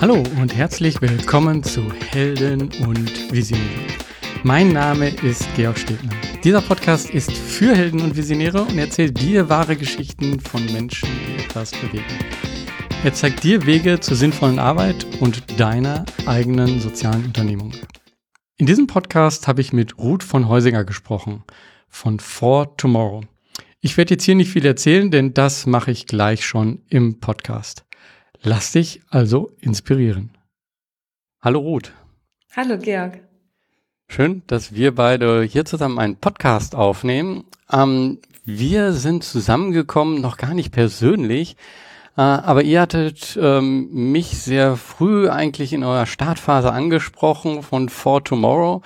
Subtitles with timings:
[0.00, 3.68] Hallo und herzlich willkommen zu Helden und Visionäre.
[4.44, 6.14] Mein Name ist Georg Stebner.
[6.42, 11.42] Dieser Podcast ist für Helden und Visionäre und erzählt dir wahre Geschichten von Menschen, die
[11.44, 12.18] etwas bewegen.
[13.04, 17.74] Er zeigt dir Wege zur sinnvollen Arbeit und deiner eigenen sozialen Unternehmung.
[18.56, 21.44] In diesem Podcast habe ich mit Ruth von Heusinger gesprochen
[21.90, 23.24] von For Tomorrow.
[23.82, 27.84] Ich werde jetzt hier nicht viel erzählen, denn das mache ich gleich schon im Podcast.
[28.42, 30.30] Lass dich also inspirieren.
[31.42, 31.92] Hallo Ruth.
[32.56, 33.20] Hallo Georg.
[34.08, 37.44] Schön, dass wir beide hier zusammen einen Podcast aufnehmen.
[37.70, 41.56] Ähm, wir sind zusammengekommen, noch gar nicht persönlich,
[42.16, 48.24] äh, aber ihr hattet ähm, mich sehr früh eigentlich in eurer Startphase angesprochen von For
[48.24, 48.80] Tomorrow,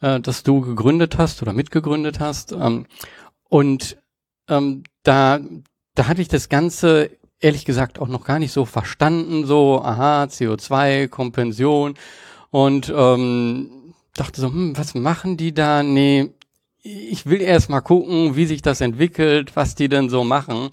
[0.00, 2.50] äh, dass du gegründet hast oder mitgegründet hast.
[2.50, 2.86] Ähm,
[3.48, 3.98] und
[4.48, 5.38] ähm, da,
[5.94, 10.24] da hatte ich das Ganze ehrlich gesagt auch noch gar nicht so verstanden, so, aha,
[10.24, 11.94] CO2, Kompension
[12.50, 13.70] und ähm,
[14.14, 15.82] dachte so, hm, was machen die da?
[15.82, 16.30] Nee,
[16.82, 20.70] ich will erst mal gucken, wie sich das entwickelt, was die denn so machen.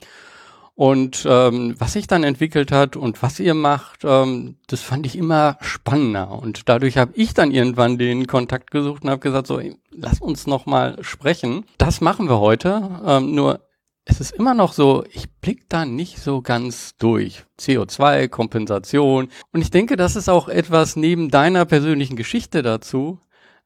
[0.76, 5.16] Und ähm, was sich dann entwickelt hat und was ihr macht, ähm, das fand ich
[5.16, 6.32] immer spannender.
[6.32, 10.48] Und dadurch habe ich dann irgendwann den Kontakt gesucht und habe gesagt, so, lass uns
[10.48, 11.66] noch mal sprechen.
[11.78, 13.02] Das machen wir heute.
[13.06, 13.60] Ähm, nur
[14.06, 17.46] es ist immer noch so, ich blick da nicht so ganz durch.
[17.60, 19.30] CO2, Kompensation.
[19.52, 23.20] Und ich denke, das ist auch etwas neben deiner persönlichen Geschichte dazu,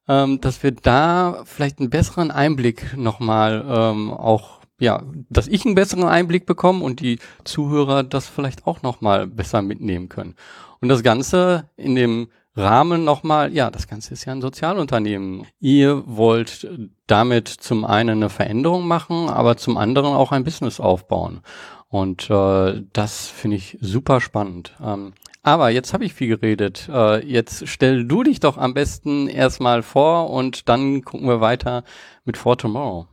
[0.06, 5.74] ähm, dass wir da vielleicht einen besseren Einblick nochmal ähm, auch, ja, dass ich einen
[5.74, 10.36] besseren Einblick bekomme und die Zuhörer das vielleicht auch nochmal besser mitnehmen können.
[10.80, 12.28] Und das Ganze in dem
[12.58, 15.46] Rahmen nochmal, ja, das Ganze ist ja ein Sozialunternehmen.
[15.60, 16.68] Ihr wollt
[17.06, 21.40] damit zum einen eine Veränderung machen, aber zum anderen auch ein Business aufbauen.
[21.88, 24.74] Und äh, das finde ich super spannend.
[24.84, 26.88] Ähm, aber jetzt habe ich viel geredet.
[26.92, 31.84] Äh, jetzt stell du dich doch am besten erstmal vor und dann gucken wir weiter
[32.24, 33.06] mit For Tomorrow.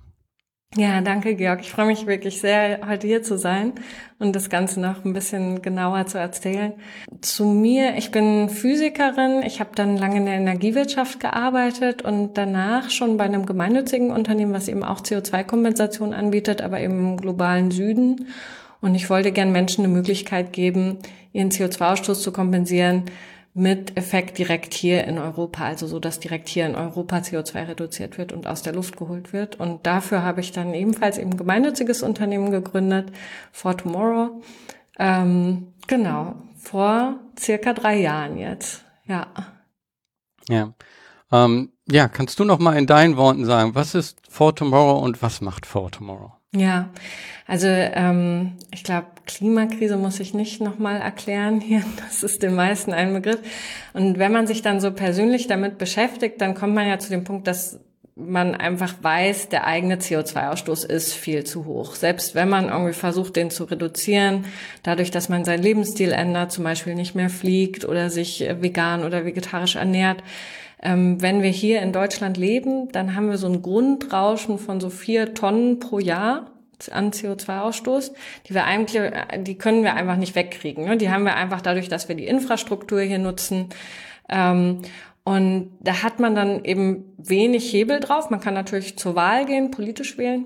[0.78, 1.62] Ja, danke, Georg.
[1.62, 3.72] Ich freue mich wirklich sehr, heute hier zu sein
[4.19, 6.74] und das Ganze noch ein bisschen genauer zu erzählen.
[7.22, 9.41] Zu mir, ich bin Physikerin.
[9.46, 14.53] Ich habe dann lange in der Energiewirtschaft gearbeitet und danach schon bei einem gemeinnützigen Unternehmen,
[14.53, 18.28] was eben auch CO2-Kompensation anbietet, aber im globalen Süden.
[18.81, 20.97] Und ich wollte gern Menschen eine Möglichkeit geben,
[21.31, 23.03] ihren CO2-Ausstoß zu kompensieren,
[23.57, 28.17] mit Effekt direkt hier in Europa, also so, dass direkt hier in Europa CO2 reduziert
[28.17, 29.57] wird und aus der Luft geholt wird.
[29.57, 33.13] Und dafür habe ich dann ebenfalls eben gemeinnütziges Unternehmen gegründet,
[33.53, 34.41] For Tomorrow.
[34.99, 39.27] Ähm, genau, vor circa drei Jahren jetzt, ja.
[40.49, 40.73] Ja.
[41.31, 45.21] Ähm, ja, kannst du noch mal in deinen Worten sagen, was ist For Tomorrow und
[45.21, 46.33] was macht For Tomorrow?
[46.55, 46.89] Ja,
[47.47, 51.83] also ähm, ich glaube, Klimakrise muss ich nicht nochmal erklären hier.
[51.97, 53.39] Das ist den meisten ein Begriff.
[53.93, 57.23] Und wenn man sich dann so persönlich damit beschäftigt, dann kommt man ja zu dem
[57.23, 57.79] Punkt, dass
[58.15, 61.95] man einfach weiß, der eigene CO2-Ausstoß ist viel zu hoch.
[61.95, 64.45] Selbst wenn man irgendwie versucht, den zu reduzieren,
[64.83, 69.25] dadurch, dass man seinen Lebensstil ändert, zum Beispiel nicht mehr fliegt oder sich vegan oder
[69.25, 70.23] vegetarisch ernährt,
[70.85, 74.91] ähm, wenn wir hier in Deutschland leben, dann haben wir so ein Grundrauschen von so
[74.91, 76.51] vier Tonnen pro Jahr
[76.91, 78.12] an CO2-Ausstoß,
[78.47, 79.01] die wir eigentlich,
[79.40, 80.85] die können wir einfach nicht wegkriegen.
[80.85, 80.97] Ne?
[80.97, 83.69] Die haben wir einfach dadurch, dass wir die Infrastruktur hier nutzen.
[84.29, 84.84] Ähm,
[85.24, 88.29] und da hat man dann eben wenig Hebel drauf.
[88.29, 90.45] Man kann natürlich zur Wahl gehen, politisch wählen.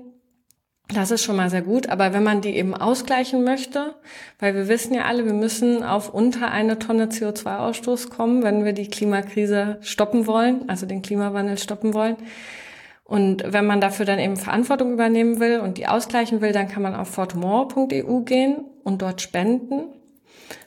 [0.94, 1.88] Das ist schon mal sehr gut.
[1.88, 3.94] Aber wenn man die eben ausgleichen möchte,
[4.38, 8.72] weil wir wissen ja alle, wir müssen auf unter eine Tonne CO2-Ausstoß kommen, wenn wir
[8.72, 12.16] die Klimakrise stoppen wollen, also den Klimawandel stoppen wollen,
[13.10, 16.84] und wenn man dafür dann eben Verantwortung übernehmen will und die ausgleichen will, dann kann
[16.84, 19.86] man auf fortomore.eu gehen und dort spenden.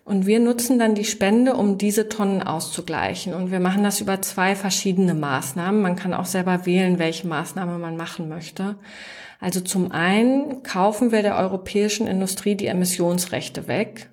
[0.03, 3.33] Und wir nutzen dann die Spende, um diese Tonnen auszugleichen.
[3.33, 5.81] Und wir machen das über zwei verschiedene Maßnahmen.
[5.81, 8.75] Man kann auch selber wählen, welche Maßnahme man machen möchte.
[9.43, 14.09] Also zum einen kaufen wir der europäischen Industrie die Emissionsrechte weg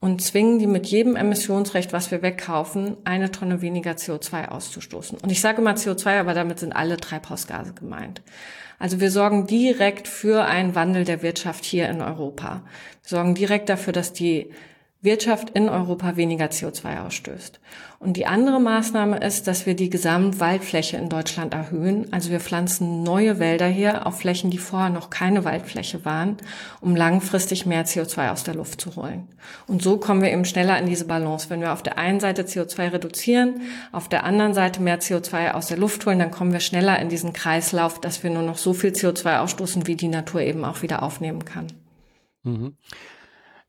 [0.00, 5.18] und zwingen die mit jedem Emissionsrecht, was wir wegkaufen, eine Tonne weniger CO2 auszustoßen.
[5.18, 8.22] Und ich sage immer CO2, aber damit sind alle Treibhausgase gemeint.
[8.78, 12.62] Also wir sorgen direkt für einen Wandel der Wirtschaft hier in Europa.
[13.02, 14.52] Wir sorgen direkt dafür, dass die
[15.02, 17.58] Wirtschaft in Europa weniger CO2 ausstößt.
[17.98, 22.06] Und die andere Maßnahme ist, dass wir die Gesamtwaldfläche in Deutschland erhöhen.
[22.12, 26.36] Also wir pflanzen neue Wälder hier auf Flächen, die vorher noch keine Waldfläche waren,
[26.80, 29.26] um langfristig mehr CO2 aus der Luft zu holen.
[29.66, 31.50] Und so kommen wir eben schneller in diese Balance.
[31.50, 35.66] Wenn wir auf der einen Seite CO2 reduzieren, auf der anderen Seite mehr CO2 aus
[35.66, 38.72] der Luft holen, dann kommen wir schneller in diesen Kreislauf, dass wir nur noch so
[38.72, 41.66] viel CO2 ausstoßen, wie die Natur eben auch wieder aufnehmen kann.
[42.44, 42.76] Mhm.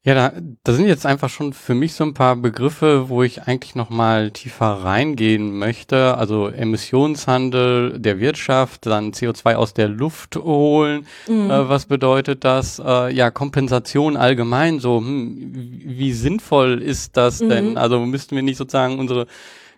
[0.06, 0.34] Ja, da,
[0.66, 3.90] da sind jetzt einfach schon für mich so ein paar Begriffe, wo ich eigentlich noch
[3.90, 6.18] mal tiefer reingehen möchte.
[6.18, 11.08] Also Emissionshandel der Wirtschaft, dann CO2 aus der Luft holen.
[11.30, 11.50] Mhm.
[11.50, 12.82] Äh, was bedeutet das?
[12.86, 14.80] Äh, ja, Kompensation allgemein.
[14.80, 17.50] So, hm, wie sinnvoll ist das mhm.
[17.50, 17.78] denn?
[17.78, 19.26] Also müssten wir nicht sozusagen unsere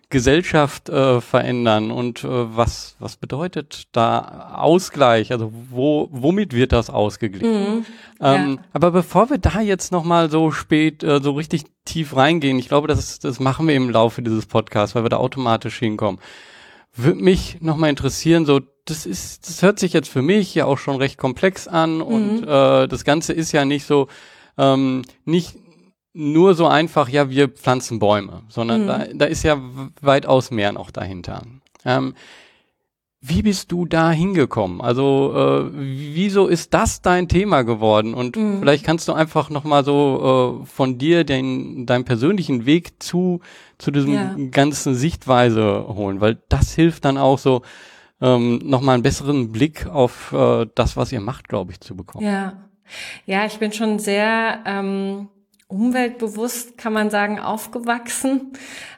[0.08, 5.32] Gesellschaft äh, verändern und äh, was was bedeutet da Ausgleich?
[5.32, 7.78] Also wo womit wird das ausgeglichen?
[7.78, 7.86] Mhm,
[8.20, 8.64] ähm, ja.
[8.72, 12.68] Aber bevor wir da jetzt noch mal so spät äh, so richtig tief reingehen, ich
[12.68, 16.20] glaube, das das machen wir im Laufe dieses Podcasts, weil wir da automatisch hinkommen.
[16.94, 20.66] Würde mich noch mal interessieren, so das ist das hört sich jetzt für mich ja
[20.66, 22.48] auch schon recht komplex an und mhm.
[22.48, 24.06] äh, das Ganze ist ja nicht so
[24.56, 25.56] ähm, nicht
[26.16, 28.86] nur so einfach, ja, wir pflanzen Bäume, sondern mhm.
[28.86, 29.60] da, da ist ja
[30.00, 31.42] weitaus mehr noch dahinter.
[31.84, 32.14] Ähm,
[33.20, 34.80] wie bist du da hingekommen?
[34.80, 38.14] Also äh, wieso ist das dein Thema geworden?
[38.14, 38.60] Und mhm.
[38.60, 43.40] vielleicht kannst du einfach noch mal so äh, von dir den deinen persönlichen Weg zu
[43.78, 44.34] zu diesem ja.
[44.50, 47.62] ganzen Sichtweise holen, weil das hilft dann auch so
[48.20, 51.94] ähm, noch mal einen besseren Blick auf äh, das, was ihr macht, glaube ich, zu
[51.94, 52.24] bekommen.
[52.24, 52.54] Ja,
[53.26, 55.28] ja, ich bin schon sehr ähm
[55.68, 58.52] umweltbewusst, kann man sagen, aufgewachsen.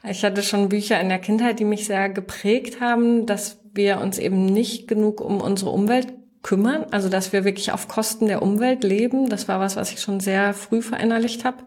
[0.08, 4.18] Ich hatte schon Bücher in der Kindheit, die mich sehr geprägt haben, dass wir uns
[4.18, 6.12] eben nicht genug um unsere Umwelt
[6.42, 9.28] kümmern, also dass wir wirklich auf Kosten der Umwelt leben.
[9.28, 11.64] Das war was, was ich schon sehr früh verinnerlicht habe.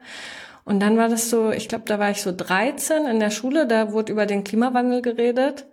[0.64, 3.68] Und dann war das so, ich glaube, da war ich so 13 in der Schule,
[3.68, 5.66] da wurde über den Klimawandel geredet.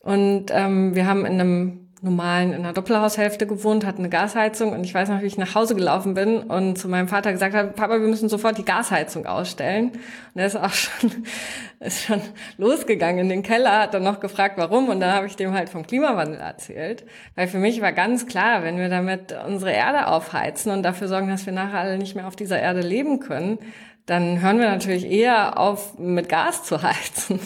[0.00, 4.82] Und ähm, wir haben in einem normalen in einer Doppelhaushälfte gewohnt, hatte eine Gasheizung und
[4.82, 7.68] ich weiß noch, wie ich nach Hause gelaufen bin und zu meinem Vater gesagt habe,
[7.68, 9.92] Papa, wir müssen sofort die Gasheizung ausstellen.
[10.34, 11.24] Und er ist auch schon,
[11.78, 12.20] ist schon
[12.58, 15.68] losgegangen in den Keller, hat dann noch gefragt, warum und dann habe ich dem halt
[15.68, 17.04] vom Klimawandel erzählt.
[17.36, 21.28] Weil für mich war ganz klar, wenn wir damit unsere Erde aufheizen und dafür sorgen,
[21.28, 23.60] dass wir nachher alle nicht mehr auf dieser Erde leben können,
[24.06, 27.38] dann hören wir natürlich eher auf, mit Gas zu heizen.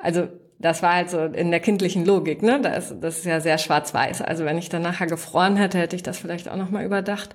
[0.00, 0.28] Also
[0.60, 2.60] das war halt so in der kindlichen Logik, ne?
[2.60, 4.20] Das, das ist ja sehr schwarz-weiß.
[4.20, 7.34] Also wenn ich dann nachher gefroren hätte, hätte ich das vielleicht auch nochmal überdacht.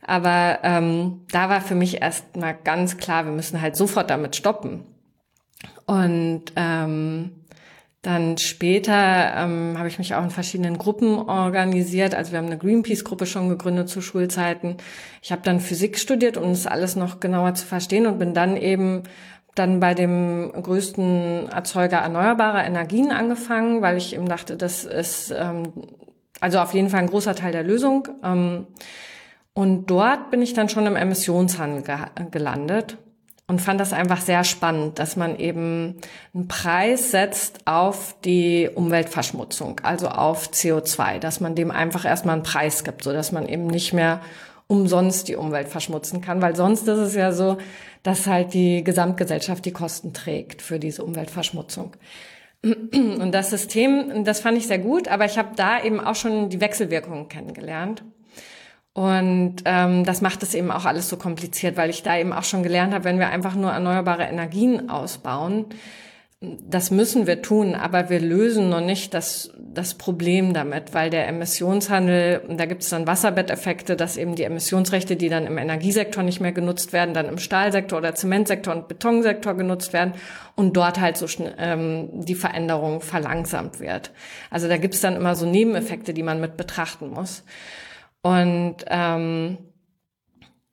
[0.00, 4.36] Aber ähm, da war für mich erst mal ganz klar, wir müssen halt sofort damit
[4.36, 4.84] stoppen.
[5.86, 7.32] Und ähm,
[8.02, 12.14] dann später ähm, habe ich mich auch in verschiedenen Gruppen organisiert.
[12.16, 14.76] Also wir haben eine Greenpeace-Gruppe schon gegründet zu Schulzeiten.
[15.20, 18.56] Ich habe dann Physik studiert, um das alles noch genauer zu verstehen und bin dann
[18.56, 19.04] eben
[19.54, 25.72] dann bei dem größten Erzeuger erneuerbarer Energien angefangen, weil ich eben dachte, das ist ähm,
[26.40, 28.08] also auf jeden Fall ein großer Teil der Lösung.
[28.24, 28.66] Ähm,
[29.54, 31.96] und dort bin ich dann schon im Emissionshandel ge
[32.30, 32.96] gelandet
[33.46, 35.96] und fand das einfach sehr spannend, dass man eben
[36.32, 42.44] einen Preis setzt auf die Umweltverschmutzung, also auf CO2, dass man dem einfach erstmal einen
[42.44, 44.20] Preis gibt, so dass man eben nicht mehr
[44.66, 47.58] umsonst die Umwelt verschmutzen kann, weil sonst ist es ja so,
[48.02, 51.96] dass halt die Gesamtgesellschaft die Kosten trägt für diese Umweltverschmutzung.
[52.62, 56.48] Und das System, das fand ich sehr gut, aber ich habe da eben auch schon
[56.48, 58.04] die Wechselwirkungen kennengelernt.
[58.94, 62.44] Und ähm, das macht es eben auch alles so kompliziert, weil ich da eben auch
[62.44, 65.66] schon gelernt habe, wenn wir einfach nur erneuerbare Energien ausbauen,
[66.42, 71.28] das müssen wir tun, aber wir lösen noch nicht das, das Problem damit, weil der
[71.28, 76.40] Emissionshandel, da gibt es dann Wasserbetteffekte, dass eben die Emissionsrechte, die dann im Energiesektor nicht
[76.40, 80.14] mehr genutzt werden, dann im Stahlsektor oder Zementsektor und Betonsektor genutzt werden
[80.56, 81.26] und dort halt so
[81.58, 84.10] ähm, die Veränderung verlangsamt wird.
[84.50, 87.44] Also da gibt es dann immer so Nebeneffekte, die man mit betrachten muss.
[88.22, 89.58] Und ähm,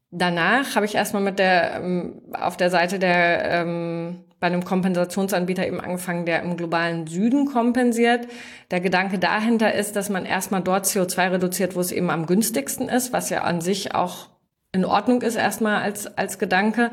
[0.09, 5.67] danach habe ich erstmal mit der ähm, auf der Seite der ähm, bei einem Kompensationsanbieter
[5.67, 8.27] eben angefangen, der im globalen Süden kompensiert.
[8.71, 12.87] Der Gedanke dahinter ist, dass man erstmal dort CO2 reduziert, wo es eben am günstigsten
[12.87, 14.29] ist, was ja an sich auch
[14.71, 16.91] in Ordnung ist erstmal als, als Gedanke.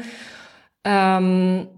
[0.85, 1.69] Ähm,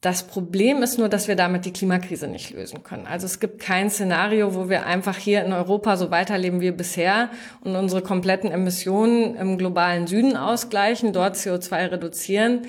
[0.00, 3.06] das Problem ist nur, dass wir damit die Klimakrise nicht lösen können.
[3.06, 7.30] Also es gibt kein Szenario, wo wir einfach hier in Europa so weiterleben wie bisher
[7.62, 12.62] und unsere kompletten Emissionen im globalen Süden ausgleichen, dort CO2 reduzieren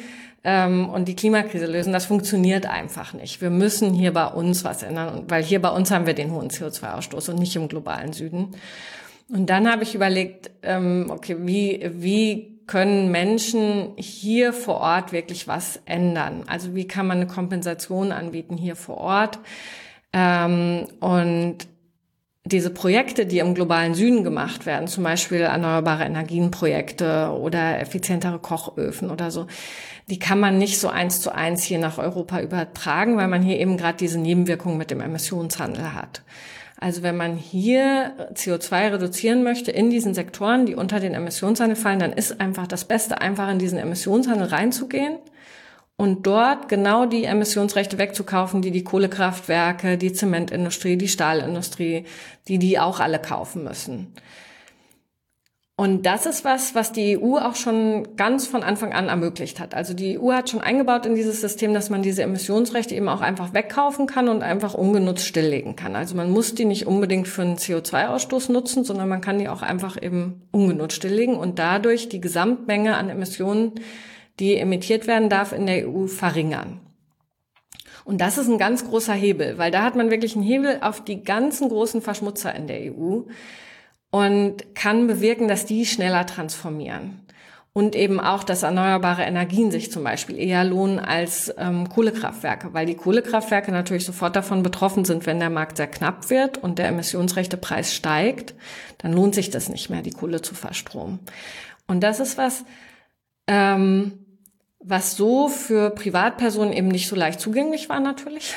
[0.44, 1.94] ähm, und die Klimakrise lösen.
[1.94, 3.42] Das funktioniert einfach nicht.
[3.42, 6.50] Wir müssen hier bei uns was ändern, weil hier bei uns haben wir den hohen
[6.50, 8.56] CO2-Ausstoß und nicht im globalen Süden.
[9.30, 15.48] Und dann habe ich überlegt, ähm, okay, wie, wie können Menschen hier vor Ort wirklich
[15.48, 16.44] was ändern?
[16.48, 19.40] Also wie kann man eine Kompensation anbieten hier vor Ort?
[20.14, 21.68] Ähm, und
[22.46, 29.12] diese Projekte, die im globalen Süden gemacht werden, zum Beispiel erneuerbare Energienprojekte oder effizientere Kochöfen
[29.12, 29.48] oder so,
[30.10, 33.60] die kann man nicht so eins zu eins hier nach Europa übertragen, weil man hier
[33.60, 36.24] eben gerade diese Nebenwirkungen mit dem Emissionshandel hat.
[36.80, 42.00] Also wenn man hier CO2 reduzieren möchte in diesen Sektoren, die unter den Emissionshandel fallen,
[42.00, 45.18] dann ist einfach das Beste, einfach in diesen Emissionshandel reinzugehen
[45.98, 52.06] und dort genau die Emissionsrechte wegzukaufen, die die Kohlekraftwerke, die Zementindustrie, die Stahlindustrie,
[52.48, 54.14] die die auch alle kaufen müssen.
[55.80, 59.74] Und das ist was, was die EU auch schon ganz von Anfang an ermöglicht hat.
[59.74, 63.22] Also die EU hat schon eingebaut in dieses System, dass man diese Emissionsrechte eben auch
[63.22, 65.96] einfach wegkaufen kann und einfach ungenutzt stilllegen kann.
[65.96, 69.62] Also man muss die nicht unbedingt für einen CO2-Ausstoß nutzen, sondern man kann die auch
[69.62, 73.72] einfach eben ungenutzt stilllegen und dadurch die Gesamtmenge an Emissionen,
[74.42, 76.82] die emittiert werden darf, in der EU verringern.
[78.04, 81.02] Und das ist ein ganz großer Hebel, weil da hat man wirklich einen Hebel auf
[81.02, 83.22] die ganzen großen Verschmutzer in der EU
[84.12, 87.22] und kann bewirken, dass die schneller transformieren.
[87.72, 92.88] Und eben auch, dass erneuerbare Energien sich zum Beispiel eher lohnen als ähm, Kohlekraftwerke, weil
[92.88, 96.88] die Kohlekraftwerke natürlich sofort davon betroffen sind, wenn der Markt sehr knapp wird und der
[96.88, 98.56] Emissionsrechtepreis steigt,
[98.98, 101.20] dann lohnt sich das nicht mehr, die Kohle zu verstromen.
[101.88, 102.66] Und das ist was,
[103.48, 104.26] ähm,
[104.80, 108.56] was so für Privatpersonen eben nicht so leicht zugänglich war natürlich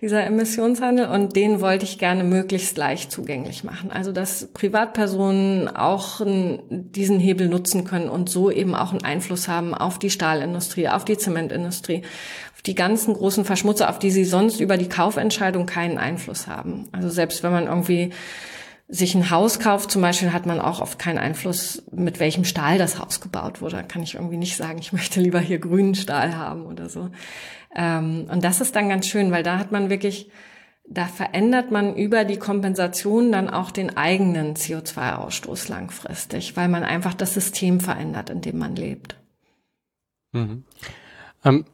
[0.00, 3.90] dieser Emissionshandel und den wollte ich gerne möglichst leicht zugänglich machen.
[3.90, 6.20] Also dass Privatpersonen auch
[6.68, 11.04] diesen Hebel nutzen können und so eben auch einen Einfluss haben auf die Stahlindustrie, auf
[11.04, 12.02] die Zementindustrie,
[12.54, 16.88] auf die ganzen großen Verschmutzer, auf die sie sonst über die Kaufentscheidung keinen Einfluss haben.
[16.92, 18.10] Also selbst wenn man irgendwie
[18.88, 22.78] sich ein Haus kauft, zum Beispiel, hat man auch oft keinen Einfluss, mit welchem Stahl
[22.78, 23.76] das Haus gebaut wurde.
[23.76, 27.10] Da kann ich irgendwie nicht sagen, ich möchte lieber hier grünen Stahl haben oder so.
[27.76, 30.30] Ähm, und das ist dann ganz schön, weil da hat man wirklich,
[30.88, 37.12] da verändert man über die Kompensation dann auch den eigenen CO2-Ausstoß langfristig, weil man einfach
[37.12, 39.16] das System verändert, in dem man lebt.
[40.32, 40.64] Mhm.
[41.44, 41.66] Ähm,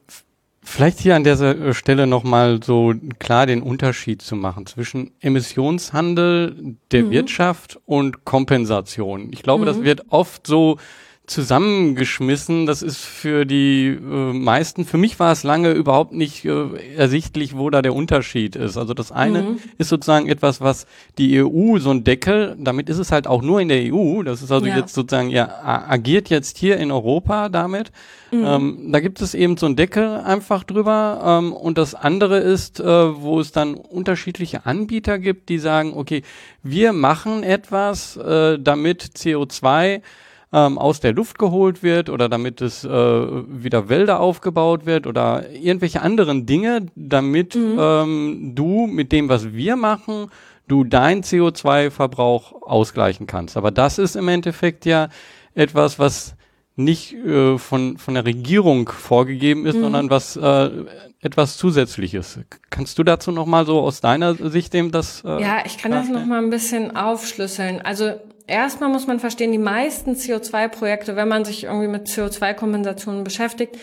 [0.66, 6.76] Vielleicht hier an dieser äh, Stelle nochmal so klar den Unterschied zu machen zwischen Emissionshandel
[6.90, 7.11] der mhm.
[7.11, 9.28] Wirtschaft und Kompensation.
[9.33, 9.66] Ich glaube, mhm.
[9.66, 10.78] das wird oft so
[11.26, 12.66] zusammengeschmissen.
[12.66, 17.57] Das ist für die äh, meisten, für mich war es lange überhaupt nicht äh, ersichtlich,
[17.57, 18.76] wo da der Unterschied ist.
[18.76, 19.59] Also das eine mhm.
[19.78, 23.61] ist sozusagen etwas, was die EU, so ein Deckel, damit ist es halt auch nur
[23.61, 24.23] in der EU.
[24.23, 24.76] Das ist also ja.
[24.76, 25.49] jetzt sozusagen, ja,
[25.88, 27.90] agiert jetzt hier in Europa damit.
[28.31, 28.45] Mhm.
[28.45, 31.40] Ähm, da gibt es eben so ein Deckel einfach drüber.
[31.43, 36.23] Ähm, und das andere ist, äh, wo es dann unterschiedliche Anbieter gibt, die sagen, okay,
[36.62, 40.02] wir machen etwas, äh, damit CO2
[40.54, 45.50] ähm, aus der Luft geholt wird oder damit es äh, wieder Wälder aufgebaut wird oder
[45.50, 47.76] irgendwelche anderen Dinge, damit mhm.
[47.78, 50.28] ähm, du mit dem, was wir machen,
[50.68, 53.56] du dein CO2-Verbrauch ausgleichen kannst.
[53.56, 55.08] Aber das ist im Endeffekt ja
[55.54, 56.37] etwas, was
[56.76, 59.82] nicht äh, von, von der Regierung vorgegeben ist, mhm.
[59.82, 60.70] sondern was äh,
[61.20, 62.38] etwas Zusätzliches.
[62.70, 65.25] Kannst du dazu nochmal so aus deiner Sicht dem das?
[65.25, 66.14] Äh, ja, ich kann darstellen?
[66.14, 67.80] das nochmal ein bisschen aufschlüsseln.
[67.82, 68.14] Also
[68.46, 73.76] erstmal muss man verstehen, die meisten CO2-Projekte, wenn man sich irgendwie mit CO2-Kompensationen beschäftigt,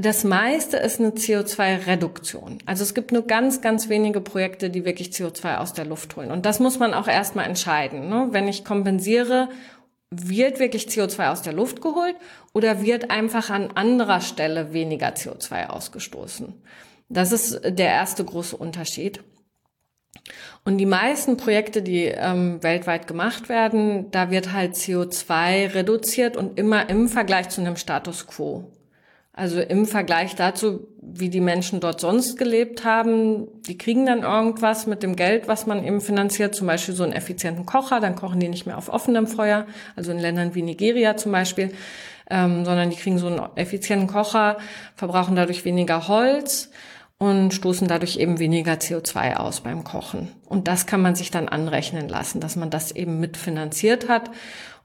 [0.00, 2.58] das meiste ist eine CO2-Reduktion.
[2.66, 6.30] Also es gibt nur ganz, ganz wenige Projekte, die wirklich CO2 aus der Luft holen.
[6.30, 8.08] Und das muss man auch erstmal entscheiden.
[8.08, 8.28] Ne?
[8.30, 9.48] Wenn ich kompensiere,
[10.10, 12.14] wird wirklich CO2 aus der Luft geholt
[12.54, 16.54] oder wird einfach an anderer Stelle weniger CO2 ausgestoßen?
[17.08, 19.20] Das ist der erste große Unterschied.
[20.64, 26.58] Und die meisten Projekte, die ähm, weltweit gemacht werden, da wird halt CO2 reduziert und
[26.58, 28.70] immer im Vergleich zu einem Status quo.
[29.38, 34.88] Also im Vergleich dazu, wie die Menschen dort sonst gelebt haben, die kriegen dann irgendwas
[34.88, 38.40] mit dem Geld, was man eben finanziert, zum Beispiel so einen effizienten Kocher, dann kochen
[38.40, 41.72] die nicht mehr auf offenem Feuer, also in Ländern wie Nigeria zum Beispiel,
[42.28, 44.58] ähm, sondern die kriegen so einen effizienten Kocher,
[44.96, 46.70] verbrauchen dadurch weniger Holz
[47.18, 50.28] und stoßen dadurch eben weniger CO2 aus beim Kochen.
[50.46, 54.30] Und das kann man sich dann anrechnen lassen, dass man das eben mitfinanziert hat.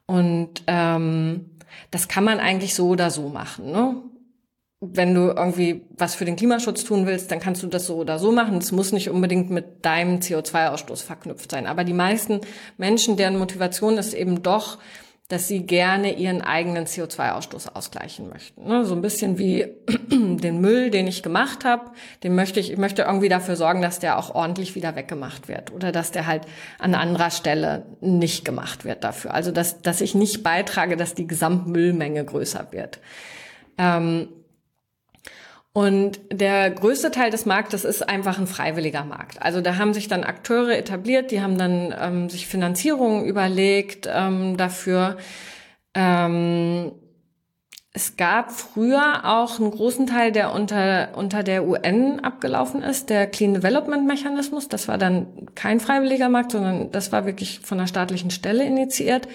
[0.08, 1.52] Und ähm,
[1.92, 3.72] das kann man eigentlich so oder so machen.
[3.72, 3.96] Ne?
[4.82, 8.18] Wenn du irgendwie was für den Klimaschutz tun willst, dann kannst du das so oder
[8.18, 8.58] so machen.
[8.58, 11.68] Es muss nicht unbedingt mit deinem CO2-Ausstoß verknüpft sein.
[11.68, 12.42] Aber die meisten
[12.78, 14.80] Menschen, deren Motivation ist eben doch,
[15.34, 18.68] dass sie gerne ihren eigenen CO2-Ausstoß ausgleichen möchten.
[18.68, 18.86] Ne?
[18.86, 19.66] So ein bisschen wie
[20.12, 21.90] den Müll, den ich gemacht habe,
[22.22, 25.72] den möchte ich, ich möchte irgendwie dafür sorgen, dass der auch ordentlich wieder weggemacht wird
[25.72, 26.44] oder dass der halt
[26.78, 29.34] an anderer Stelle nicht gemacht wird dafür.
[29.34, 33.00] Also dass, dass ich nicht beitrage, dass die Gesamtmüllmenge größer wird.
[33.80, 34.28] Ähm,
[35.74, 39.42] und der größte Teil des Marktes ist einfach ein freiwilliger Markt.
[39.42, 44.56] Also da haben sich dann Akteure etabliert, die haben dann ähm, sich Finanzierungen überlegt ähm,
[44.56, 45.18] dafür.
[45.96, 46.92] Ähm,
[47.92, 53.26] es gab früher auch einen großen Teil, der unter, unter der UN abgelaufen ist, der
[53.28, 54.68] Clean Development Mechanismus.
[54.68, 59.28] Das war dann kein freiwilliger Markt, sondern das war wirklich von der staatlichen Stelle initiiert.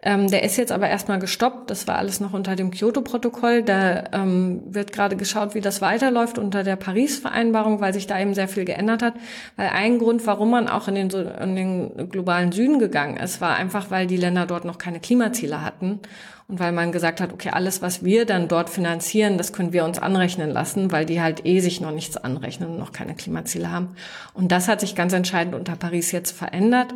[0.00, 1.70] Ähm, der ist jetzt aber erstmal gestoppt.
[1.70, 3.62] Das war alles noch unter dem Kyoto-Protokoll.
[3.62, 8.34] Da ähm, wird gerade geschaut, wie das weiterläuft unter der Paris-Vereinbarung, weil sich da eben
[8.34, 9.14] sehr viel geändert hat.
[9.56, 13.56] Weil ein Grund, warum man auch in den, in den globalen Süden gegangen ist, war
[13.56, 16.00] einfach, weil die Länder dort noch keine Klimaziele hatten.
[16.48, 19.84] Und weil man gesagt hat, okay, alles, was wir dann dort finanzieren, das können wir
[19.84, 23.70] uns anrechnen lassen, weil die halt eh sich noch nichts anrechnen und noch keine Klimaziele
[23.70, 23.90] haben.
[24.32, 26.94] Und das hat sich ganz entscheidend unter Paris jetzt verändert,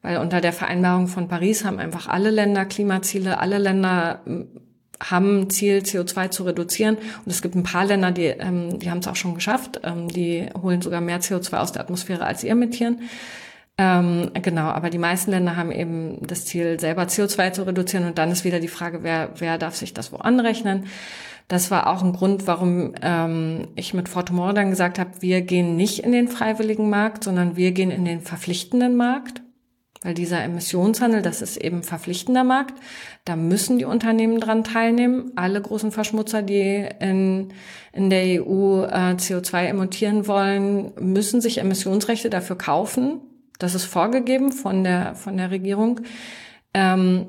[0.00, 4.46] weil unter der Vereinbarung von Paris haben einfach alle Länder Klimaziele, alle Länder hm,
[5.02, 6.96] haben ein Ziel, CO2 zu reduzieren.
[6.96, 9.80] Und es gibt ein paar Länder, die, ähm, die haben es auch schon geschafft.
[9.82, 13.00] Ähm, die holen sogar mehr CO2 aus der Atmosphäre, als sie emittieren.
[13.76, 18.06] Ähm, genau, aber die meisten Länder haben eben das Ziel, selber CO2 zu reduzieren.
[18.06, 20.86] Und dann ist wieder die Frage, wer, wer darf sich das wo anrechnen?
[21.48, 25.76] Das war auch ein Grund, warum ähm, ich mit Fortumor dann gesagt habe, wir gehen
[25.76, 29.42] nicht in den freiwilligen Markt, sondern wir gehen in den verpflichtenden Markt.
[30.02, 32.74] Weil dieser Emissionshandel, das ist eben verpflichtender Markt.
[33.24, 35.32] Da müssen die Unternehmen dran teilnehmen.
[35.34, 37.48] Alle großen Verschmutzer, die in,
[37.92, 43.20] in der EU äh, CO2 emittieren wollen, müssen sich Emissionsrechte dafür kaufen.
[43.58, 46.00] Das ist vorgegeben von der, von der Regierung.
[46.72, 47.26] Ähm,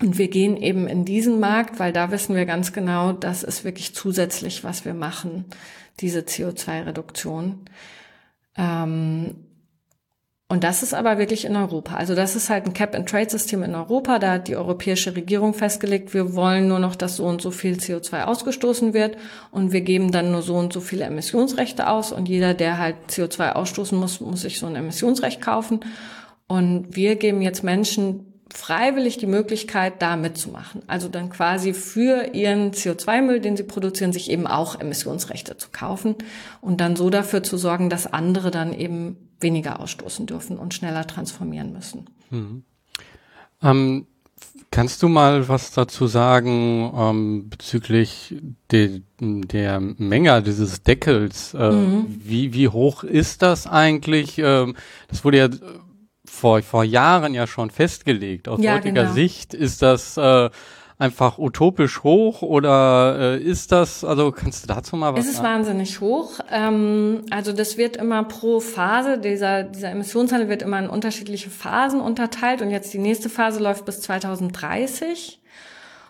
[0.00, 3.64] und wir gehen eben in diesen Markt, weil da wissen wir ganz genau, das ist
[3.64, 5.46] wirklich zusätzlich, was wir machen,
[6.00, 7.64] diese CO2-Reduktion.
[8.58, 9.45] Ähm,
[10.48, 11.96] und das ist aber wirklich in Europa.
[11.96, 14.20] Also das ist halt ein Cap-and-Trade-System in Europa.
[14.20, 17.74] Da hat die europäische Regierung festgelegt, wir wollen nur noch, dass so und so viel
[17.74, 19.16] CO2 ausgestoßen wird
[19.50, 22.94] und wir geben dann nur so und so viele Emissionsrechte aus und jeder, der halt
[23.10, 25.80] CO2 ausstoßen muss, muss sich so ein Emissionsrecht kaufen.
[26.46, 30.82] Und wir geben jetzt Menschen freiwillig die Möglichkeit, da mitzumachen.
[30.86, 36.14] Also dann quasi für ihren CO2-Müll, den sie produzieren, sich eben auch Emissionsrechte zu kaufen
[36.60, 41.06] und dann so dafür zu sorgen, dass andere dann eben weniger ausstoßen dürfen und schneller
[41.06, 42.06] transformieren müssen.
[42.30, 42.64] Mhm.
[43.62, 44.06] Ähm,
[44.70, 48.36] kannst du mal was dazu sagen ähm, bezüglich
[48.70, 51.54] de, der Menge dieses Deckels?
[51.54, 52.20] Äh, mhm.
[52.22, 54.38] wie, wie hoch ist das eigentlich?
[54.38, 54.76] Ähm,
[55.08, 55.48] das wurde ja
[56.36, 58.48] vor, vor Jahren ja schon festgelegt.
[58.48, 59.14] Aus ja, heutiger genau.
[59.14, 60.50] Sicht ist das äh,
[60.98, 65.20] einfach utopisch hoch oder äh, ist das, also kannst du dazu mal was sagen?
[65.20, 65.48] Es ist sagen?
[65.48, 66.40] wahnsinnig hoch.
[66.50, 72.00] Ähm, also das wird immer pro Phase, dieser, dieser Emissionshandel wird immer in unterschiedliche Phasen
[72.00, 75.40] unterteilt und jetzt die nächste Phase läuft bis 2030.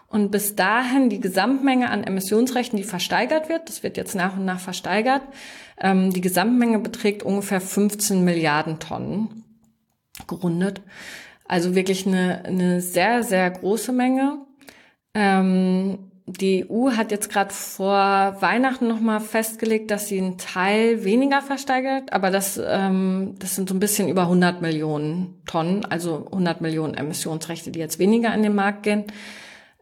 [0.09, 4.45] Und bis dahin die Gesamtmenge an Emissionsrechten, die versteigert wird, das wird jetzt nach und
[4.45, 5.23] nach versteigert,
[5.81, 9.43] ähm, die Gesamtmenge beträgt ungefähr 15 Milliarden Tonnen
[10.27, 10.83] gerundet.
[11.47, 14.39] Also wirklich eine, eine sehr, sehr große Menge.
[15.15, 21.41] Ähm, die EU hat jetzt gerade vor Weihnachten nochmal festgelegt, dass sie einen Teil weniger
[21.41, 26.61] versteigert, aber das, ähm, das sind so ein bisschen über 100 Millionen Tonnen, also 100
[26.61, 29.05] Millionen Emissionsrechte, die jetzt weniger in den Markt gehen.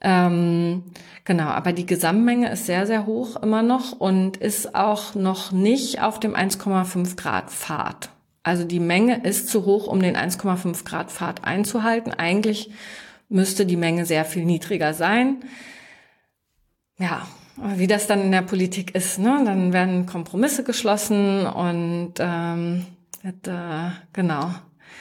[0.02, 0.82] Ähm,
[1.24, 6.02] genau, aber die Gesamtmenge ist sehr, sehr hoch immer noch und ist auch noch nicht
[6.02, 8.10] auf dem 1,5 Grad Pfad.
[8.44, 12.12] Also die Menge ist zu hoch, um den 1,5 Grad Pfad einzuhalten.
[12.12, 12.70] Eigentlich
[13.28, 15.44] müsste die Menge sehr viel niedriger sein.
[16.98, 17.26] Ja,
[17.56, 19.42] wie das dann in der Politik ist, ne?
[19.44, 22.86] dann werden Kompromisse geschlossen und ähm,
[23.22, 24.54] wird, äh, genau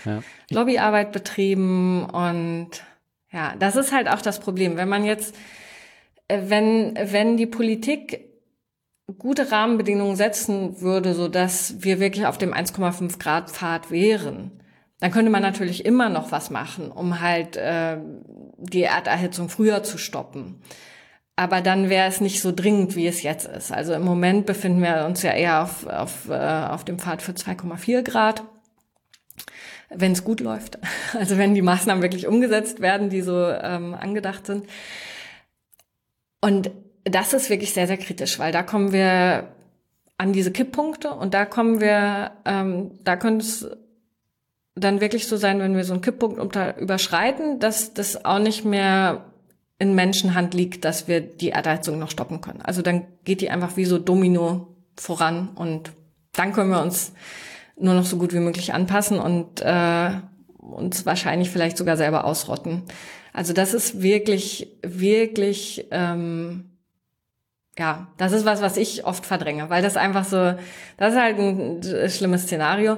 [0.05, 0.23] ja.
[0.49, 2.69] Lobbyarbeit betrieben und
[3.31, 5.35] ja, das ist halt auch das Problem, wenn man jetzt,
[6.27, 8.32] äh, wenn wenn die Politik
[9.17, 14.51] gute Rahmenbedingungen setzen würde, so dass wir wirklich auf dem 1,5 Grad Pfad wären,
[14.99, 17.97] dann könnte man natürlich immer noch was machen, um halt äh,
[18.57, 20.61] die Erderhitzung früher zu stoppen.
[21.35, 23.71] Aber dann wäre es nicht so dringend, wie es jetzt ist.
[23.71, 27.31] Also im Moment befinden wir uns ja eher auf, auf, äh, auf dem Pfad für
[27.31, 28.43] 2,4 Grad,
[29.89, 30.77] wenn es gut läuft.
[31.13, 34.67] Also wenn die Maßnahmen wirklich umgesetzt werden, die so ähm, angedacht sind.
[36.41, 36.71] Und
[37.03, 39.49] das ist wirklich sehr, sehr kritisch, weil da kommen wir
[40.17, 43.67] an diese Kipppunkte und da kommen wir, ähm, da könnte es
[44.75, 48.65] dann wirklich so sein, wenn wir so einen Kipppunkt unter, überschreiten, dass das auch nicht
[48.65, 49.25] mehr
[49.79, 52.61] in Menschenhand liegt, dass wir die Erdeizung noch stoppen können.
[52.61, 55.91] Also dann geht die einfach wie so Domino voran und
[56.33, 57.13] dann können wir uns
[57.75, 60.11] nur noch so gut wie möglich anpassen und äh,
[60.57, 62.83] uns wahrscheinlich vielleicht sogar selber ausrotten.
[63.33, 66.72] Also das ist wirklich, wirklich, ähm,
[67.77, 70.53] ja, das ist was, was ich oft verdränge, weil das einfach so,
[70.97, 72.97] das ist halt ein schlimmes Szenario.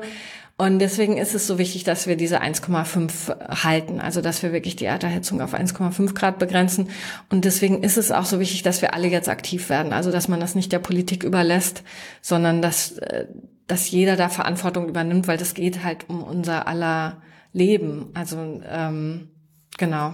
[0.58, 4.78] Und deswegen ist es so wichtig, dass wir diese 1,5 halten, also dass wir wirklich
[4.78, 6.90] die Erderhitzung auf 1,5 Grad begrenzen.
[7.30, 10.30] Und deswegen ist es auch so wichtig, dass wir alle jetzt aktiv werden, also dass
[10.30, 11.84] man das nicht der Politik überlässt,
[12.22, 13.26] sondern dass, äh,
[13.68, 18.12] dass jeder da Verantwortung übernimmt, weil das geht halt um unser aller Leben.
[18.14, 19.32] Also ähm,
[19.78, 20.14] genau.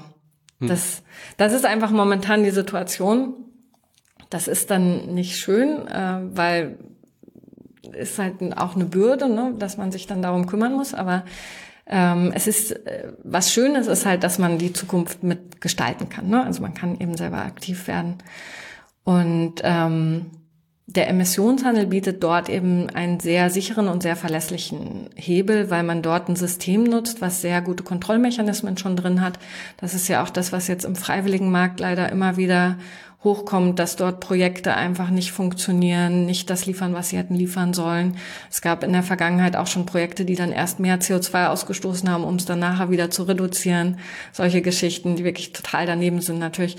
[0.59, 0.67] Hm.
[0.69, 1.03] Das,
[1.37, 3.50] das ist einfach momentan die Situation.
[4.31, 6.79] Das ist dann nicht schön, äh, weil
[7.93, 10.93] ist halt auch eine Bürde, ne, dass man sich dann darum kümmern muss.
[10.93, 11.23] Aber
[11.85, 16.29] ähm, es ist äh, was Schönes ist halt, dass man die Zukunft mitgestalten kann.
[16.29, 16.43] Ne?
[16.43, 18.15] Also man kann eben selber aktiv werden.
[19.03, 20.27] Und ähm,
[20.87, 26.27] der Emissionshandel bietet dort eben einen sehr sicheren und sehr verlässlichen Hebel, weil man dort
[26.27, 29.39] ein System nutzt, was sehr gute Kontrollmechanismen schon drin hat.
[29.77, 32.77] Das ist ja auch das, was jetzt im freiwilligen Markt leider immer wieder
[33.23, 38.17] hochkommt, dass dort Projekte einfach nicht funktionieren, nicht das liefern, was sie hätten liefern sollen.
[38.49, 42.23] Es gab in der Vergangenheit auch schon Projekte, die dann erst mehr CO2 ausgestoßen haben,
[42.23, 43.99] um es dann nachher wieder zu reduzieren.
[44.31, 46.77] Solche Geschichten, die wirklich total daneben sind natürlich.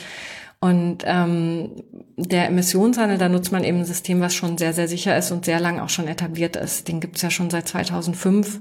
[0.58, 1.82] Und ähm,
[2.16, 5.44] der Emissionshandel, da nutzt man eben ein System, was schon sehr, sehr sicher ist und
[5.44, 6.86] sehr lang auch schon etabliert ist.
[6.86, 8.60] Den gibt's ja schon seit 2005.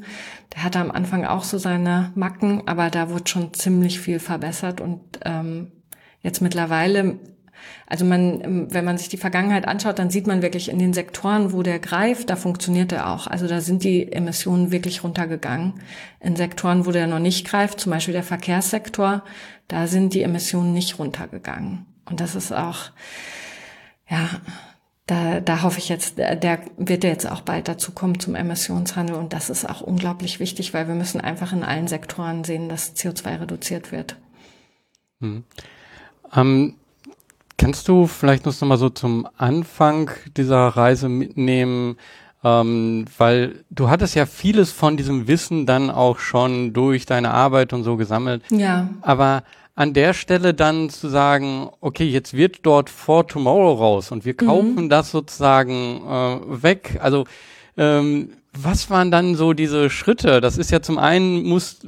[0.55, 4.81] Der hatte am Anfang auch so seine Macken, aber da wurde schon ziemlich viel verbessert
[4.81, 5.71] und ähm,
[6.23, 7.19] jetzt mittlerweile
[7.87, 10.93] also man, ähm, wenn man sich die Vergangenheit anschaut, dann sieht man wirklich in den
[10.93, 13.27] Sektoren, wo der greift, da funktioniert er auch.
[13.27, 15.73] Also da sind die Emissionen wirklich runtergegangen.
[16.19, 19.23] In Sektoren, wo der noch nicht greift, zum Beispiel der Verkehrssektor,
[19.67, 21.85] da sind die Emissionen nicht runtergegangen.
[22.05, 22.91] Und das ist auch,
[24.09, 24.29] ja,
[25.07, 29.15] da, da hoffe ich jetzt, der wird jetzt auch bald dazu kommen zum Emissionshandel.
[29.15, 32.95] Und das ist auch unglaublich wichtig, weil wir müssen einfach in allen Sektoren sehen, dass
[32.95, 34.15] CO2 reduziert wird.
[35.19, 35.43] Hm.
[36.33, 36.75] Ähm,
[37.61, 41.95] Kannst du vielleicht noch mal so zum Anfang dieser Reise mitnehmen,
[42.43, 47.71] ähm, weil du hattest ja vieles von diesem Wissen dann auch schon durch deine Arbeit
[47.71, 48.41] und so gesammelt.
[48.49, 48.89] Ja.
[49.03, 49.43] Aber
[49.75, 54.33] an der Stelle dann zu sagen, okay, jetzt wird dort For Tomorrow raus und wir
[54.33, 54.89] kaufen mhm.
[54.89, 56.97] das sozusagen äh, weg.
[56.99, 57.25] Also
[57.77, 60.41] ähm, was waren dann so diese Schritte?
[60.41, 61.79] Das ist ja zum einen muss,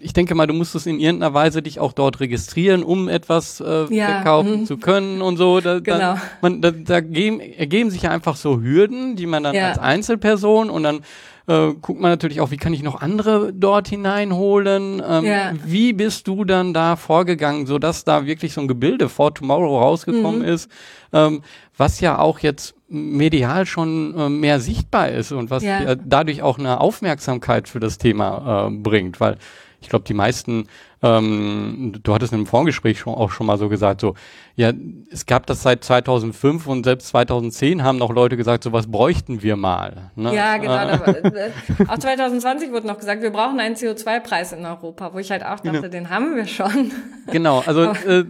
[0.00, 3.86] ich denke mal, du musstest in irgendeiner Weise dich auch dort registrieren, um etwas äh,
[3.94, 4.66] ja, verkaufen mh.
[4.66, 5.60] zu können und so.
[5.60, 5.98] Da, genau.
[5.98, 9.68] Da, man, da, da geben, ergeben sich ja einfach so Hürden, die man dann ja.
[9.68, 11.00] als Einzelperson und dann
[11.46, 15.02] äh, guckt man natürlich auch, wie kann ich noch andere dort hineinholen?
[15.06, 15.52] Ähm, ja.
[15.64, 19.78] Wie bist du dann da vorgegangen, so dass da wirklich so ein Gebilde for Tomorrow
[19.78, 20.48] rausgekommen mhm.
[20.48, 20.70] ist,
[21.14, 21.42] ähm,
[21.76, 25.94] was ja auch jetzt medial schon äh, mehr sichtbar ist und was ja.
[25.94, 29.38] dadurch auch eine Aufmerksamkeit für das Thema äh, bringt, weil
[29.84, 30.66] ich glaube, die meisten,
[31.02, 34.14] ähm, du hattest im Vorgespräch schon, auch schon mal so gesagt, so,
[34.56, 34.72] ja,
[35.10, 39.42] es gab das seit 2005 und selbst 2010 haben noch Leute gesagt, so was bräuchten
[39.42, 40.10] wir mal.
[40.16, 40.34] Ne?
[40.34, 40.74] Ja, genau.
[41.34, 41.50] Äh.
[41.88, 45.60] auch 2020 wurde noch gesagt, wir brauchen einen CO2-Preis in Europa, wo ich halt auch
[45.60, 45.88] dachte, genau.
[45.88, 46.92] den haben wir schon.
[47.30, 48.24] Genau, also äh,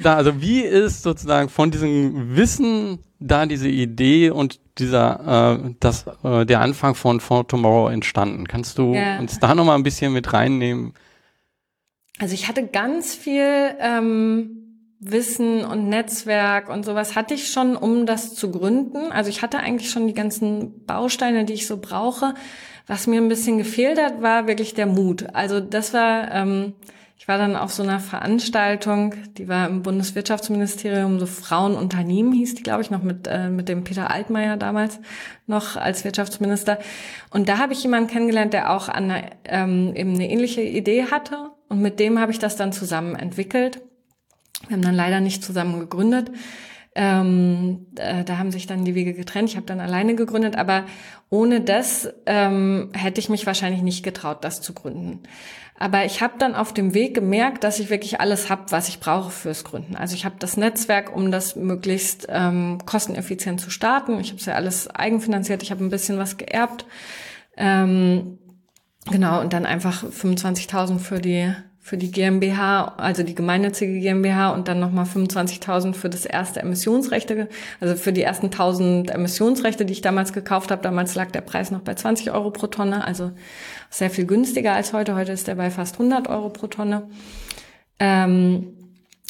[0.00, 6.06] da, also wie ist sozusagen von diesem Wissen da diese Idee und dieser, äh, das,
[6.22, 8.46] äh, der Anfang von For Tomorrow entstanden?
[8.46, 9.18] Kannst du ja.
[9.18, 10.92] uns da nochmal ein bisschen mit reinnehmen?
[12.18, 14.66] Also ich hatte ganz viel ähm,
[14.98, 19.12] Wissen und Netzwerk und sowas hatte ich schon, um das zu gründen.
[19.12, 22.34] Also ich hatte eigentlich schon die ganzen Bausteine, die ich so brauche.
[22.86, 25.26] Was mir ein bisschen gefehlt hat, war wirklich der Mut.
[25.34, 26.74] Also das war ähm,
[27.18, 32.62] ich war dann auf so einer Veranstaltung, die war im Bundeswirtschaftsministerium, so Frauenunternehmen hieß die,
[32.62, 35.00] glaube ich, noch mit, äh, mit dem Peter Altmaier damals
[35.46, 36.78] noch als Wirtschaftsminister.
[37.30, 39.12] Und da habe ich jemanden kennengelernt, der auch an
[39.44, 41.50] ähm, eben eine ähnliche Idee hatte.
[41.68, 43.80] Und mit dem habe ich das dann zusammen entwickelt.
[44.68, 46.30] Wir haben dann leider nicht zusammen gegründet.
[46.94, 49.50] Ähm, äh, da haben sich dann die Wege getrennt.
[49.50, 50.84] Ich habe dann alleine gegründet, aber
[51.28, 55.22] ohne das ähm, hätte ich mich wahrscheinlich nicht getraut, das zu gründen.
[55.78, 58.98] Aber ich habe dann auf dem Weg gemerkt, dass ich wirklich alles habe, was ich
[58.98, 59.94] brauche fürs Gründen.
[59.94, 64.18] Also ich habe das Netzwerk, um das möglichst ähm, kosteneffizient zu starten.
[64.20, 65.62] Ich habe es ja alles eigenfinanziert.
[65.62, 66.86] Ich habe ein bisschen was geerbt.
[67.58, 68.38] Ähm,
[69.10, 71.54] genau, und dann einfach 25.000 für die
[71.86, 77.48] für die GmbH, also die gemeinnützige GmbH und dann nochmal 25.000 für das erste Emissionsrechte,
[77.80, 80.82] also für die ersten 1000 Emissionsrechte, die ich damals gekauft habe.
[80.82, 83.30] Damals lag der Preis noch bei 20 Euro pro Tonne, also
[83.88, 85.14] sehr viel günstiger als heute.
[85.14, 87.08] Heute ist der bei fast 100 Euro pro Tonne.
[88.00, 88.66] Ähm,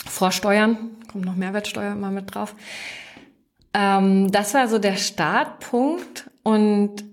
[0.06, 0.78] vor Steuern,
[1.12, 2.56] kommt noch Mehrwertsteuer immer mit drauf.
[3.74, 7.04] Ähm, das war so der Startpunkt und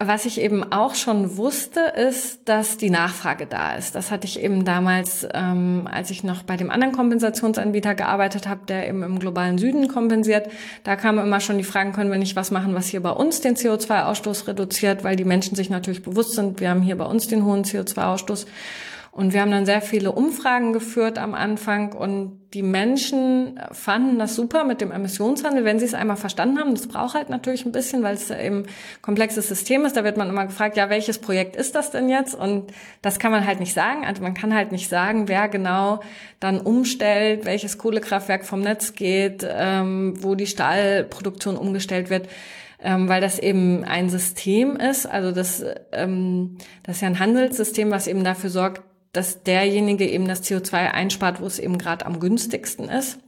[0.00, 3.96] Was ich eben auch schon wusste, ist, dass die Nachfrage da ist.
[3.96, 8.60] Das hatte ich eben damals, ähm, als ich noch bei dem anderen Kompensationsanbieter gearbeitet habe,
[8.68, 10.52] der eben im globalen Süden kompensiert.
[10.84, 13.40] Da kamen immer schon die Fragen, können wir nicht was machen, was hier bei uns
[13.40, 17.26] den CO2-Ausstoß reduziert, weil die Menschen sich natürlich bewusst sind, wir haben hier bei uns
[17.26, 18.46] den hohen CO2-Ausstoß.
[19.18, 24.36] Und wir haben dann sehr viele Umfragen geführt am Anfang und die Menschen fanden das
[24.36, 26.72] super mit dem Emissionshandel, wenn sie es einmal verstanden haben.
[26.72, 28.66] Das braucht halt natürlich ein bisschen, weil es eben
[29.02, 29.96] komplexes System ist.
[29.96, 32.36] Da wird man immer gefragt, ja, welches Projekt ist das denn jetzt?
[32.36, 34.06] Und das kann man halt nicht sagen.
[34.06, 35.98] Also man kann halt nicht sagen, wer genau
[36.38, 42.28] dann umstellt, welches Kohlekraftwerk vom Netz geht, ähm, wo die Stahlproduktion umgestellt wird
[42.80, 45.04] ähm, weil das eben ein System ist.
[45.04, 50.28] Also das, ähm, das ist ja ein Handelssystem, was eben dafür sorgt, dass derjenige eben
[50.28, 53.18] das CO2 einspart, wo es eben gerade am günstigsten ist.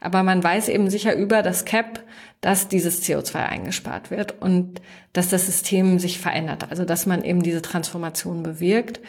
[0.00, 2.02] Aber man weiß eben sicher über das CAP,
[2.40, 4.80] dass dieses CO2 eingespart wird und
[5.12, 6.66] dass das System sich verändert.
[6.70, 9.00] Also dass man eben diese Transformation bewirkt.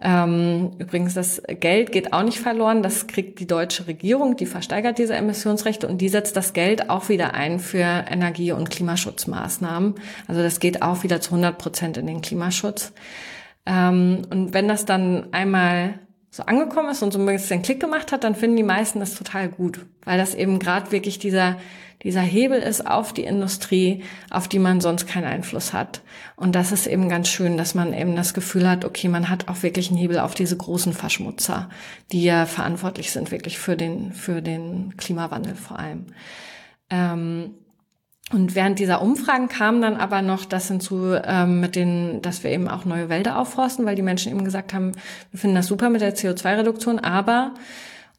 [0.00, 2.84] Ähm, übrigens, das Geld geht auch nicht verloren.
[2.84, 7.08] Das kriegt die deutsche Regierung, die versteigert diese Emissionsrechte und die setzt das Geld auch
[7.08, 9.96] wieder ein für Energie- und Klimaschutzmaßnahmen.
[10.28, 12.92] Also das geht auch wieder zu 100 Prozent in den Klimaschutz.
[13.68, 16.00] Ähm, und wenn das dann einmal
[16.30, 19.14] so angekommen ist und so ein bisschen Klick gemacht hat, dann finden die meisten das
[19.14, 21.56] total gut, weil das eben gerade wirklich dieser
[22.04, 26.02] dieser Hebel ist auf die Industrie, auf die man sonst keinen Einfluss hat.
[26.36, 29.48] Und das ist eben ganz schön, dass man eben das Gefühl hat, okay, man hat
[29.48, 31.68] auch wirklich einen Hebel auf diese großen Verschmutzer,
[32.12, 36.06] die ja verantwortlich sind wirklich für den für den Klimawandel vor allem.
[36.88, 37.54] Ähm,
[38.32, 42.50] und während dieser Umfragen kam dann aber noch das hinzu, ähm, mit den, dass wir
[42.50, 44.92] eben auch neue Wälder aufforsten, weil die Menschen eben gesagt haben,
[45.30, 47.54] wir finden das super mit der CO2-Reduktion, aber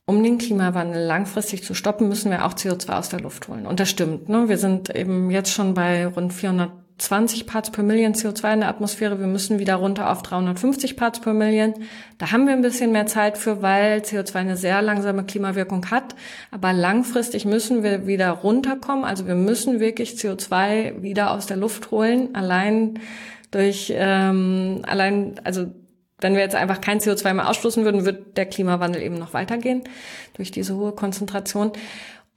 [0.06, 3.68] um den Klimawandel langfristig zu stoppen, müssen wir auch CO2 aus der Luft holen.
[3.68, 4.28] Und das stimmt.
[4.28, 4.50] Ne?
[4.50, 8.70] Wir sind eben jetzt schon bei rund 400 20 Parts per Million CO2 in der
[8.70, 9.20] Atmosphäre.
[9.20, 11.74] Wir müssen wieder runter auf 350 Parts per Million.
[12.18, 16.16] Da haben wir ein bisschen mehr Zeit für, weil CO2 eine sehr langsame Klimawirkung hat.
[16.52, 19.06] Aber langfristig müssen wir wieder runterkommen.
[19.06, 22.36] Also wir müssen wirklich CO2 wieder aus der Luft holen.
[22.36, 23.00] Allein
[23.52, 25.68] durch, ähm, allein, also
[26.22, 29.84] wenn wir jetzt einfach kein CO2 mehr ausstoßen würden, wird der Klimawandel eben noch weitergehen
[30.34, 31.72] durch diese hohe Konzentration.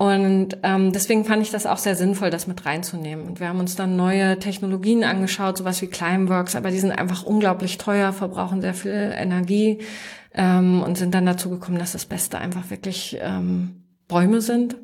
[0.03, 3.25] Und ähm, deswegen fand ich das auch sehr sinnvoll, das mit reinzunehmen.
[3.25, 7.23] Und wir haben uns dann neue Technologien angeschaut, sowas wie Climeworks, aber die sind einfach
[7.23, 9.79] unglaublich teuer, verbrauchen sehr viel Energie
[10.35, 14.75] ähm, und sind dann dazu gekommen, dass das Beste einfach wirklich ähm, Bäume sind.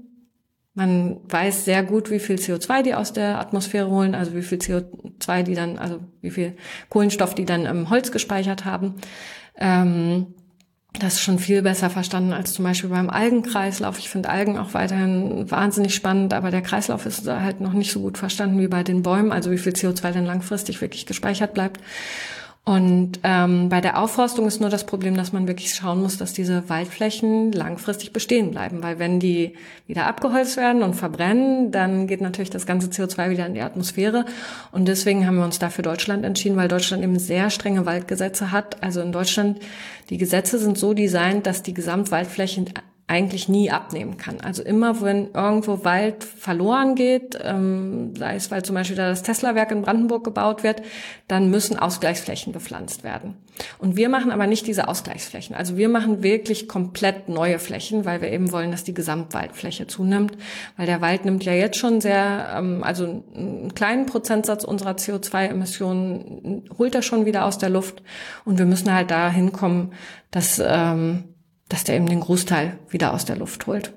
[0.75, 4.59] Man weiß sehr gut, wie viel CO2 die aus der Atmosphäre holen, also wie viel
[4.59, 6.55] CO2 die dann, also wie viel
[6.91, 8.95] Kohlenstoff die dann im Holz gespeichert haben.
[9.57, 10.29] Ähm,
[10.99, 13.99] das ist schon viel besser verstanden als zum Beispiel beim Algenkreislauf.
[13.99, 18.01] Ich finde Algen auch weiterhin wahnsinnig spannend, aber der Kreislauf ist halt noch nicht so
[18.01, 21.81] gut verstanden wie bei den Bäumen, also wie viel CO2 denn langfristig wirklich gespeichert bleibt.
[22.69, 26.35] Und ähm, bei der Aufforstung ist nur das Problem, dass man wirklich schauen muss, dass
[26.35, 28.83] diese Waldflächen langfristig bestehen bleiben.
[28.83, 29.55] Weil wenn die
[29.87, 34.27] wieder abgeholzt werden und verbrennen, dann geht natürlich das ganze CO2 wieder in die Atmosphäre.
[34.71, 38.83] Und deswegen haben wir uns dafür Deutschland entschieden, weil Deutschland eben sehr strenge Waldgesetze hat.
[38.83, 39.61] Also in Deutschland,
[40.11, 42.67] die Gesetze sind so designt, dass die Gesamtwaldfläche
[43.09, 44.41] eigentlich nie abnehmen kann.
[44.43, 49.23] Also immer, wenn irgendwo Wald verloren geht, ähm, sei es, weil zum Beispiel da das
[49.23, 50.83] Tesla-Werk in Brandenburg gebaut wird,
[51.27, 53.37] dann müssen Ausgleichsflächen gepflanzt werden.
[53.79, 55.57] Und wir machen aber nicht diese Ausgleichsflächen.
[55.57, 60.37] Also wir machen wirklich komplett neue Flächen, weil wir eben wollen, dass die Gesamtwaldfläche zunimmt,
[60.77, 66.69] weil der Wald nimmt ja jetzt schon sehr, ähm, also einen kleinen Prozentsatz unserer CO2-Emissionen
[66.77, 68.03] holt er schon wieder aus der Luft.
[68.45, 69.95] Und wir müssen halt da hinkommen,
[70.31, 71.25] dass ähm,
[71.69, 73.93] dass der eben den Großteil wieder aus der Luft holt.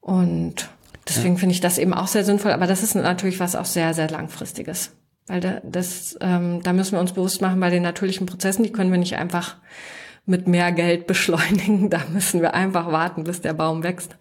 [0.00, 0.68] Und
[1.08, 1.40] deswegen ja.
[1.40, 2.52] finde ich das eben auch sehr sinnvoll.
[2.52, 4.92] Aber das ist natürlich was auch sehr, sehr langfristiges.
[5.26, 8.72] Weil da, das, ähm, da müssen wir uns bewusst machen, bei den natürlichen Prozessen, die
[8.72, 9.56] können wir nicht einfach
[10.26, 11.90] mit mehr Geld beschleunigen.
[11.90, 14.16] Da müssen wir einfach warten, bis der Baum wächst.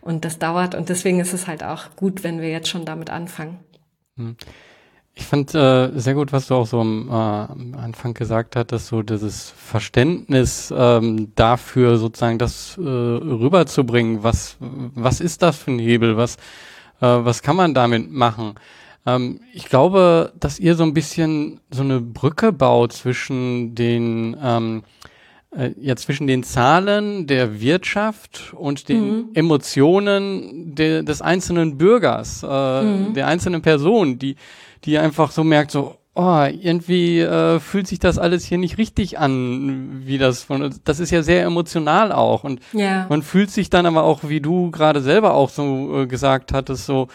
[0.00, 0.74] Und das dauert.
[0.74, 3.58] Und deswegen ist es halt auch gut, wenn wir jetzt schon damit anfangen.
[4.16, 4.36] Hm.
[5.18, 8.88] Ich fand äh, sehr gut, was du auch so am, äh, am Anfang gesagt hattest,
[8.88, 14.22] so dieses Verständnis ähm, dafür sozusagen das äh, rüberzubringen.
[14.22, 16.18] Was was ist das für ein Hebel?
[16.18, 16.36] Was
[17.00, 18.56] äh, was kann man damit machen?
[19.06, 24.82] Ähm, ich glaube, dass ihr so ein bisschen so eine Brücke baut zwischen den ähm,
[25.56, 29.24] äh, ja zwischen den Zahlen der Wirtschaft und den mhm.
[29.32, 33.14] Emotionen de, des einzelnen Bürgers, äh, mhm.
[33.14, 34.36] der einzelnen Person, die
[34.86, 39.18] die einfach so merkt, so, oh, irgendwie äh, fühlt sich das alles hier nicht richtig
[39.18, 43.06] an, wie das von, das ist ja sehr emotional auch und ja.
[43.08, 46.86] man fühlt sich dann aber auch, wie du gerade selber auch so äh, gesagt hattest,
[46.86, 47.08] so,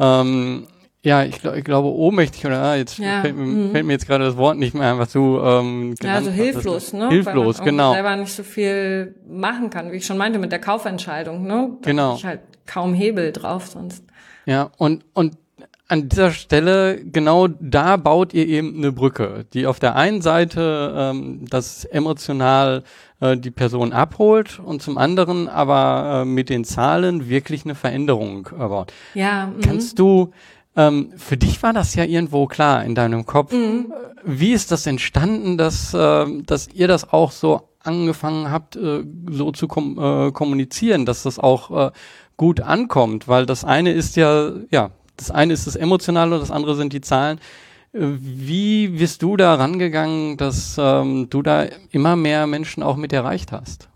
[0.00, 0.66] ähm,
[1.04, 3.20] ja, ich, glaub, ich glaube ohnmächtig oder ah, jetzt ja.
[3.20, 3.70] fällt, mir, mhm.
[3.70, 6.92] fällt, mir, jetzt gerade das Wort nicht mehr ein, was du ähm, Ja, also hilflos,
[6.92, 7.08] ne?
[7.08, 7.92] Hilflos, Weil man genau.
[7.92, 11.76] selber nicht so viel machen kann, wie ich schon meinte mit der Kaufentscheidung, ne?
[11.82, 12.16] Da genau.
[12.16, 14.02] ich halt kaum Hebel drauf sonst.
[14.44, 15.36] Ja, und und
[15.88, 20.94] an dieser Stelle, genau da baut ihr eben eine Brücke, die auf der einen Seite
[20.94, 22.84] ähm, das emotional
[23.20, 28.48] äh, die Person abholt und zum anderen aber äh, mit den Zahlen wirklich eine Veränderung
[28.58, 28.92] erbaut.
[29.14, 29.46] Ja.
[29.46, 29.60] Mhm.
[29.62, 30.30] Kannst du,
[30.76, 33.52] ähm, für dich war das ja irgendwo klar in deinem Kopf.
[33.52, 33.90] Mhm.
[34.24, 39.52] Wie ist das entstanden, dass, äh, dass ihr das auch so angefangen habt, äh, so
[39.52, 41.90] zu kom äh, kommunizieren, dass das auch äh,
[42.36, 43.26] gut ankommt?
[43.26, 47.00] Weil das eine ist ja, ja, das eine ist das Emotionale das andere sind die
[47.00, 47.40] Zahlen.
[47.92, 53.50] Wie bist du da rangegangen, dass ähm, du da immer mehr Menschen auch mit erreicht
[53.52, 53.88] hast?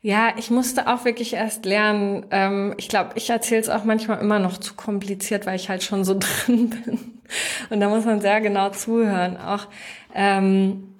[0.00, 2.26] Ja, ich musste auch wirklich erst lernen.
[2.30, 5.82] Ähm, ich glaube, ich erzähle es auch manchmal immer noch zu kompliziert, weil ich halt
[5.82, 6.16] schon so
[6.46, 6.98] drin bin.
[7.70, 9.36] Und da muss man sehr genau zuhören.
[9.36, 9.66] Auch
[10.14, 10.94] ähm,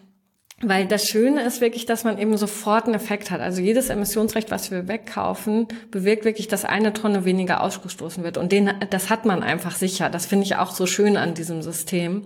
[0.63, 3.41] weil das Schöne ist wirklich, dass man eben sofort einen Effekt hat.
[3.43, 8.39] Also jedes Emissionsrecht, was wir wegkaufen, bewirkt wirklich, dass eine Tonne weniger ausgestoßen wird.
[8.39, 10.09] Und den, das hat man einfach sicher.
[10.09, 12.23] Das finde ich auch so schön an diesem System.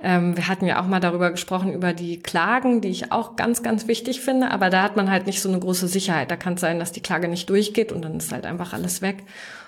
[0.00, 3.64] Ähm, wir hatten ja auch mal darüber gesprochen, über die Klagen, die ich auch ganz,
[3.64, 4.52] ganz wichtig finde.
[4.52, 6.30] Aber da hat man halt nicht so eine große Sicherheit.
[6.30, 9.02] Da kann es sein, dass die Klage nicht durchgeht und dann ist halt einfach alles
[9.02, 9.24] weg.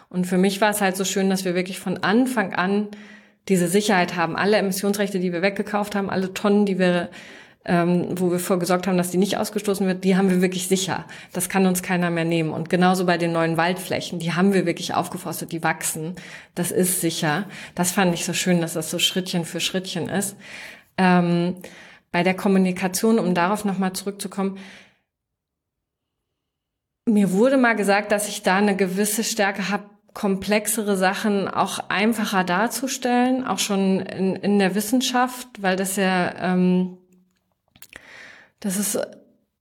[0.08, 2.86] Und für mich war es halt so schön, dass wir wirklich von Anfang an
[3.48, 4.36] diese Sicherheit haben.
[4.36, 7.08] Alle Emissionsrechte, die wir weggekauft haben, alle Tonnen, die wir
[7.68, 11.04] ähm, wo wir vorgesorgt haben, dass die nicht ausgestoßen wird, die haben wir wirklich sicher.
[11.34, 12.50] Das kann uns keiner mehr nehmen.
[12.50, 16.16] Und genauso bei den neuen Waldflächen, die haben wir wirklich aufgeforstet, die wachsen.
[16.54, 17.44] Das ist sicher.
[17.74, 20.34] Das fand ich so schön, dass das so Schrittchen für Schrittchen ist.
[20.96, 21.56] Ähm,
[22.10, 24.58] bei der Kommunikation, um darauf nochmal zurückzukommen,
[27.04, 32.44] mir wurde mal gesagt, dass ich da eine gewisse Stärke habe, komplexere Sachen auch einfacher
[32.44, 36.96] darzustellen, auch schon in, in der Wissenschaft, weil das ja ähm,
[38.60, 38.98] das ist,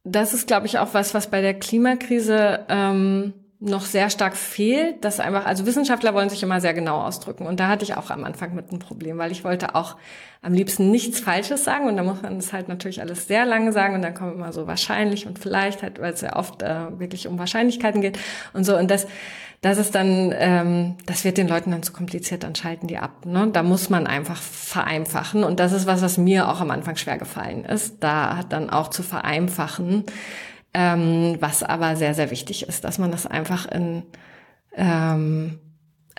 [0.04, 5.04] das ist, glaube ich, auch was, was bei der Klimakrise ähm, noch sehr stark fehlt,
[5.04, 7.48] dass einfach, also Wissenschaftler wollen sich immer sehr genau ausdrücken.
[7.48, 9.98] Und da hatte ich auch am Anfang mit ein Problem, weil ich wollte auch
[10.44, 11.88] am liebsten nichts Falsches sagen.
[11.88, 13.96] Und da muss man das halt natürlich alles sehr lange sagen.
[13.96, 17.28] Und dann kommt immer so wahrscheinlich und vielleicht halt, weil es ja oft äh, wirklich
[17.28, 18.20] um Wahrscheinlichkeiten geht
[18.54, 18.78] und so.
[18.78, 19.08] Und das,
[19.62, 23.26] das ist dann, ähm, das wird den Leuten dann zu kompliziert, dann schalten die ab.
[23.26, 23.50] Ne?
[23.52, 25.44] Da muss man einfach vereinfachen.
[25.44, 28.90] Und das ist was, was mir auch am Anfang schwer gefallen ist, da dann auch
[28.90, 30.06] zu vereinfachen.
[30.74, 34.04] Ähm, was aber sehr, sehr wichtig ist, dass man das einfach in
[34.76, 35.60] ähm,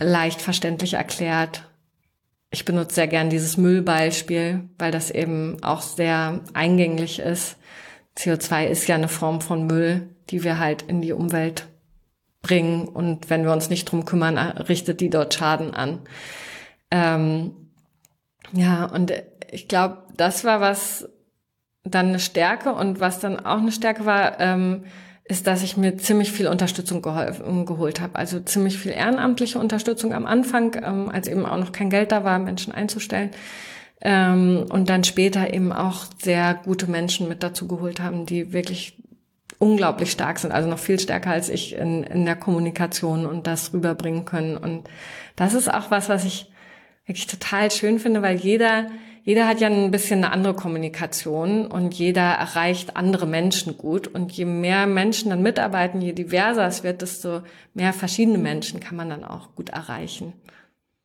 [0.01, 1.71] leicht verständlich erklärt.
[2.51, 7.57] Ich benutze sehr gern dieses Müllbeispiel, weil das eben auch sehr eingänglich ist.
[8.17, 11.69] CO2 ist ja eine Form von Müll, die wir halt in die Umwelt
[12.43, 16.01] bringen und wenn wir uns nicht drum kümmern, äh, richtet die dort Schaden an.
[16.91, 17.53] Ähm,
[18.53, 19.13] ja, und
[19.51, 21.09] ich glaube, das war was
[21.85, 24.85] dann eine Stärke und was dann auch eine Stärke war, ähm,
[25.25, 28.17] ist, dass ich mir ziemlich viel Unterstützung geholfen, geholt habe.
[28.17, 32.25] Also ziemlich viel ehrenamtliche Unterstützung am Anfang, ähm, als eben auch noch kein Geld da
[32.25, 33.31] war, Menschen einzustellen.
[34.01, 39.03] Ähm, und dann später eben auch sehr gute Menschen mit dazu geholt haben, die wirklich
[39.59, 43.73] unglaublich stark sind, also noch viel stärker als ich in, in der Kommunikation und das
[43.73, 44.57] rüberbringen können.
[44.57, 44.89] Und
[45.37, 46.51] das ist auch was, was ich
[47.07, 48.87] wirklich total schön finde, weil jeder,
[49.25, 54.07] jeder hat ja ein bisschen eine andere Kommunikation und jeder erreicht andere Menschen gut.
[54.07, 57.41] Und je mehr Menschen dann mitarbeiten, je diverser es wird, desto
[57.75, 60.35] mehr verschiedene Menschen kann man dann auch gut erreichen.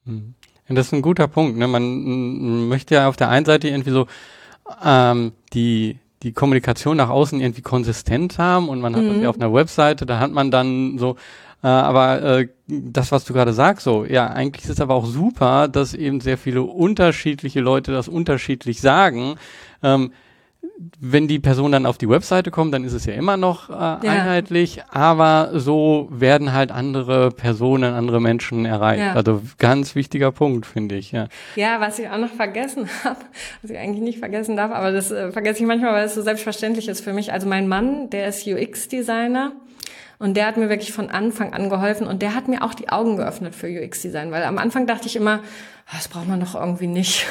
[0.05, 0.35] Mhm.
[0.69, 1.57] Das ist ein guter Punkt.
[1.57, 1.67] Ne?
[1.67, 4.07] Man möchte ja auf der einen Seite irgendwie so
[4.83, 9.09] ähm, die die Kommunikation nach außen irgendwie konsistent haben und man hat mhm.
[9.09, 11.17] das ja auf einer Webseite, da hat man dann so,
[11.61, 15.05] äh, aber äh, das, was du gerade sagst, so, ja, eigentlich ist es aber auch
[15.05, 19.35] super, dass eben sehr viele unterschiedliche Leute das unterschiedlich sagen.
[19.83, 20.11] Ähm,
[20.99, 23.73] wenn die Person dann auf die Webseite kommt, dann ist es ja immer noch äh,
[23.73, 23.99] ja.
[24.01, 29.01] einheitlich, aber so werden halt andere Personen, andere Menschen erreicht.
[29.01, 29.13] Ja.
[29.13, 31.11] Also ganz wichtiger Punkt, finde ich.
[31.11, 31.27] Ja.
[31.55, 33.19] ja, was ich auch noch vergessen habe,
[33.61, 36.21] was ich eigentlich nicht vergessen darf, aber das äh, vergesse ich manchmal, weil es so
[36.21, 37.33] selbstverständlich ist für mich.
[37.33, 39.51] Also mein Mann, der ist UX-Designer
[40.19, 42.89] und der hat mir wirklich von Anfang an geholfen und der hat mir auch die
[42.89, 45.41] Augen geöffnet für UX-Design, weil am Anfang dachte ich immer,
[45.91, 47.25] das braucht man doch irgendwie nicht.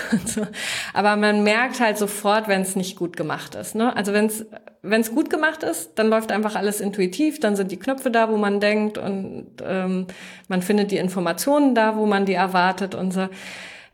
[0.94, 3.74] Aber man merkt halt sofort, wenn es nicht gut gemacht ist.
[3.74, 3.94] Ne?
[3.96, 4.26] Also wenn
[5.00, 8.36] es gut gemacht ist, dann läuft einfach alles intuitiv, dann sind die Knöpfe da, wo
[8.36, 10.06] man denkt und ähm,
[10.48, 13.28] man findet die Informationen da, wo man die erwartet und so.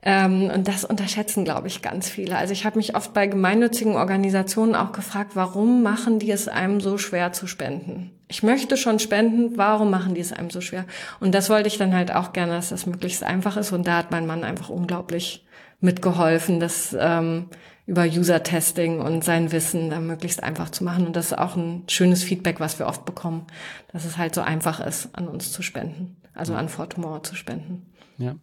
[0.02, 2.36] Ähm, und das unterschätzen, glaube ich, ganz viele.
[2.36, 6.80] Also ich habe mich oft bei gemeinnützigen Organisationen auch gefragt, warum machen die es einem
[6.80, 8.17] so schwer zu spenden?
[8.28, 10.84] Ich möchte schon spenden, warum machen die es einem so schwer?
[11.18, 13.72] Und das wollte ich dann halt auch gerne, dass das möglichst einfach ist.
[13.72, 15.46] Und da hat mein Mann einfach unglaublich
[15.80, 17.46] mitgeholfen, das ähm,
[17.86, 21.06] über User-Testing und sein Wissen dann möglichst einfach zu machen.
[21.06, 23.46] Und das ist auch ein schönes Feedback, was wir oft bekommen,
[23.92, 27.86] dass es halt so einfach ist, an uns zu spenden, also an Fortumor zu spenden.
[28.18, 28.34] Ja.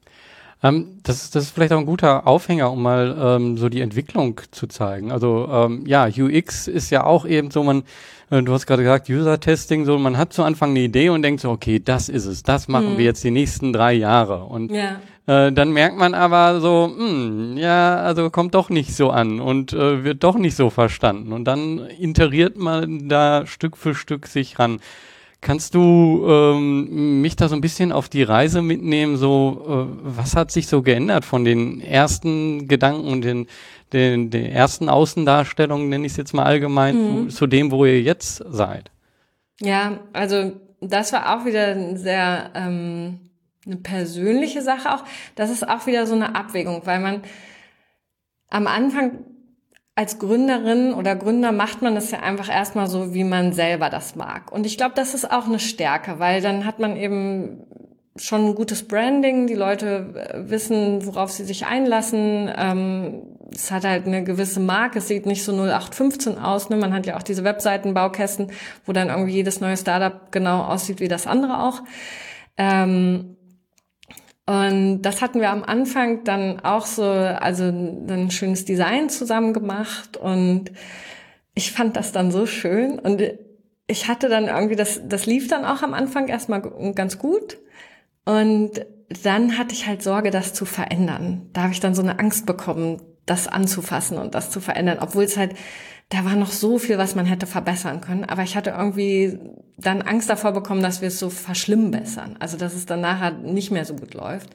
[0.65, 4.41] Ähm, das, das ist vielleicht auch ein guter Aufhänger, um mal ähm, so die Entwicklung
[4.51, 5.11] zu zeigen.
[5.11, 7.83] Also ähm, ja, UX ist ja auch eben so, man,
[8.31, 11.41] äh, du hast gerade gesagt, User-Testing, so man hat zu Anfang eine Idee und denkt
[11.41, 12.97] so, okay, das ist es, das machen hm.
[12.97, 14.45] wir jetzt die nächsten drei Jahre.
[14.45, 14.99] Und ja.
[15.27, 19.39] äh, dann merkt man aber so, mh, hm, ja, also kommt doch nicht so an
[19.39, 21.31] und äh, wird doch nicht so verstanden.
[21.31, 24.79] Und dann iteriert man da Stück für Stück sich ran.
[25.41, 29.17] Kannst du ähm, mich da so ein bisschen auf die Reise mitnehmen?
[29.17, 33.47] So, äh, was hat sich so geändert von den ersten Gedanken und den,
[33.93, 37.29] den, den ersten Außendarstellungen, nenne ich es jetzt mal allgemein, mhm.
[37.29, 38.89] zu, dem, wo ihr jetzt seid?
[39.61, 43.19] Ja, also das war auch wieder sehr ähm,
[43.65, 45.03] eine persönliche Sache auch.
[45.35, 47.21] Das ist auch wieder so eine Abwägung, weil man
[48.49, 49.19] am Anfang
[49.95, 54.15] als Gründerin oder Gründer macht man das ja einfach erstmal so, wie man selber das
[54.15, 54.51] mag.
[54.51, 57.65] Und ich glaube, das ist auch eine Stärke, weil dann hat man eben
[58.17, 62.49] schon ein gutes Branding, die Leute äh, wissen, worauf sie sich einlassen.
[62.55, 63.23] Ähm,
[63.53, 66.69] es hat halt eine gewisse Marke, es sieht nicht so 0815 aus.
[66.69, 66.75] Ne?
[66.75, 68.51] Man hat ja auch diese Webseitenbaukästen,
[68.85, 71.83] wo dann irgendwie jedes neue Startup genau aussieht wie das andere auch.
[72.57, 73.34] Ähm,
[74.47, 80.17] und das hatten wir am Anfang dann auch so, also ein schönes Design zusammen gemacht.
[80.17, 80.71] Und
[81.55, 82.99] ich fand das dann so schön.
[82.99, 83.23] Und
[83.87, 86.61] ich hatte dann irgendwie, das, das lief dann auch am Anfang erstmal
[86.93, 87.57] ganz gut.
[88.23, 88.85] Und
[89.23, 91.49] dann hatte ich halt Sorge, das zu verändern.
[91.53, 95.23] Da habe ich dann so eine Angst bekommen, das anzufassen und das zu verändern, obwohl
[95.23, 95.55] es halt
[96.09, 98.25] da war noch so viel, was man hätte verbessern können.
[98.25, 99.39] Aber ich hatte irgendwie
[99.77, 102.37] dann Angst davor bekommen, dass wir es so verschlimmbessern.
[102.39, 104.49] Also, dass es dann nachher nicht mehr so gut läuft.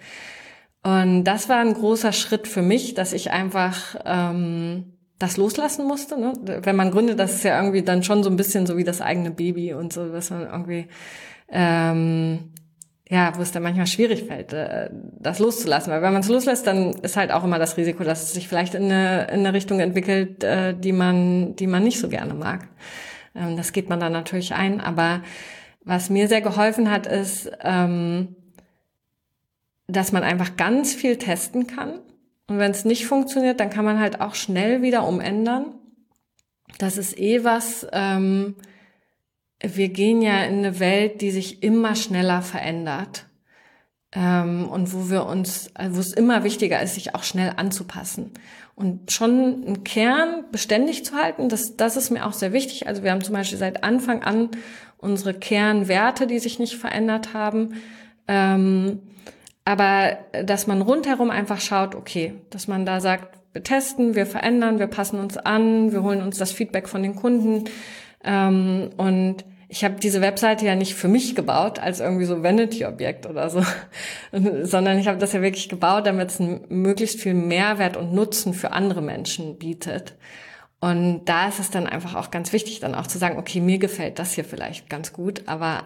[0.83, 6.19] Und das war ein großer Schritt für mich, dass ich einfach ähm, das loslassen musste.
[6.19, 6.33] Ne?
[6.63, 9.01] Wenn man gründet, das ist ja irgendwie dann schon so ein bisschen so wie das
[9.01, 10.87] eigene Baby und so, dass man irgendwie
[11.51, 12.53] ähm,
[13.11, 14.89] ja, wo es dann manchmal schwierig fällt, äh,
[15.19, 15.93] das loszulassen.
[15.93, 18.47] Weil wenn man es loslässt, dann ist halt auch immer das Risiko, dass es sich
[18.47, 22.35] vielleicht in eine, in eine Richtung entwickelt, äh, die man, die man nicht so gerne
[22.35, 22.69] mag.
[23.35, 24.81] Ähm, das geht man dann natürlich ein.
[24.81, 25.23] Aber
[25.85, 28.37] was mir sehr geholfen hat, ist, ähm,
[29.89, 31.99] dass man einfach ganz viel testen kann.
[32.47, 35.75] Und wenn es nicht funktioniert, dann kann man halt auch schnell wieder umändern.
[36.79, 38.55] Das ist eh was, ähm,
[39.63, 43.27] wir gehen ja in eine Welt, die sich immer schneller verändert.
[44.13, 48.33] Ähm, und wo wir uns, also wo es immer wichtiger ist, sich auch schnell anzupassen.
[48.75, 52.89] Und schon einen Kern beständig zu halten, das, das ist mir auch sehr wichtig.
[52.89, 54.49] Also wir haben zum Beispiel seit Anfang an
[54.97, 57.75] unsere Kernwerte, die sich nicht verändert haben.
[58.27, 59.01] Ähm,
[59.65, 64.79] aber dass man rundherum einfach schaut, okay, dass man da sagt, wir testen, wir verändern,
[64.79, 67.65] wir passen uns an, wir holen uns das Feedback von den Kunden.
[68.25, 73.27] Ähm, und ich habe diese Webseite ja nicht für mich gebaut, als irgendwie so Vanity-Objekt
[73.27, 73.63] oder so,
[74.63, 78.73] sondern ich habe das ja wirklich gebaut, damit es möglichst viel Mehrwert und Nutzen für
[78.73, 80.17] andere Menschen bietet.
[80.81, 83.79] Und da ist es dann einfach auch ganz wichtig, dann auch zu sagen, okay, mir
[83.79, 85.85] gefällt das hier vielleicht ganz gut, aber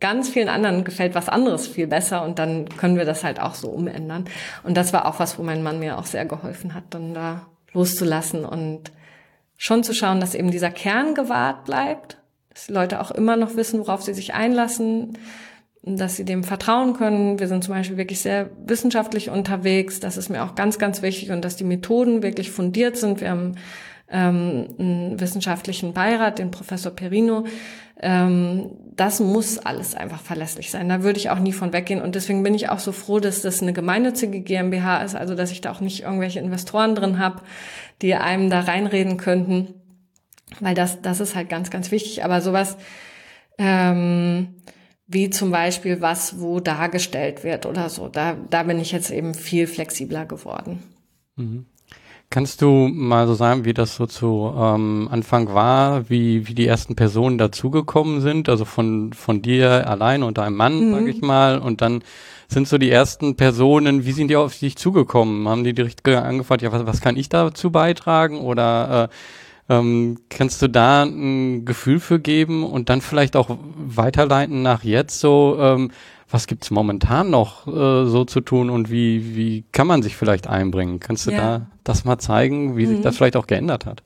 [0.00, 3.54] ganz vielen anderen gefällt was anderes viel besser und dann können wir das halt auch
[3.54, 4.24] so umändern.
[4.64, 7.46] Und das war auch was, wo mein Mann mir auch sehr geholfen hat, dann da
[7.72, 8.90] loszulassen und
[9.62, 12.18] schon zu schauen, dass eben dieser Kern gewahrt bleibt
[12.52, 15.18] dass die Leute auch immer noch wissen, worauf sie sich einlassen,
[15.82, 17.38] dass sie dem vertrauen können.
[17.38, 20.00] Wir sind zum Beispiel wirklich sehr wissenschaftlich unterwegs.
[20.00, 23.20] Das ist mir auch ganz, ganz wichtig und dass die Methoden wirklich fundiert sind.
[23.20, 23.56] Wir haben
[24.10, 27.46] ähm, einen wissenschaftlichen Beirat, den Professor Perino.
[28.00, 30.88] Ähm, das muss alles einfach verlässlich sein.
[30.88, 32.02] Da würde ich auch nie von weggehen.
[32.02, 35.50] Und deswegen bin ich auch so froh, dass das eine gemeinnützige GmbH ist, also dass
[35.50, 37.42] ich da auch nicht irgendwelche Investoren drin habe,
[38.02, 39.74] die einem da reinreden könnten
[40.60, 42.24] weil das, das ist halt ganz, ganz wichtig.
[42.24, 42.76] Aber sowas
[43.58, 44.54] ähm,
[45.06, 49.34] wie zum Beispiel was wo dargestellt wird oder so, da, da bin ich jetzt eben
[49.34, 50.82] viel flexibler geworden.
[51.36, 51.66] Mhm.
[52.32, 56.66] Kannst du mal so sagen, wie das so zu ähm, Anfang war, wie, wie die
[56.66, 60.94] ersten Personen dazugekommen sind, also von, von dir allein und deinem Mann, mhm.
[60.94, 62.02] sag ich mal, und dann
[62.48, 65.46] sind so die ersten Personen, wie sind die auf dich zugekommen?
[65.46, 68.40] Haben die direkt angefragt, ja, was, was kann ich dazu beitragen?
[68.40, 69.10] Oder
[69.68, 74.84] äh, ähm, kannst du da ein Gefühl für geben und dann vielleicht auch weiterleiten nach
[74.84, 75.90] jetzt so, ähm,
[76.32, 80.46] was gibt's momentan noch äh, so zu tun und wie, wie kann man sich vielleicht
[80.46, 80.98] einbringen?
[80.98, 81.38] Kannst du ja.
[81.38, 82.90] da das mal zeigen, wie mhm.
[82.90, 84.02] sich das vielleicht auch geändert hat?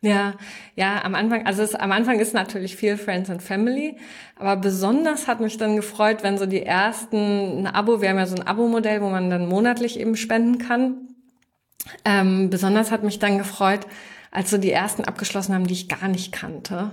[0.00, 0.34] Ja,
[0.76, 3.96] ja, am Anfang, also es, am Anfang ist natürlich viel Friends and Family,
[4.36, 8.26] aber besonders hat mich dann gefreut, wenn so die ersten, ein Abo, wir haben ja
[8.26, 11.08] so ein Abo-Modell, wo man dann monatlich eben spenden kann.
[12.04, 13.88] Ähm, besonders hat mich dann gefreut,
[14.30, 16.92] als so die ersten abgeschlossen haben, die ich gar nicht kannte.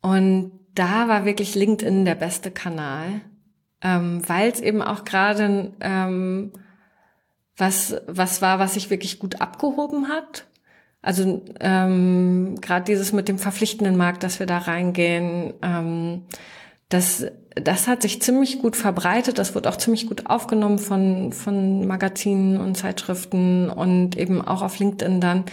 [0.00, 3.20] Und da war wirklich LinkedIn der beste Kanal,
[3.82, 6.52] ähm, weil es eben auch gerade ähm,
[7.56, 10.48] was was war, was sich wirklich gut abgehoben hat
[11.00, 16.24] also ähm, gerade dieses mit dem verpflichtenden Markt, dass wir da reingehen, ähm,
[16.88, 19.38] das, das hat sich ziemlich gut verbreitet.
[19.38, 24.78] Das wird auch ziemlich gut aufgenommen von, von Magazinen und Zeitschriften und eben auch auf
[24.78, 25.44] LinkedIn dann.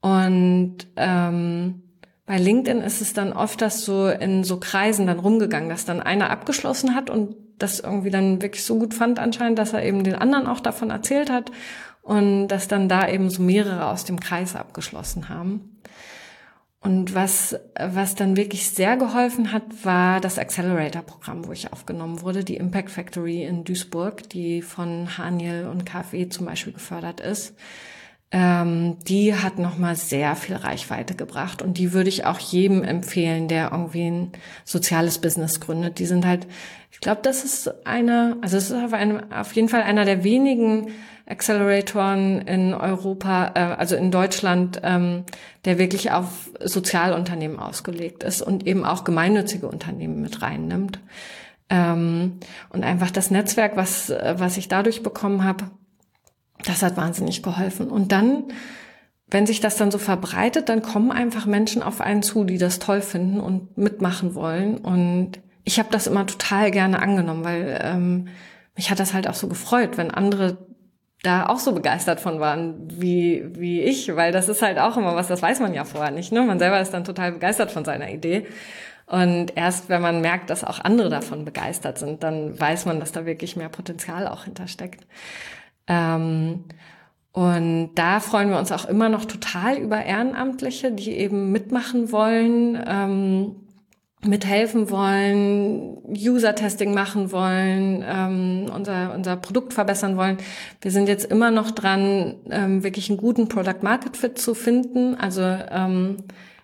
[0.00, 1.82] Und ähm,
[2.26, 6.00] bei LinkedIn ist es dann oft das so in so Kreisen dann rumgegangen, dass dann
[6.00, 10.04] einer abgeschlossen hat und das irgendwie dann wirklich so gut fand anscheinend, dass er eben
[10.04, 11.50] den anderen auch davon erzählt hat
[12.02, 15.78] und dass dann da eben so mehrere aus dem Kreis abgeschlossen haben.
[16.80, 22.44] Und was, was dann wirklich sehr geholfen hat, war das Accelerator-Programm, wo ich aufgenommen wurde,
[22.44, 27.54] die Impact Factory in Duisburg, die von Haniel und KfW zum Beispiel gefördert ist.
[28.30, 33.48] Ähm, die hat nochmal sehr viel Reichweite gebracht und die würde ich auch jedem empfehlen,
[33.48, 34.32] der irgendwie ein
[34.66, 35.98] soziales Business gründet.
[35.98, 36.46] Die sind halt,
[36.90, 40.24] ich glaube, das ist eine, also es ist auf, einem, auf jeden Fall einer der
[40.24, 40.88] wenigen
[41.24, 45.24] Acceleratoren in Europa, äh, also in Deutschland, ähm,
[45.64, 51.00] der wirklich auf Sozialunternehmen ausgelegt ist und eben auch gemeinnützige Unternehmen mit reinnimmt.
[51.70, 55.70] Ähm, und einfach das Netzwerk, was, was ich dadurch bekommen habe,
[56.64, 57.88] das hat wahnsinnig geholfen.
[57.88, 58.44] Und dann,
[59.28, 62.78] wenn sich das dann so verbreitet, dann kommen einfach Menschen auf einen zu, die das
[62.78, 64.78] toll finden und mitmachen wollen.
[64.78, 68.28] Und ich habe das immer total gerne angenommen, weil ähm,
[68.74, 70.58] mich hat das halt auch so gefreut, wenn andere
[71.22, 75.16] da auch so begeistert von waren wie, wie ich, weil das ist halt auch immer
[75.16, 76.30] was, das weiß man ja vorher nicht.
[76.30, 76.42] Ne?
[76.42, 78.46] Man selber ist dann total begeistert von seiner Idee.
[79.06, 83.10] Und erst wenn man merkt, dass auch andere davon begeistert sind, dann weiß man, dass
[83.10, 85.06] da wirklich mehr Potenzial auch hintersteckt.
[85.88, 86.64] Ähm,
[87.32, 92.82] und da freuen wir uns auch immer noch total über Ehrenamtliche, die eben mitmachen wollen.
[92.86, 93.56] Ähm,
[94.24, 100.38] mithelfen wollen, User-Testing machen wollen, ähm, unser, unser Produkt verbessern wollen.
[100.80, 106.16] Wir sind jetzt immer noch dran, ähm, wirklich einen guten Product-Market-Fit zu finden, also ähm,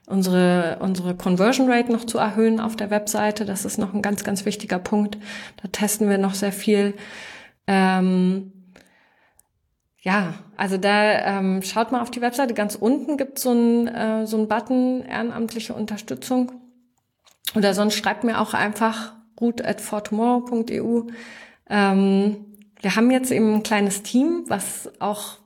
[0.06, 3.44] unsere, unsere Conversion Rate noch zu erhöhen auf der Webseite.
[3.44, 5.16] Das ist noch ein ganz, ganz wichtiger Punkt.
[5.62, 6.94] Da testen wir noch sehr viel.
[7.68, 8.52] Ähm,
[10.04, 12.52] ja, also da ähm, schaut mal auf die Webseite.
[12.52, 16.52] Ganz unten gibt so ein, äh, so ein Button ehrenamtliche Unterstützung.
[17.56, 21.04] Oder sonst schreibt mir auch einfach gut at fortomorrow.eu.
[21.70, 22.36] Ähm,
[22.82, 25.38] wir haben jetzt eben ein kleines Team, was auch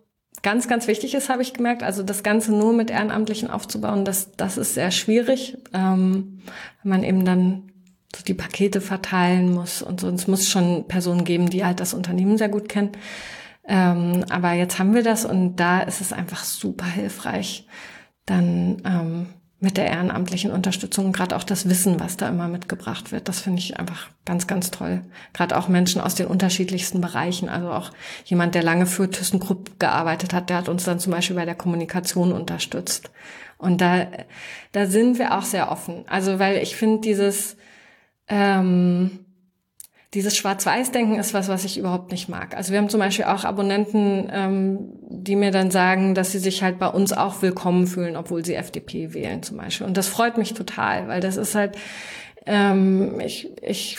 [0.43, 1.85] ganz, ganz wichtig ist, habe ich gemerkt.
[1.85, 6.43] Also das Ganze nur mit Ehrenamtlichen aufzubauen, das, das ist sehr schwierig, ähm,
[6.83, 7.71] wenn man eben dann
[8.15, 10.09] so die Pakete verteilen muss und so.
[10.09, 12.91] Es muss schon Personen geben, die halt das Unternehmen sehr gut kennen.
[13.69, 17.67] Ähm, aber jetzt haben wir das und da ist es einfach super hilfreich,
[18.25, 19.27] dann ähm,
[19.61, 23.59] mit der ehrenamtlichen Unterstützung, gerade auch das Wissen, was da immer mitgebracht wird, das finde
[23.59, 25.03] ich einfach ganz, ganz toll.
[25.35, 27.91] Gerade auch Menschen aus den unterschiedlichsten Bereichen, also auch
[28.25, 31.57] jemand, der lange für ThyssenKrupp gearbeitet hat, der hat uns dann zum Beispiel bei der
[31.57, 33.11] Kommunikation unterstützt.
[33.59, 34.07] Und da,
[34.73, 36.05] da sind wir auch sehr offen.
[36.09, 37.57] Also weil ich finde dieses
[38.29, 39.27] ähm,
[40.15, 42.57] dieses Schwarz-Weiß-Denken ist was, was ich überhaupt nicht mag.
[42.57, 44.79] Also wir haben zum Beispiel auch Abonnenten, ähm,
[45.09, 48.55] die mir dann sagen, dass sie sich halt bei uns auch willkommen fühlen, obwohl sie
[48.55, 49.87] FDP wählen zum Beispiel.
[49.87, 51.77] Und das freut mich total, weil das ist halt,
[52.47, 53.99] ähm, ich, ich,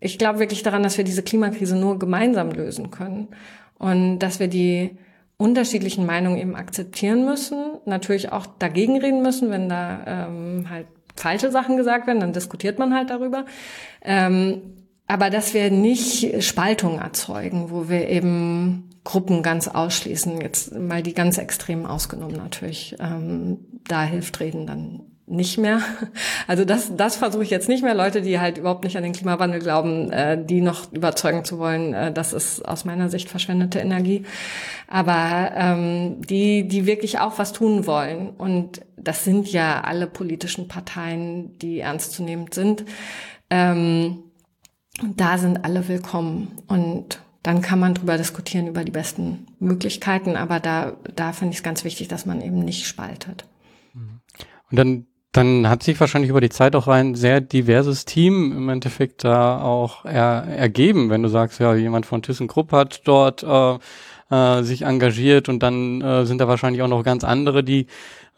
[0.00, 3.28] ich glaube wirklich daran, dass wir diese Klimakrise nur gemeinsam lösen können
[3.78, 4.98] und dass wir die
[5.38, 10.86] unterschiedlichen Meinungen eben akzeptieren müssen, natürlich auch dagegen reden müssen, wenn da ähm, halt
[11.16, 13.46] falsche Sachen gesagt werden, dann diskutiert man halt darüber.
[14.02, 14.79] Ähm,
[15.10, 21.14] aber dass wir nicht Spaltung erzeugen, wo wir eben Gruppen ganz ausschließen, jetzt mal die
[21.14, 23.58] ganz extremen ausgenommen natürlich, ähm,
[23.88, 25.80] da hilft Reden dann nicht mehr.
[26.46, 27.94] Also das, das versuche ich jetzt nicht mehr.
[27.94, 31.94] Leute, die halt überhaupt nicht an den Klimawandel glauben, äh, die noch überzeugen zu wollen,
[31.94, 34.24] äh, das ist aus meiner Sicht verschwendete Energie.
[34.88, 40.68] Aber ähm, die, die wirklich auch was tun wollen, und das sind ja alle politischen
[40.68, 42.84] Parteien, die ernstzunehmend sind,
[43.50, 44.24] ähm,
[45.02, 46.48] da sind alle willkommen.
[46.66, 51.58] Und dann kann man drüber diskutieren über die besten Möglichkeiten, aber da, da finde ich
[51.58, 53.44] es ganz wichtig, dass man eben nicht spaltet.
[54.70, 58.68] Und dann, dann hat sich wahrscheinlich über die Zeit auch ein sehr diverses Team im
[58.68, 63.78] Endeffekt da auch er, ergeben, wenn du sagst, ja, jemand von ThyssenKrupp hat dort äh,
[64.30, 67.86] äh, sich engagiert und dann äh, sind da wahrscheinlich auch noch ganz andere, die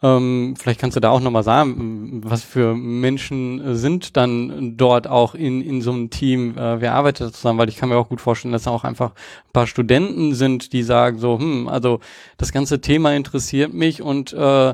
[0.03, 5.33] ähm, vielleicht kannst du da auch nochmal sagen, was für Menschen sind dann dort auch
[5.33, 8.19] in, in so einem Team, äh, wer arbeitet zusammen, weil ich kann mir auch gut
[8.19, 12.01] vorstellen, dass da auch einfach ein paar Studenten sind, die sagen so, hm, also
[12.37, 14.73] das ganze Thema interessiert mich und äh, äh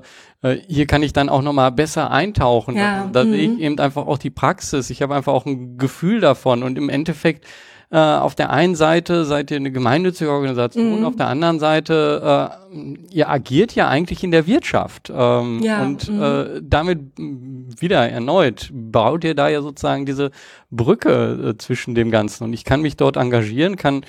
[0.67, 2.75] hier kann ich dann auch nochmal besser eintauchen.
[2.75, 3.07] Ja.
[3.13, 3.31] Da, mhm.
[3.31, 4.89] sehe ich eben einfach auch die Praxis.
[4.89, 7.45] Ich habe einfach auch ein Gefühl davon und im Endeffekt
[7.91, 11.05] äh, auf der einen Seite seid ihr eine gemeinnützige Organisation, mhm.
[11.05, 12.75] auf der anderen Seite, äh,
[13.11, 15.11] ihr agiert ja eigentlich in der Wirtschaft.
[15.13, 15.81] Ähm, ja.
[15.81, 16.21] Und mhm.
[16.21, 20.29] äh, damit wieder erneut baut ihr da ja sozusagen diese
[20.69, 22.43] Brücke äh, zwischen dem Ganzen.
[22.43, 24.05] Und ich kann mich dort engagieren, kann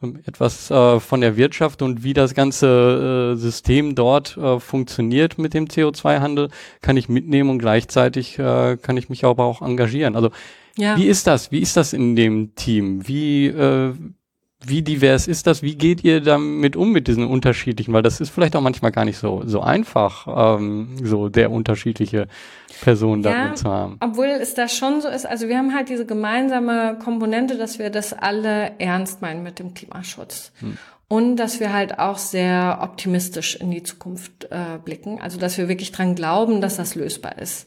[0.00, 5.38] ähm, etwas äh, von der Wirtschaft und wie das ganze äh, System dort äh, funktioniert
[5.38, 6.50] mit dem CO2-Handel,
[6.82, 10.14] kann ich mitnehmen und gleichzeitig äh, kann ich mich aber auch engagieren.
[10.14, 10.30] Also
[10.78, 10.96] ja.
[10.96, 11.50] Wie ist das?
[11.50, 13.06] Wie ist das in dem Team?
[13.06, 13.94] Wie, äh,
[14.64, 15.62] wie divers ist das?
[15.62, 17.92] Wie geht ihr damit um mit diesen unterschiedlichen?
[17.92, 22.28] Weil das ist vielleicht auch manchmal gar nicht so, so einfach, ähm, so der unterschiedliche
[22.80, 23.96] Personen ja, damit zu haben.
[24.00, 27.90] Obwohl es da schon so ist, also wir haben halt diese gemeinsame Komponente, dass wir
[27.90, 30.52] das alle ernst meinen mit dem Klimaschutz.
[30.60, 30.78] Hm.
[31.08, 35.20] Und dass wir halt auch sehr optimistisch in die Zukunft äh, blicken.
[35.20, 37.66] Also dass wir wirklich dran glauben, dass das lösbar ist.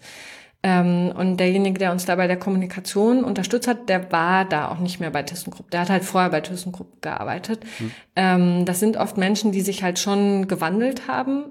[0.63, 4.77] Ähm, und derjenige, der uns da bei der Kommunikation unterstützt hat, der war da auch
[4.77, 5.71] nicht mehr bei ThyssenKrupp.
[5.71, 7.63] Der hat halt vorher bei ThyssenKrupp gearbeitet.
[7.79, 7.91] Mhm.
[8.15, 11.45] Ähm, das sind oft Menschen, die sich halt schon gewandelt haben.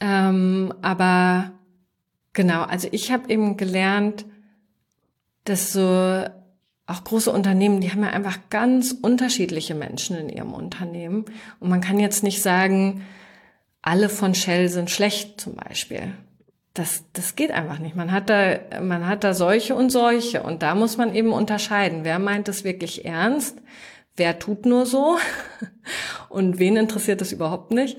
[0.00, 1.52] Ähm, aber
[2.34, 4.26] genau, also ich habe eben gelernt,
[5.44, 6.24] dass so
[6.86, 11.24] auch große Unternehmen, die haben ja einfach ganz unterschiedliche Menschen in ihrem Unternehmen.
[11.58, 13.02] Und man kann jetzt nicht sagen,
[13.80, 16.12] alle von Shell sind schlecht zum Beispiel
[16.78, 17.96] das, das geht einfach nicht.
[17.96, 22.04] Man hat da, man hat da solche und solche und da muss man eben unterscheiden.
[22.04, 23.58] Wer meint es wirklich ernst?
[24.16, 25.16] Wer tut nur so?
[26.28, 27.98] Und wen interessiert das überhaupt nicht?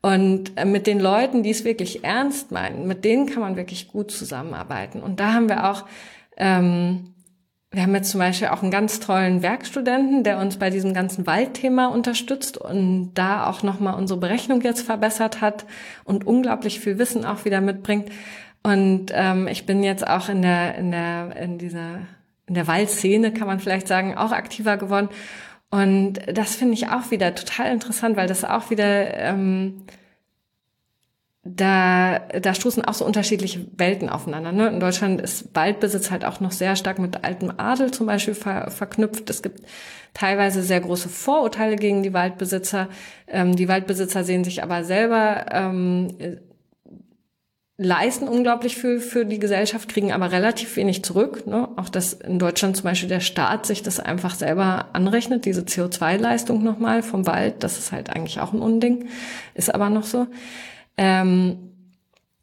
[0.00, 3.88] Und äh, mit den Leuten, die es wirklich ernst meinen, mit denen kann man wirklich
[3.88, 5.02] gut zusammenarbeiten.
[5.02, 5.84] Und da haben wir auch
[6.36, 7.15] ähm,
[7.76, 11.26] wir haben jetzt zum Beispiel auch einen ganz tollen Werkstudenten, der uns bei diesem ganzen
[11.26, 15.66] Waldthema unterstützt und da auch nochmal unsere Berechnung jetzt verbessert hat
[16.04, 18.10] und unglaublich viel Wissen auch wieder mitbringt.
[18.62, 21.98] Und ähm, ich bin jetzt auch in der, in der, in dieser,
[22.46, 25.10] in der Waldszene, kann man vielleicht sagen, auch aktiver geworden.
[25.68, 29.82] Und das finde ich auch wieder total interessant, weil das auch wieder ähm,
[31.54, 34.52] da, da stoßen auch so unterschiedliche Welten aufeinander.
[34.52, 34.68] Ne?
[34.68, 38.70] In Deutschland ist Waldbesitz halt auch noch sehr stark mit altem Adel zum Beispiel ver,
[38.70, 39.30] verknüpft.
[39.30, 39.60] Es gibt
[40.14, 42.88] teilweise sehr große Vorurteile gegen die Waldbesitzer.
[43.28, 46.08] Ähm, die Waldbesitzer sehen sich aber selber ähm,
[47.78, 51.46] leisten unglaublich viel für die Gesellschaft, kriegen aber relativ wenig zurück.
[51.46, 51.68] Ne?
[51.76, 56.62] Auch dass in Deutschland zum Beispiel der Staat sich das einfach selber anrechnet, diese CO2-Leistung
[56.62, 59.08] nochmal vom Wald, das ist halt eigentlich auch ein Unding,
[59.54, 60.26] ist aber noch so.
[60.96, 61.66] Ähm,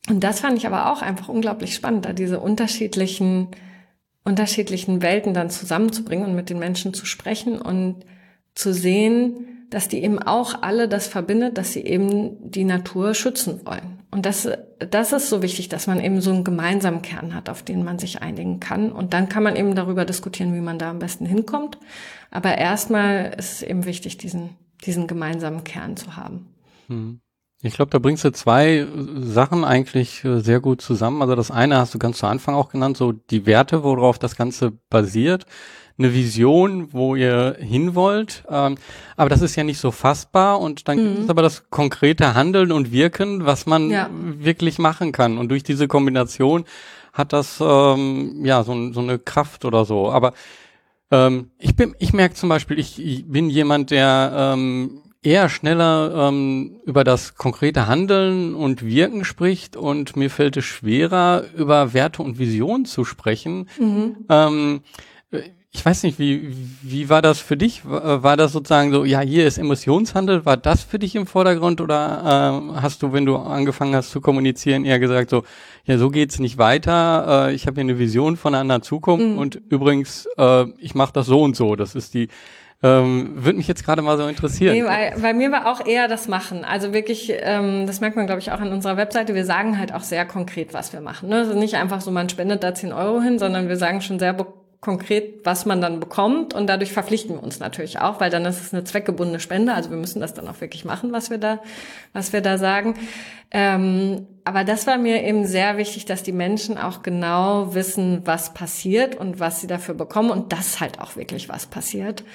[0.09, 3.47] und das fand ich aber auch einfach unglaublich spannend, da diese unterschiedlichen,
[4.23, 8.05] unterschiedlichen Welten dann zusammenzubringen und mit den Menschen zu sprechen und
[8.53, 13.65] zu sehen, dass die eben auch alle das verbindet, dass sie eben die Natur schützen
[13.65, 14.03] wollen.
[14.11, 14.47] Und das,
[14.77, 17.97] das ist so wichtig, dass man eben so einen gemeinsamen Kern hat, auf den man
[17.97, 18.91] sich einigen kann.
[18.91, 21.79] Und dann kann man eben darüber diskutieren, wie man da am besten hinkommt.
[22.29, 24.51] Aber erstmal ist es eben wichtig, diesen,
[24.85, 26.53] diesen gemeinsamen Kern zu haben.
[26.87, 27.19] Hm.
[27.65, 28.85] Ich glaube, da bringst du zwei
[29.21, 31.21] Sachen eigentlich äh, sehr gut zusammen.
[31.21, 34.35] Also das eine hast du ganz zu Anfang auch genannt, so die Werte, worauf das
[34.35, 35.45] Ganze basiert.
[35.97, 38.43] Eine Vision, wo ihr hin wollt.
[38.49, 38.75] Ähm,
[39.15, 41.07] aber das ist ja nicht so fassbar und dann mhm.
[41.07, 44.09] gibt es aber das konkrete Handeln und Wirken, was man ja.
[44.11, 45.37] wirklich machen kann.
[45.37, 46.65] Und durch diese Kombination
[47.13, 50.11] hat das ähm, ja so, so eine Kraft oder so.
[50.11, 50.33] Aber
[51.11, 56.29] ähm, ich bin, ich merke zum Beispiel, ich, ich bin jemand, der ähm, eher schneller
[56.29, 62.21] ähm, über das konkrete Handeln und Wirken spricht und mir fällt es schwerer, über Werte
[62.21, 63.69] und Visionen zu sprechen.
[63.79, 64.15] Mhm.
[64.29, 64.81] Ähm,
[65.75, 66.53] ich weiß nicht, wie,
[66.83, 67.81] wie war das für dich?
[67.83, 72.71] War das sozusagen so, ja, hier ist Emissionshandel, war das für dich im Vordergrund oder
[72.75, 75.43] äh, hast du, wenn du angefangen hast zu kommunizieren, eher gesagt so,
[75.85, 79.25] ja, so geht's nicht weiter, äh, ich habe hier eine Vision von einer anderen Zukunft
[79.25, 79.37] mhm.
[79.39, 82.27] und übrigens, äh, ich mache das so und so, das ist die
[82.83, 84.73] ähm, Würde mich jetzt gerade mal so interessieren.
[84.73, 86.65] Nee, bei, bei mir war auch eher das Machen.
[86.65, 89.33] Also wirklich, ähm, das merkt man, glaube ich, auch an unserer Webseite.
[89.33, 91.29] Wir sagen halt auch sehr konkret, was wir machen.
[91.29, 91.37] Ne?
[91.37, 94.33] Also nicht einfach so, man spendet da 10 Euro hin, sondern wir sagen schon sehr
[94.83, 98.61] konkret, was man dann bekommt und dadurch verpflichten wir uns natürlich auch, weil dann ist
[98.61, 101.59] es eine zweckgebundene Spende, also wir müssen das dann auch wirklich machen, was wir da,
[102.11, 102.95] was wir da sagen.
[103.49, 108.53] Ähm, aber das war mir eben sehr wichtig, dass die Menschen auch genau wissen, was
[108.53, 112.25] passiert und was sie dafür bekommen und dass halt auch wirklich was passiert,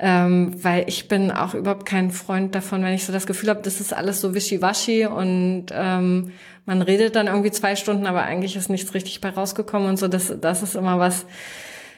[0.00, 3.62] ähm, weil ich bin auch überhaupt kein Freund davon, wenn ich so das Gefühl habe,
[3.62, 6.32] das ist alles so wischiwaschi und ähm,
[6.66, 10.08] man redet dann irgendwie zwei Stunden, aber eigentlich ist nichts richtig bei rausgekommen und so.
[10.08, 11.26] Das, das ist immer was,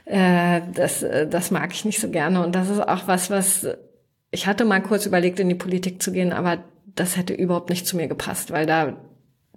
[0.05, 2.45] äh, das, äh, das mag ich nicht so gerne.
[2.45, 3.67] Und das ist auch was, was
[4.31, 6.65] ich hatte mal kurz überlegt, in die Politik zu gehen, aber
[6.97, 8.97] das hätte überhaupt nicht zu mir gepasst, weil da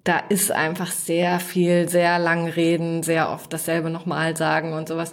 [0.04, 5.12] da ist einfach sehr viel, sehr lang reden, sehr oft dasselbe nochmal sagen und sowas.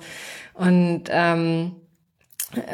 [0.54, 1.72] Und ähm,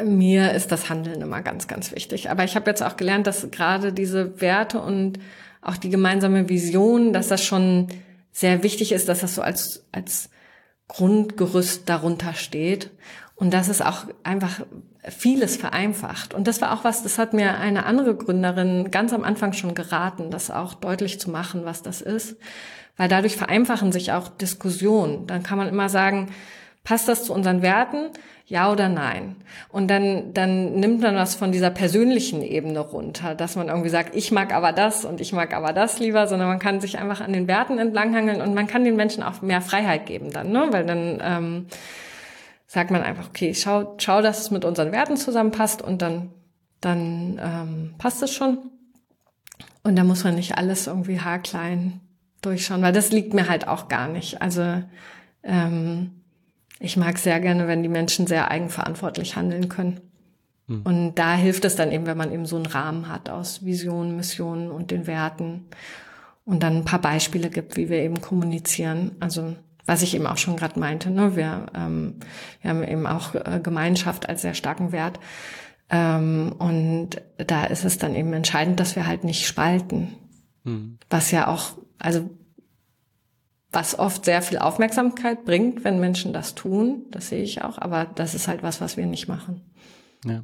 [0.05, 2.29] mir ist das Handeln immer ganz, ganz wichtig.
[2.29, 5.17] Aber ich habe jetzt auch gelernt, dass gerade diese Werte und
[5.63, 7.87] auch die gemeinsame Vision, dass das schon
[8.31, 10.29] sehr wichtig ist, dass das so als, als
[10.91, 12.89] Grundgerüst darunter steht
[13.35, 14.59] und dass es auch einfach
[15.07, 16.33] vieles vereinfacht.
[16.33, 19.73] Und das war auch was, das hat mir eine andere Gründerin ganz am Anfang schon
[19.73, 22.35] geraten, das auch deutlich zu machen, was das ist.
[22.97, 25.27] Weil dadurch vereinfachen sich auch Diskussionen.
[25.27, 26.29] Dann kann man immer sagen,
[26.83, 28.09] passt das zu unseren Werten?
[28.51, 29.37] Ja oder nein?
[29.69, 34.13] Und dann, dann nimmt man was von dieser persönlichen Ebene runter, dass man irgendwie sagt,
[34.13, 37.21] ich mag aber das und ich mag aber das lieber, sondern man kann sich einfach
[37.21, 40.67] an den Werten entlanghangeln und man kann den Menschen auch mehr Freiheit geben dann, ne?
[40.69, 41.65] Weil dann ähm,
[42.67, 46.31] sagt man einfach, okay, schau, schau, dass es mit unseren Werten zusammenpasst und dann,
[46.81, 48.57] dann ähm, passt es schon.
[49.81, 52.01] Und da muss man nicht alles irgendwie haarklein
[52.41, 54.41] durchschauen, weil das liegt mir halt auch gar nicht.
[54.41, 54.83] Also
[55.41, 56.20] ähm,
[56.81, 60.01] ich mag sehr gerne, wenn die Menschen sehr eigenverantwortlich handeln können.
[60.67, 60.81] Hm.
[60.83, 64.15] Und da hilft es dann eben, wenn man eben so einen Rahmen hat aus Visionen,
[64.15, 65.67] Missionen und den Werten
[66.43, 69.11] und dann ein paar Beispiele gibt, wie wir eben kommunizieren.
[69.19, 69.55] Also
[69.85, 71.35] was ich eben auch schon gerade meinte, ne?
[71.35, 72.15] wir, ähm,
[72.61, 75.19] wir haben eben auch äh, Gemeinschaft als sehr starken Wert.
[75.89, 80.15] Ähm, und da ist es dann eben entscheidend, dass wir halt nicht spalten.
[80.65, 80.97] Hm.
[81.09, 82.29] Was ja auch, also
[83.71, 87.05] was oft sehr viel Aufmerksamkeit bringt, wenn Menschen das tun.
[87.11, 89.61] Das sehe ich auch, aber das ist halt was, was wir nicht machen.
[90.25, 90.43] Ja.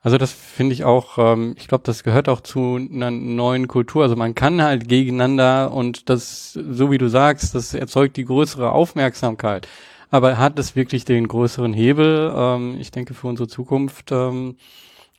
[0.00, 4.02] Also das finde ich auch, ähm, ich glaube, das gehört auch zu einer neuen Kultur.
[4.02, 8.72] Also man kann halt gegeneinander und das, so wie du sagst, das erzeugt die größere
[8.72, 9.68] Aufmerksamkeit.
[10.10, 12.32] Aber hat es wirklich den größeren Hebel?
[12.34, 14.56] Ähm, ich denke für unsere Zukunft, ähm,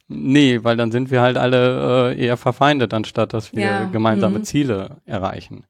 [0.10, 3.86] nee, weil dann sind wir halt alle äh, eher verfeindet, anstatt dass wir ja.
[3.86, 4.43] gemeinsame mhm.
[4.43, 5.66] Ziele erreichen.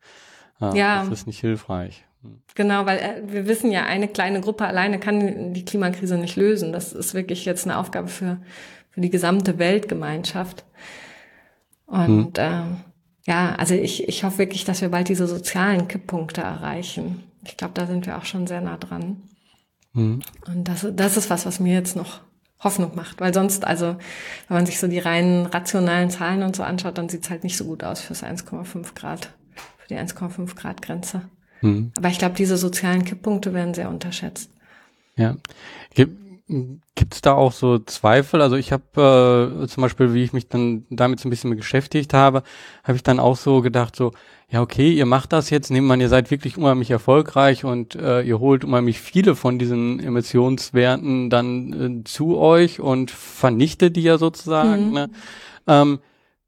[0.60, 1.04] Ja, ja.
[1.04, 2.06] Das ist nicht hilfreich.
[2.22, 2.42] Hm.
[2.56, 6.74] Genau, weil äh, wir wissen ja, eine kleine Gruppe alleine kann die Klimakrise nicht lösen.
[6.74, 8.38] Das ist wirklich jetzt eine Aufgabe für,
[8.90, 10.66] für die gesamte Weltgemeinschaft.
[11.86, 12.44] Und hm.
[12.44, 12.62] äh,
[13.26, 17.24] ja, also ich, ich hoffe wirklich, dass wir bald diese sozialen Kipppunkte erreichen.
[17.44, 19.22] Ich glaube, da sind wir auch schon sehr nah dran.
[19.94, 20.22] Hm.
[20.48, 22.22] Und das, das ist was, was mir jetzt noch
[22.60, 23.20] Hoffnung macht.
[23.22, 23.98] Weil sonst, also,
[24.48, 27.58] wenn man sich so die reinen rationalen Zahlen und so anschaut, dann sieht's halt nicht
[27.58, 29.34] so gut aus fürs 1,5 Grad
[29.94, 31.22] die 1,5 Grad Grenze.
[31.62, 31.92] Mhm.
[31.98, 34.50] Aber ich glaube, diese sozialen Kipppunkte werden sehr unterschätzt.
[35.16, 35.36] Ja.
[35.96, 38.42] Gibt es da auch so Zweifel?
[38.42, 42.14] Also ich habe äh, zum Beispiel, wie ich mich dann damit so ein bisschen beschäftigt
[42.14, 42.44] habe,
[42.84, 44.12] habe ich dann auch so gedacht, so,
[44.50, 48.22] ja okay, ihr macht das jetzt, nehmt man, ihr seid wirklich unheimlich erfolgreich und äh,
[48.22, 54.18] ihr holt unheimlich viele von diesen Emissionswerten dann äh, zu euch und vernichtet die ja
[54.18, 54.90] sozusagen.
[54.90, 54.94] Mhm.
[54.94, 55.10] Ne?
[55.68, 56.00] Ähm,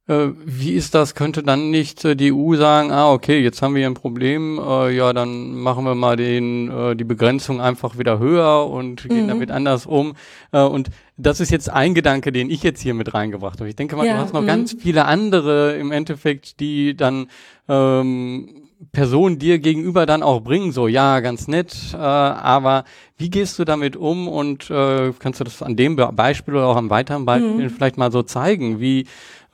[0.07, 1.15] äh, wie ist das?
[1.15, 4.59] Könnte dann nicht äh, die EU sagen, ah, okay, jetzt haben wir hier ein Problem,
[4.59, 9.23] äh, ja, dann machen wir mal den, äh, die Begrenzung einfach wieder höher und gehen
[9.23, 9.29] mhm.
[9.29, 10.15] damit anders um.
[10.51, 13.69] Äh, und das ist jetzt ein Gedanke, den ich jetzt hier mit reingebracht habe.
[13.69, 14.47] Ich denke mal, ja, du hast noch mhm.
[14.47, 17.27] ganz viele andere im Endeffekt, die dann
[17.67, 22.83] ähm, Personen dir gegenüber dann auch bringen, so ja, ganz nett, äh, aber
[23.17, 26.75] wie gehst du damit um und äh, kannst du das an dem Beispiel oder auch
[26.75, 27.69] an weiteren Beispielen mhm.
[27.69, 29.07] vielleicht mal so zeigen, wie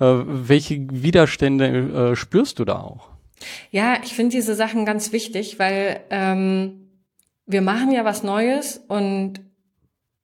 [0.04, 3.10] welche Widerstände äh, spürst du da auch?
[3.72, 6.89] Ja, ich finde diese Sachen ganz wichtig, weil ähm,
[7.45, 9.41] wir machen ja was Neues und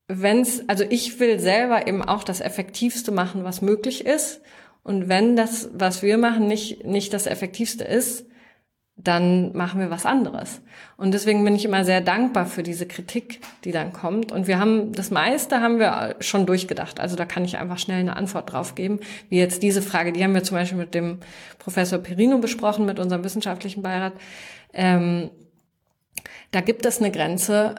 [0.08, 4.42] wenn's, also ich will selber eben auch das Effektivste machen, was möglich ist.
[4.84, 8.26] Und wenn das, was wir machen, nicht, nicht das Effektivste ist,
[9.00, 10.62] dann machen wir was anderes.
[10.98, 14.32] Und deswegen bin ich immer sehr dankbar für diese Kritik, die dann kommt.
[14.32, 17.00] Und wir haben, das meiste haben wir schon durchgedacht.
[17.00, 19.00] Also da kann ich einfach schnell eine Antwort drauf geben.
[19.30, 21.20] Wie jetzt diese Frage, die haben wir zum Beispiel mit dem
[21.60, 24.14] Professor Perino besprochen, mit unserem wissenschaftlichen Beirat.
[24.74, 25.30] Ähm,
[26.50, 27.76] da gibt es eine Grenze,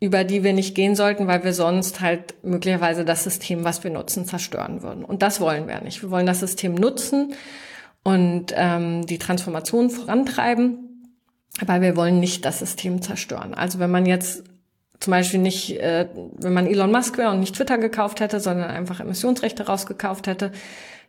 [0.00, 3.92] über die wir nicht gehen sollten, weil wir sonst halt möglicherweise das System, was wir
[3.92, 5.04] nutzen, zerstören würden.
[5.04, 6.02] Und das wollen wir nicht.
[6.02, 7.34] Wir wollen das System nutzen
[8.06, 11.10] und ähm, die Transformation vorantreiben.
[11.60, 13.52] Aber wir wollen nicht das System zerstören.
[13.52, 14.44] Also wenn man jetzt
[15.00, 16.06] zum Beispiel nicht, äh,
[16.38, 20.52] wenn man Elon Musk wäre und nicht Twitter gekauft hätte, sondern einfach Emissionsrechte rausgekauft hätte,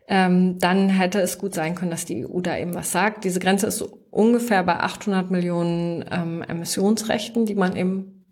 [0.08, 3.26] ähm, dann hätte es gut sein können, dass die EU da eben was sagt.
[3.26, 8.26] Diese Grenze ist so ungefähr bei 800 Millionen ähm, Emissionsrechten, die man eben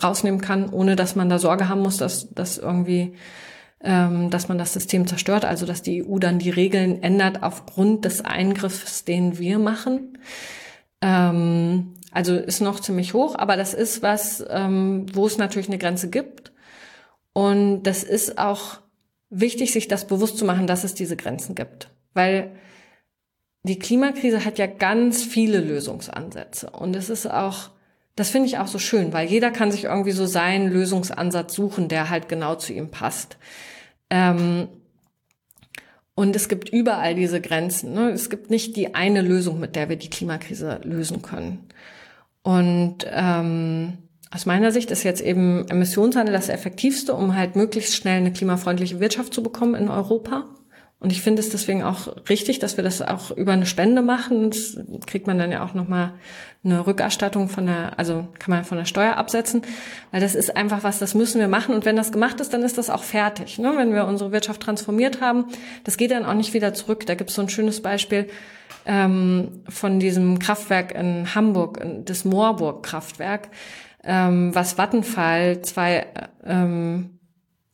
[0.00, 3.14] rausnehmen kann, ohne dass man da Sorge haben muss, dass, dass irgendwie,
[3.80, 8.24] dass man das System zerstört, also dass die EU dann die Regeln ändert aufgrund des
[8.24, 10.18] Eingriffs, den wir machen.
[11.00, 15.78] Ähm, also ist noch ziemlich hoch, aber das ist was, ähm, wo es natürlich eine
[15.78, 16.52] Grenze gibt.
[17.32, 18.80] Und das ist auch
[19.30, 21.90] wichtig, sich das bewusst zu machen, dass es diese Grenzen gibt.
[22.14, 22.50] Weil
[23.62, 26.70] die Klimakrise hat ja ganz viele Lösungsansätze.
[26.70, 27.70] Und es ist auch,
[28.16, 31.88] das finde ich auch so schön, weil jeder kann sich irgendwie so seinen Lösungsansatz suchen,
[31.88, 33.36] der halt genau zu ihm passt.
[34.10, 34.68] Ähm,
[36.14, 37.94] und es gibt überall diese Grenzen.
[37.94, 38.10] Ne?
[38.10, 41.68] Es gibt nicht die eine Lösung, mit der wir die Klimakrise lösen können.
[42.42, 43.98] Und ähm,
[44.30, 49.00] aus meiner Sicht ist jetzt eben Emissionshandel das effektivste, um halt möglichst schnell eine klimafreundliche
[49.00, 50.44] Wirtschaft zu bekommen in Europa.
[51.00, 54.50] Und ich finde es deswegen auch richtig, dass wir das auch über eine Spende machen.
[54.50, 54.76] Das
[55.06, 56.14] kriegt man dann ja auch nochmal
[56.64, 59.62] eine Rückerstattung von der, also kann man von der Steuer absetzen,
[60.10, 61.74] weil das ist einfach was, das müssen wir machen.
[61.74, 63.58] Und wenn das gemacht ist, dann ist das auch fertig.
[63.58, 63.74] Ne?
[63.76, 65.46] Wenn wir unsere Wirtschaft transformiert haben,
[65.84, 67.06] das geht dann auch nicht wieder zurück.
[67.06, 68.28] Da gibt es so ein schönes Beispiel
[68.84, 73.50] ähm, von diesem Kraftwerk in Hamburg, das Moorburg-Kraftwerk
[74.04, 76.06] ähm, was Vattenfall zwei,
[76.44, 77.17] ähm,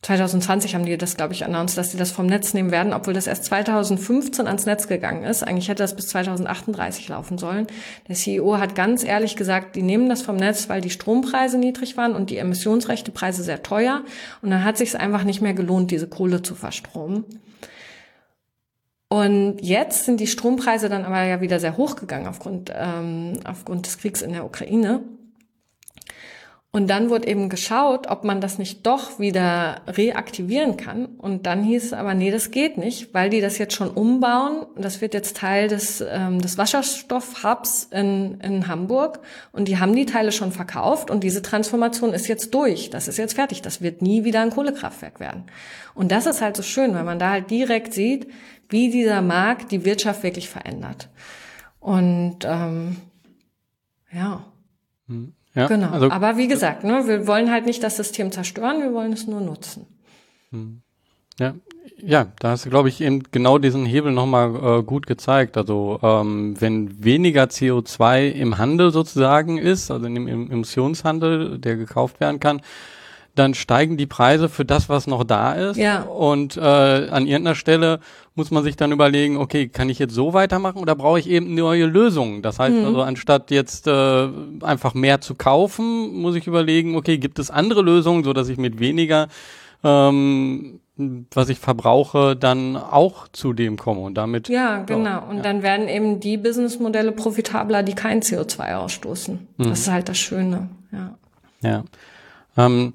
[0.01, 3.13] 2020 haben die das, glaube ich, announced, dass sie das vom Netz nehmen werden, obwohl
[3.15, 5.41] das erst 2015 ans Netz gegangen ist.
[5.41, 7.65] Eigentlich hätte das bis 2038 laufen sollen.
[8.07, 11.97] Der CEO hat ganz ehrlich gesagt, die nehmen das vom Netz, weil die Strompreise niedrig
[11.97, 14.03] waren und die Emissionsrechtepreise sehr teuer.
[14.43, 17.25] Und dann hat sich einfach nicht mehr gelohnt, diese Kohle zu verstromen.
[19.07, 23.85] Und jetzt sind die Strompreise dann aber ja wieder sehr hoch gegangen aufgrund, ähm, aufgrund
[23.85, 25.01] des Kriegs in der Ukraine.
[26.75, 31.05] Und dann wurde eben geschaut, ob man das nicht doch wieder reaktivieren kann.
[31.05, 34.65] Und dann hieß es aber, nee, das geht nicht, weil die das jetzt schon umbauen.
[34.75, 39.21] Das wird jetzt Teil des, ähm, des Wasserstoffhubs in, in Hamburg.
[39.53, 41.09] Und die haben die Teile schon verkauft.
[41.09, 42.89] Und diese Transformation ist jetzt durch.
[42.89, 43.61] Das ist jetzt fertig.
[43.61, 45.45] Das wird nie wieder ein Kohlekraftwerk werden.
[45.93, 48.27] Und das ist halt so schön, weil man da halt direkt sieht,
[48.67, 51.07] wie dieser Markt die Wirtschaft wirklich verändert.
[51.79, 52.97] Und ähm,
[54.11, 54.43] ja.
[55.07, 55.31] Hm.
[55.55, 55.89] Ja, genau.
[55.89, 59.25] Also, Aber wie gesagt, ne, wir wollen halt nicht das System zerstören, wir wollen es
[59.25, 59.87] nur nutzen.
[60.51, 60.81] Hm.
[61.39, 61.55] Ja,
[61.97, 65.57] ja, da hast du, glaube ich, eben genau diesen Hebel nochmal äh, gut gezeigt.
[65.57, 72.39] Also ähm, wenn weniger CO2 im Handel sozusagen ist, also im Emissionshandel, der gekauft werden
[72.39, 72.61] kann,
[73.35, 75.77] dann steigen die Preise für das, was noch da ist.
[75.77, 76.03] Ja.
[76.03, 77.99] Und äh, an irgendeiner Stelle
[78.33, 81.53] muss man sich dann überlegen, okay, kann ich jetzt so weitermachen oder brauche ich eben
[81.53, 82.41] neue Lösungen?
[82.41, 82.85] Das heißt mhm.
[82.85, 84.27] also, anstatt jetzt äh,
[84.61, 88.57] einfach mehr zu kaufen, muss ich überlegen, okay, gibt es andere Lösungen, so dass ich
[88.57, 89.27] mit weniger
[89.83, 94.47] ähm, was ich verbrauche, dann auch zu dem komme und damit.
[94.47, 95.27] Ja, genau.
[95.29, 95.43] Und ja.
[95.43, 99.47] dann werden eben die Businessmodelle profitabler, die kein CO2 ausstoßen.
[99.57, 99.63] Mhm.
[99.63, 100.69] Das ist halt das Schöne.
[100.91, 101.15] Ja.
[101.61, 101.83] Ja.
[102.57, 102.93] Ähm,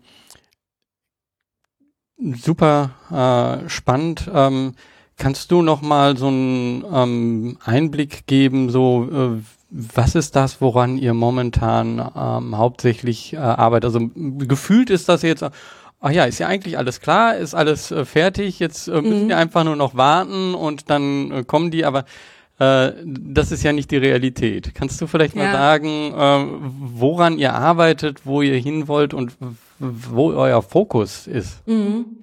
[2.36, 4.30] Super äh, spannend.
[4.32, 4.74] Ähm,
[5.16, 10.98] kannst du noch mal so einen ähm, Einblick geben, so äh, was ist das, woran
[10.98, 13.84] ihr momentan ähm, hauptsächlich äh, arbeitet?
[13.84, 15.44] Also gefühlt ist das jetzt,
[16.00, 19.28] ach ja, ist ja eigentlich alles klar, ist alles äh, fertig, jetzt äh, müssen mhm.
[19.28, 22.04] wir einfach nur noch warten und dann äh, kommen die, aber
[22.58, 24.74] äh, das ist ja nicht die Realität.
[24.74, 25.44] Kannst du vielleicht ja.
[25.44, 26.46] mal sagen, äh,
[26.78, 29.36] woran ihr arbeitet, wo ihr hin wollt und
[29.80, 31.66] wo euer Fokus ist?
[31.66, 32.18] Mhm.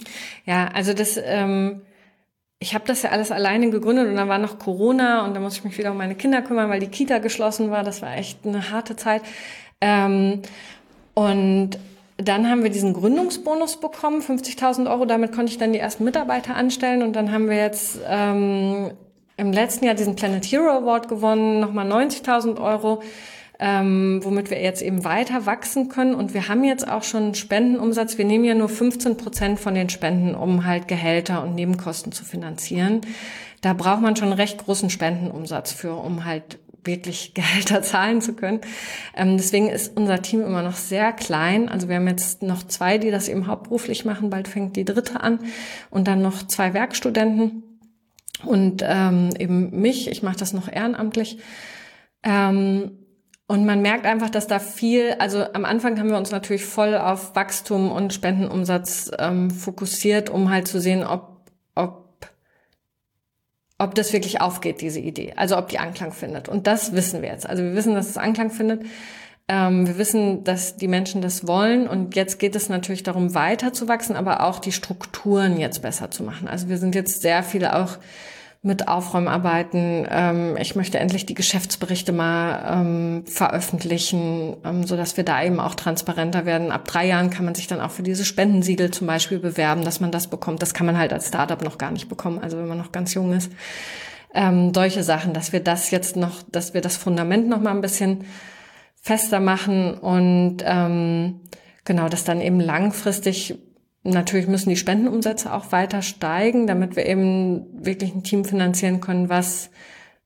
[0.45, 1.81] Ja, also das, ähm,
[2.59, 5.59] ich habe das ja alles alleine gegründet und dann war noch Corona und da musste
[5.59, 7.83] ich mich wieder um meine Kinder kümmern, weil die Kita geschlossen war.
[7.83, 9.21] Das war echt eine harte Zeit.
[9.81, 10.41] Ähm,
[11.13, 11.77] und
[12.17, 15.05] dann haben wir diesen Gründungsbonus bekommen, 50.000 Euro.
[15.05, 17.03] Damit konnte ich dann die ersten Mitarbeiter anstellen.
[17.03, 18.91] Und dann haben wir jetzt ähm,
[19.37, 23.03] im letzten Jahr diesen Planet Hero Award gewonnen, nochmal 90.000 Euro,
[23.59, 26.13] ähm, womit wir jetzt eben weiter wachsen können.
[26.15, 28.17] Und wir haben jetzt auch schon Spendenumsatz.
[28.17, 32.23] Wir nehmen ja nur 15 Prozent von den Spenden, um halt Gehälter und Nebenkosten zu
[32.23, 33.01] finanzieren.
[33.61, 38.61] Da braucht man schon recht großen Spendenumsatz für, um halt wirklich Gehälter zahlen zu können.
[39.15, 41.69] Ähm, deswegen ist unser Team immer noch sehr klein.
[41.69, 44.29] Also wir haben jetzt noch zwei, die das eben hauptberuflich machen.
[44.29, 45.39] Bald fängt die dritte an.
[45.89, 47.63] Und dann noch zwei Werkstudenten
[48.45, 51.39] und ähm, eben mich, ich mache das noch ehrenamtlich.
[52.23, 52.91] Ähm,
[53.47, 56.95] und man merkt einfach, dass da viel, also am Anfang haben wir uns natürlich voll
[56.95, 62.27] auf Wachstum und Spendenumsatz ähm, fokussiert, um halt zu sehen, ob, ob,
[63.77, 65.33] ob das wirklich aufgeht, diese Idee.
[65.37, 66.49] Also ob die Anklang findet.
[66.49, 67.47] Und das wissen wir jetzt.
[67.47, 68.83] Also wir wissen, dass es Anklang findet.
[69.47, 73.71] Ähm, wir wissen, dass die Menschen das wollen und jetzt geht es natürlich darum, weiter
[73.71, 76.49] zu wachsen, aber auch die Strukturen jetzt besser zu machen.
[76.49, 77.97] Also wir sind jetzt sehr viele auch
[78.61, 80.07] mit Aufräumarbeiten.
[80.09, 85.59] Ähm, ich möchte endlich die Geschäftsberichte mal ähm, veröffentlichen, ähm, so dass wir da eben
[85.59, 86.71] auch transparenter werden.
[86.71, 89.99] Ab drei Jahren kann man sich dann auch für diese Spendensiegel zum Beispiel bewerben, dass
[89.99, 90.61] man das bekommt.
[90.61, 93.13] Das kann man halt als Startup noch gar nicht bekommen, also wenn man noch ganz
[93.13, 93.51] jung ist.
[94.33, 97.81] Ähm, solche Sachen, dass wir das jetzt noch, dass wir das Fundament noch mal ein
[97.81, 98.25] bisschen
[99.01, 101.41] fester machen und ähm,
[101.85, 103.55] genau, dass dann eben langfristig
[104.13, 109.29] natürlich müssen die Spendenumsätze auch weiter steigen, damit wir eben wirklich ein Team finanzieren können,
[109.29, 109.69] was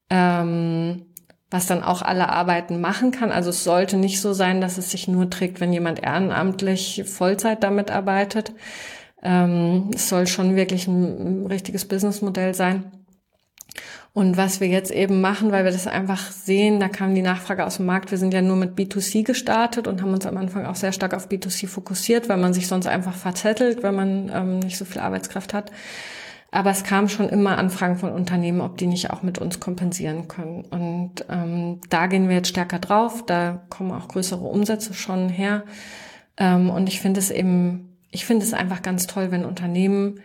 [0.09, 1.05] ähm,
[1.51, 3.29] was dann auch alle Arbeiten machen kann.
[3.29, 7.61] Also es sollte nicht so sein, dass es sich nur trägt, wenn jemand ehrenamtlich Vollzeit
[7.61, 8.53] damit arbeitet.
[9.21, 13.00] Ähm, es soll schon wirklich ein, ein richtiges Businessmodell sein.
[14.13, 17.65] Und was wir jetzt eben machen, weil wir das einfach sehen, da kam die Nachfrage
[17.65, 18.11] aus dem Markt.
[18.11, 21.13] Wir sind ja nur mit B2C gestartet und haben uns am Anfang auch sehr stark
[21.13, 25.01] auf B2C fokussiert, weil man sich sonst einfach verzettelt, wenn man ähm, nicht so viel
[25.01, 25.71] Arbeitskraft hat.
[26.53, 30.27] Aber es kam schon immer Anfragen von Unternehmen, ob die nicht auch mit uns kompensieren
[30.27, 30.65] können.
[30.65, 33.25] Und ähm, da gehen wir jetzt stärker drauf.
[33.25, 35.63] Da kommen auch größere Umsätze schon her.
[36.35, 40.19] Ähm, und ich finde es eben, ich finde es einfach ganz toll, wenn Unternehmen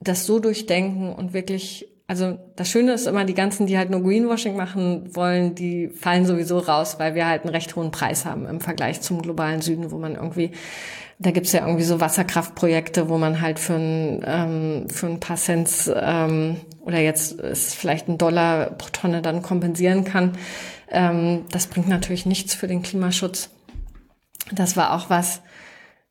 [0.00, 4.02] das so durchdenken und wirklich also das Schöne ist immer, die ganzen, die halt nur
[4.02, 8.46] Greenwashing machen wollen, die fallen sowieso raus, weil wir halt einen recht hohen Preis haben
[8.46, 10.52] im Vergleich zum globalen Süden, wo man irgendwie,
[11.18, 15.36] da gibt's ja irgendwie so Wasserkraftprojekte, wo man halt für ein, ähm, für ein paar
[15.36, 20.38] Cent ähm, oder jetzt ist vielleicht ein Dollar pro Tonne dann kompensieren kann.
[20.88, 23.50] Ähm, das bringt natürlich nichts für den Klimaschutz.
[24.52, 25.42] Das war auch was,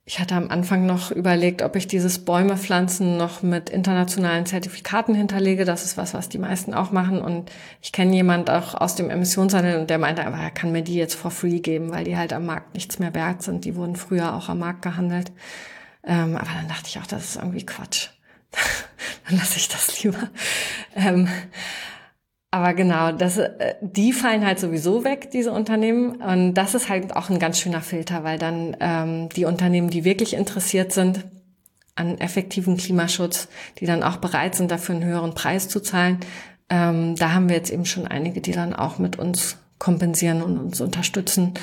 [0.08, 5.16] ich hatte am Anfang noch überlegt, ob ich dieses Bäume pflanzen noch mit internationalen Zertifikaten
[5.16, 5.66] hinterlege.
[5.66, 7.20] Das ist was, was die meisten auch machen.
[7.20, 7.52] Und
[7.82, 10.94] ich kenne jemand auch aus dem Emissionshandel und der meinte aber, er kann mir die
[10.94, 13.66] jetzt for free geben, weil die halt am Markt nichts mehr wert sind.
[13.66, 15.32] Die wurden früher auch am Markt gehandelt.
[16.04, 18.10] Ähm, aber dann dachte ich auch, das ist irgendwie Quatsch.
[19.28, 20.30] dann lasse ich das lieber.
[20.96, 21.28] Ähm,
[22.56, 26.22] aber genau, das, äh, die fallen halt sowieso weg, diese Unternehmen.
[26.22, 30.06] Und das ist halt auch ein ganz schöner Filter, weil dann ähm, die Unternehmen, die
[30.06, 31.26] wirklich interessiert sind
[31.96, 33.50] an effektiven Klimaschutz,
[33.80, 36.22] die dann auch bereit sind, dafür einen höheren Preis zu zahlen,
[36.70, 40.58] ähm, da haben wir jetzt eben schon einige, die dann auch mit uns kompensieren und
[40.58, 41.56] uns unterstützen,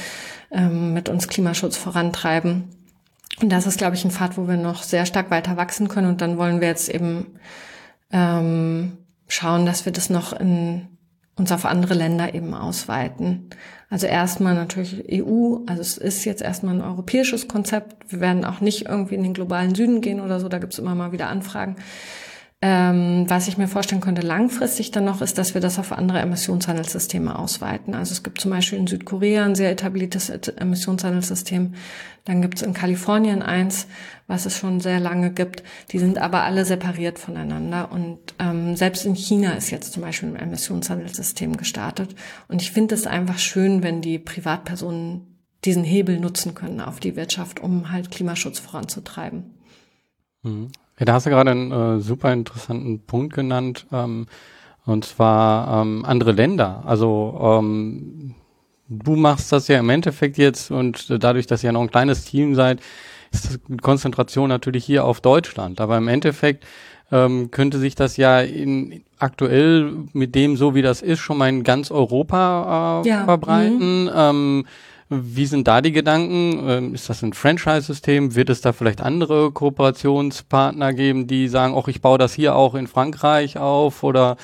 [0.51, 2.65] ähm, mit uns Klimaschutz vorantreiben.
[3.41, 6.09] Und das ist, glaube ich, ein Pfad, wo wir noch sehr stark weiter wachsen können.
[6.09, 7.29] Und dann wollen wir jetzt eben
[8.13, 8.99] ähm,
[9.29, 10.89] schauen, dass wir das noch in,
[11.37, 13.51] uns auf andere Länder eben ausweiten.
[13.91, 18.11] Also erstmal natürlich EU, also es ist jetzt erstmal ein europäisches Konzept.
[18.11, 20.95] Wir werden auch nicht irgendwie in den globalen Süden gehen oder so, da gibt's immer
[20.95, 21.77] mal wieder Anfragen.
[22.65, 26.21] Ähm, was ich mir vorstellen könnte langfristig dann noch, ist, dass wir das auf andere
[26.21, 27.97] Emissionshandelssysteme ausweiten.
[27.97, 31.75] Also es gibt zum Beispiel in Südkorea ein sehr etabliertes Emissionshandelssystem.
[32.25, 33.89] Dann gibt es in Kalifornien eins,
[34.29, 35.65] was es schon sehr lange gibt.
[35.91, 37.91] Die sind aber alle separiert voneinander.
[37.91, 42.15] Und ähm, selbst in China ist jetzt zum Beispiel ein Emissionshandelssystem gestartet.
[42.47, 45.33] Und ich finde es einfach schön, wenn die Privatpersonen
[45.65, 49.59] diesen Hebel nutzen können auf die Wirtschaft, um halt Klimaschutz voranzutreiben.
[50.99, 54.27] Ja, da hast du gerade einen äh, super interessanten Punkt genannt, ähm,
[54.85, 56.83] und zwar ähm, andere Länder.
[56.87, 58.35] Also ähm,
[58.89, 62.25] du machst das ja im Endeffekt jetzt und dadurch, dass ihr ja noch ein kleines
[62.25, 62.81] Team seid,
[63.33, 65.81] ist die Konzentration natürlich hier auf Deutschland.
[65.81, 66.65] Aber im Endeffekt
[67.11, 71.49] ähm, könnte sich das ja in, aktuell mit dem, so wie das ist, schon mal
[71.49, 73.25] in ganz Europa äh, ja.
[73.25, 74.05] verbreiten.
[74.05, 74.11] Mhm.
[74.15, 74.65] Ähm,
[75.13, 76.69] wie sind da die Gedanken?
[76.69, 78.35] Ähm, ist das ein Franchise-System?
[78.35, 82.75] Wird es da vielleicht andere Kooperationspartner geben, die sagen, auch ich baue das hier auch
[82.75, 84.37] in Frankreich auf oder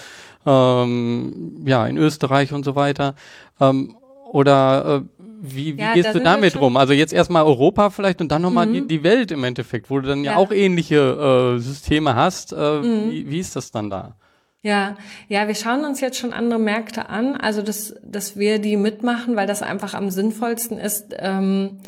[0.46, 3.14] ähm, ja in Österreich und so weiter?
[3.60, 3.96] Ähm,
[4.30, 6.76] oder äh, wie, wie ja, gehst du damit rum?
[6.76, 8.72] Also jetzt erstmal Europa vielleicht und dann nochmal mhm.
[8.72, 12.52] die, die Welt im Endeffekt, wo du dann ja, ja auch ähnliche äh, Systeme hast.
[12.52, 13.10] Äh, mhm.
[13.10, 14.16] wie, wie ist das dann da?
[14.62, 14.96] Ja,
[15.28, 19.36] ja, wir schauen uns jetzt schon andere Märkte an, also dass, dass wir die mitmachen,
[19.36, 21.78] weil das einfach am sinnvollsten ist, ähm,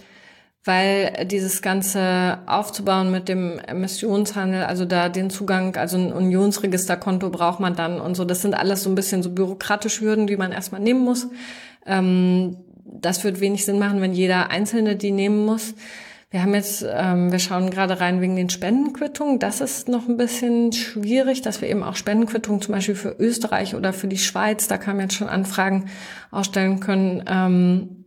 [0.65, 7.59] weil dieses Ganze aufzubauen mit dem Emissionshandel, also da den Zugang, also ein Unionsregisterkonto braucht
[7.59, 10.53] man dann und so, das sind alles so ein bisschen so bürokratische Hürden, die man
[10.53, 11.27] erstmal nehmen muss.
[11.87, 15.75] Ähm, das wird wenig Sinn machen, wenn jeder Einzelne die nehmen muss.
[16.33, 19.41] Wir haben jetzt, ähm, wir schauen gerade rein wegen den Spendenquittungen.
[19.41, 23.75] Das ist noch ein bisschen schwierig, dass wir eben auch Spendenquittungen zum Beispiel für Österreich
[23.75, 25.87] oder für die Schweiz, da kamen jetzt schon Anfragen
[26.31, 27.25] ausstellen können.
[27.27, 28.05] Ähm,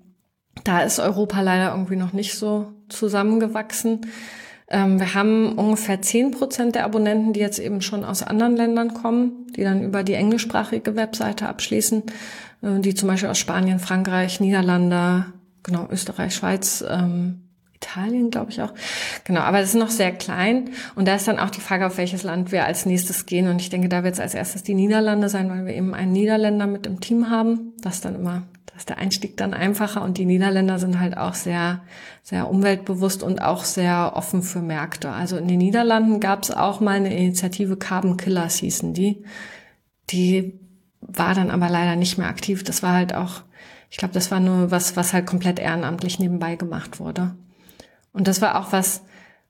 [0.64, 4.08] da ist Europa leider irgendwie noch nicht so zusammengewachsen.
[4.70, 8.94] Ähm, wir haben ungefähr zehn Prozent der Abonnenten, die jetzt eben schon aus anderen Ländern
[8.94, 12.04] kommen, die dann über die englischsprachige Webseite abschließen,
[12.62, 15.26] äh, die zum Beispiel aus Spanien, Frankreich, Niederlande,
[15.62, 17.43] genau, Österreich, Schweiz, ähm,
[17.84, 18.74] Italien, glaube ich auch.
[19.24, 20.70] Genau, aber das ist noch sehr klein.
[20.96, 23.48] Und da ist dann auch die Frage, auf welches Land wir als nächstes gehen.
[23.48, 26.14] Und ich denke, da wird es als erstes die Niederlande sein, weil wir eben einen
[26.14, 27.74] Niederländer mit im Team haben.
[27.82, 30.02] Das dann immer, da ist der Einstieg dann einfacher.
[30.02, 31.82] Und die Niederländer sind halt auch sehr,
[32.24, 35.12] sehr umweltbewusst und auch sehr offen für Märkte.
[35.12, 39.24] Also in den Niederlanden gab es auch mal eine Initiative Carbon Killers hießen die.
[40.10, 40.60] Die
[41.02, 42.64] war dann aber leider nicht mehr aktiv.
[42.64, 43.42] Das war halt auch,
[43.90, 47.36] ich glaube, das war nur was, was halt komplett ehrenamtlich nebenbei gemacht wurde.
[48.14, 49.01] Und das war auch was,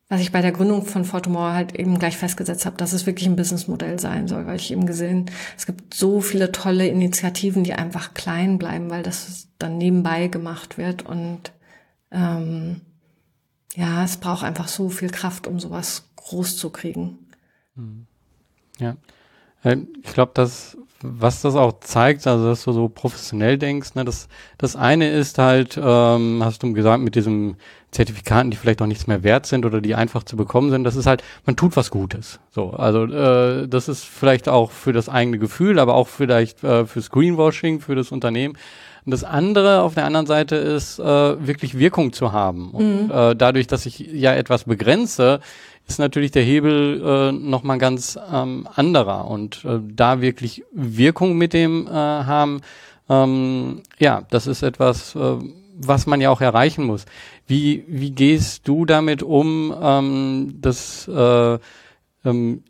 [0.09, 3.28] was ich bei der Gründung von Fortumor halt eben gleich festgesetzt habe, dass es wirklich
[3.28, 7.74] ein Businessmodell sein soll, weil ich eben gesehen, es gibt so viele tolle Initiativen, die
[7.74, 11.51] einfach klein bleiben, weil das dann nebenbei gemacht wird und
[12.11, 12.82] ähm,
[13.76, 17.18] ja, es braucht einfach so viel Kraft, um sowas groß zu kriegen.
[17.76, 18.05] Hm.
[18.80, 18.97] Ja,
[19.64, 24.06] äh, ich glaube, dass was das auch zeigt, also dass du so professionell denkst, ne,
[24.06, 24.28] das,
[24.58, 27.56] das eine ist halt, ähm, hast du gesagt, mit diesem
[27.91, 30.95] Zertifikaten, die vielleicht auch nichts mehr wert sind oder die einfach zu bekommen sind, das
[30.95, 32.39] ist halt, man tut was Gutes.
[32.49, 36.86] So, also äh, das ist vielleicht auch für das eigene Gefühl, aber auch vielleicht äh,
[36.86, 38.58] fürs Greenwashing, für das Unternehmen.
[39.06, 42.72] Und das andere auf der anderen Seite ist, äh, wirklich Wirkung zu haben.
[42.72, 43.12] Und mhm.
[43.12, 45.41] äh, dadurch, dass ich ja etwas begrenze,
[45.88, 49.28] ist natürlich der Hebel äh, nochmal ganz ähm, anderer.
[49.30, 52.62] Und äh, da wirklich Wirkung mit dem äh, haben,
[53.10, 55.38] ähm, ja, das ist etwas, äh,
[55.76, 57.06] was man ja auch erreichen muss.
[57.48, 61.60] Wie, wie gehst du damit um, ähm, dass, äh,
[62.26, 62.64] ähm,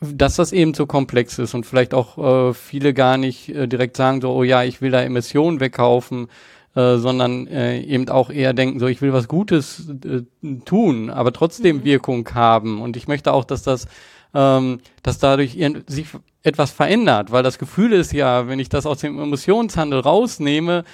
[0.00, 3.96] dass das eben so komplex ist und vielleicht auch äh, viele gar nicht äh, direkt
[3.96, 6.28] sagen, so, oh ja, ich will da Emissionen wegkaufen,
[6.74, 10.22] äh, sondern äh, eben auch eher denken, so ich will was Gutes äh,
[10.64, 11.84] tun, aber trotzdem mhm.
[11.84, 12.80] Wirkung haben.
[12.80, 13.88] Und ich möchte auch, dass das,
[14.34, 15.58] ähm, dass dadurch
[15.88, 16.06] sich
[16.42, 20.84] etwas verändert, weil das Gefühl ist ja, wenn ich das aus dem Emissionshandel rausnehme,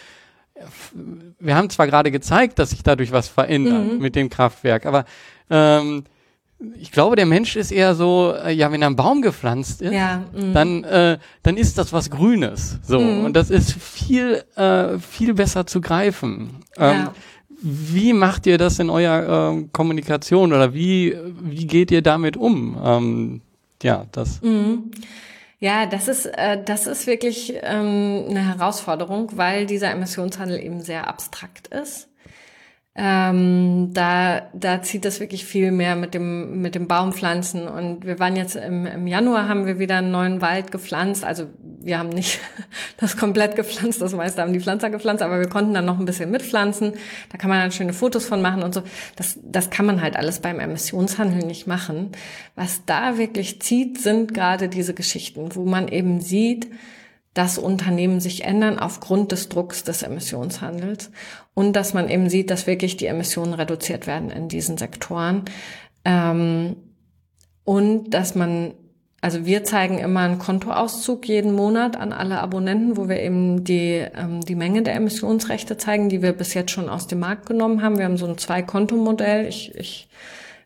[1.39, 3.99] wir haben zwar gerade gezeigt, dass sich dadurch was verändert mhm.
[3.99, 5.05] mit dem Kraftwerk, aber
[5.51, 6.05] ähm,
[6.79, 10.25] ich glaube, der Mensch ist eher so, äh, ja, wenn ein Baum gepflanzt ist, ja,
[10.33, 10.53] mm.
[10.55, 12.79] dann, äh, dann ist das was Grünes.
[12.83, 12.99] So.
[12.99, 13.25] Mm.
[13.27, 16.63] Und das ist viel, äh, viel besser zu greifen.
[16.79, 17.15] Ähm, ja.
[17.61, 22.79] Wie macht ihr das in eurer äh, Kommunikation oder wie, wie geht ihr damit um?
[22.83, 23.41] Ähm,
[23.83, 24.41] ja, das.
[24.43, 24.91] Mm.
[25.59, 31.09] Ja, das ist, äh, das ist wirklich ähm, eine Herausforderung, weil dieser Emissionshandel eben sehr
[31.09, 32.09] abstrakt ist.
[32.99, 37.69] Ähm, da, da zieht das wirklich viel mehr mit dem, mit dem Baumpflanzen.
[37.69, 41.23] Und wir waren jetzt im, im Januar, haben wir wieder einen neuen Wald gepflanzt.
[41.23, 41.47] Also
[41.83, 42.41] wir haben nicht
[42.97, 46.07] das komplett gepflanzt, das meiste haben die Pflanzer gepflanzt, aber wir konnten dann noch ein
[46.07, 46.95] bisschen mitpflanzen.
[47.31, 48.83] Da kann man dann schöne Fotos von machen und so.
[49.15, 52.13] Das, das kann man halt alles beim Emissionshandel nicht machen.
[52.55, 56.69] Was da wirklich zieht, sind gerade diese Geschichten, wo man eben sieht,
[57.37, 61.11] dass Unternehmen sich ändern aufgrund des Drucks des Emissionshandels
[61.53, 65.43] und dass man eben sieht, dass wirklich die Emissionen reduziert werden in diesen Sektoren.
[66.07, 66.77] Ähm,
[67.63, 68.73] und dass man,
[69.21, 74.03] also wir zeigen immer einen Kontoauszug jeden Monat an alle Abonnenten, wo wir eben die,
[74.17, 77.83] ähm, die Menge der Emissionsrechte zeigen, die wir bis jetzt schon aus dem Markt genommen
[77.83, 77.99] haben.
[77.99, 79.47] Wir haben so ein Zwei-Konto-Modell.
[79.47, 80.09] Ich, ich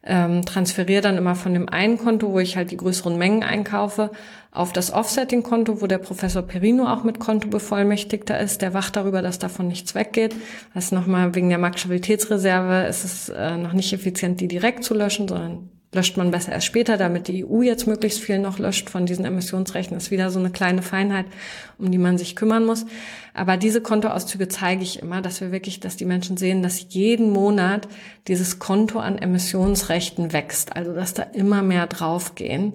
[0.04, 4.10] ähm, transferiere dann immer von dem einen Konto, wo ich halt die größeren Mengen einkaufe,
[4.52, 8.62] auf das Offsetting-Konto, wo der Professor Perino auch mit Kontobevollmächtigter ist.
[8.62, 10.34] Der wacht darüber, dass davon nichts weggeht.
[10.74, 14.94] Das ist nochmal wegen der Marktstabilitätsreserve ist es äh, noch nicht effizient, die direkt zu
[14.94, 18.90] löschen, sondern löscht man besser erst später, damit die EU jetzt möglichst viel noch löscht
[18.90, 19.96] von diesen Emissionsrechten.
[19.96, 21.26] Das ist wieder so eine kleine Feinheit,
[21.78, 22.86] um die man sich kümmern muss.
[23.34, 27.30] Aber diese Kontoauszüge zeige ich immer, dass wir wirklich, dass die Menschen sehen, dass jeden
[27.30, 27.88] Monat
[28.28, 30.76] dieses Konto an Emissionsrechten wächst.
[30.76, 32.74] Also, dass da immer mehr draufgehen.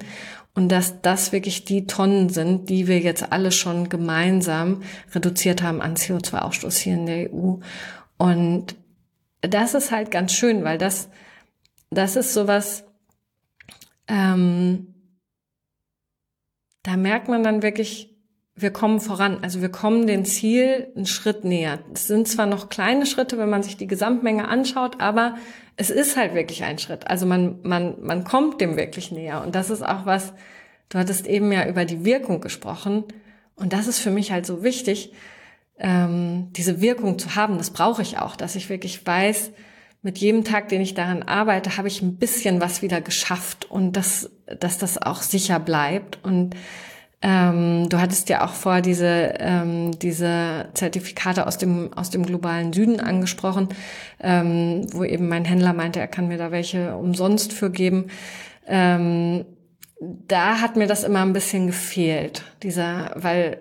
[0.56, 4.84] Und dass das wirklich die Tonnen sind, die wir jetzt alle schon gemeinsam
[5.14, 7.58] reduziert haben an CO2-Ausstoß hier in der EU.
[8.18, 8.76] Und
[9.42, 11.10] das ist halt ganz schön, weil das,
[11.90, 12.86] das ist sowas,
[14.08, 14.94] ähm,
[16.84, 18.15] da merkt man dann wirklich,
[18.56, 19.40] wir kommen voran.
[19.42, 21.80] Also wir kommen dem Ziel einen Schritt näher.
[21.94, 25.36] Es sind zwar noch kleine Schritte, wenn man sich die Gesamtmenge anschaut, aber
[25.76, 27.08] es ist halt wirklich ein Schritt.
[27.08, 29.42] Also man, man, man kommt dem wirklich näher.
[29.42, 30.34] Und das ist auch was,
[30.88, 33.04] du hattest eben ja über die Wirkung gesprochen.
[33.56, 35.12] Und das ist für mich halt so wichtig,
[35.78, 37.58] ähm, diese Wirkung zu haben.
[37.58, 39.52] Das brauche ich auch, dass ich wirklich weiß,
[40.02, 43.94] mit jedem Tag, den ich daran arbeite, habe ich ein bisschen was wieder geschafft und
[43.94, 44.30] dass,
[44.60, 46.24] dass das auch sicher bleibt.
[46.24, 46.56] Und
[47.22, 52.74] ähm, du hattest ja auch vor diese, ähm, diese Zertifikate aus dem, aus dem globalen
[52.74, 53.70] Süden angesprochen,
[54.22, 58.08] ähm, wo eben mein Händler meinte, er kann mir da welche umsonst für geben.
[58.68, 59.46] Ähm,
[60.00, 63.60] da hat mir das immer ein bisschen gefehlt, dieser, weil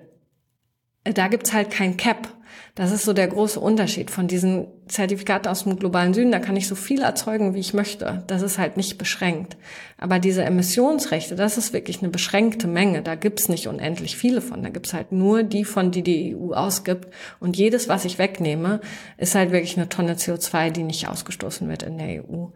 [1.05, 2.29] da gibt's halt kein Cap.
[2.77, 6.33] Das ist so der große Unterschied von diesen Zertifikaten aus dem globalen Süden.
[6.33, 8.25] Da kann ich so viel erzeugen, wie ich möchte.
[8.27, 9.57] Das ist halt nicht beschränkt.
[9.97, 13.03] Aber diese Emissionsrechte, das ist wirklich eine beschränkte Menge.
[13.03, 14.65] Da gibt's nicht unendlich viele von.
[14.65, 17.07] Da gibt's halt nur die von, die die EU ausgibt.
[17.39, 18.81] Und jedes, was ich wegnehme,
[19.19, 22.47] ist halt wirklich eine Tonne CO2, die nicht ausgestoßen wird in der EU.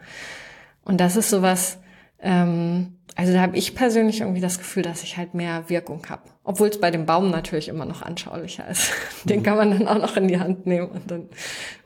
[0.84, 1.78] Und das ist sowas,
[2.20, 6.22] ähm, also da habe ich persönlich irgendwie das Gefühl, dass ich halt mehr Wirkung habe.
[6.48, 8.90] Obwohl es bei dem Baum natürlich immer noch anschaulicher ist.
[9.24, 11.28] Den kann man dann auch noch in die Hand nehmen und dann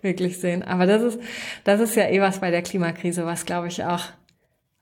[0.02, 0.62] wirklich sehen.
[0.62, 1.18] Aber das ist,
[1.64, 4.04] das ist ja eh was bei der Klimakrise, was glaube ich auch,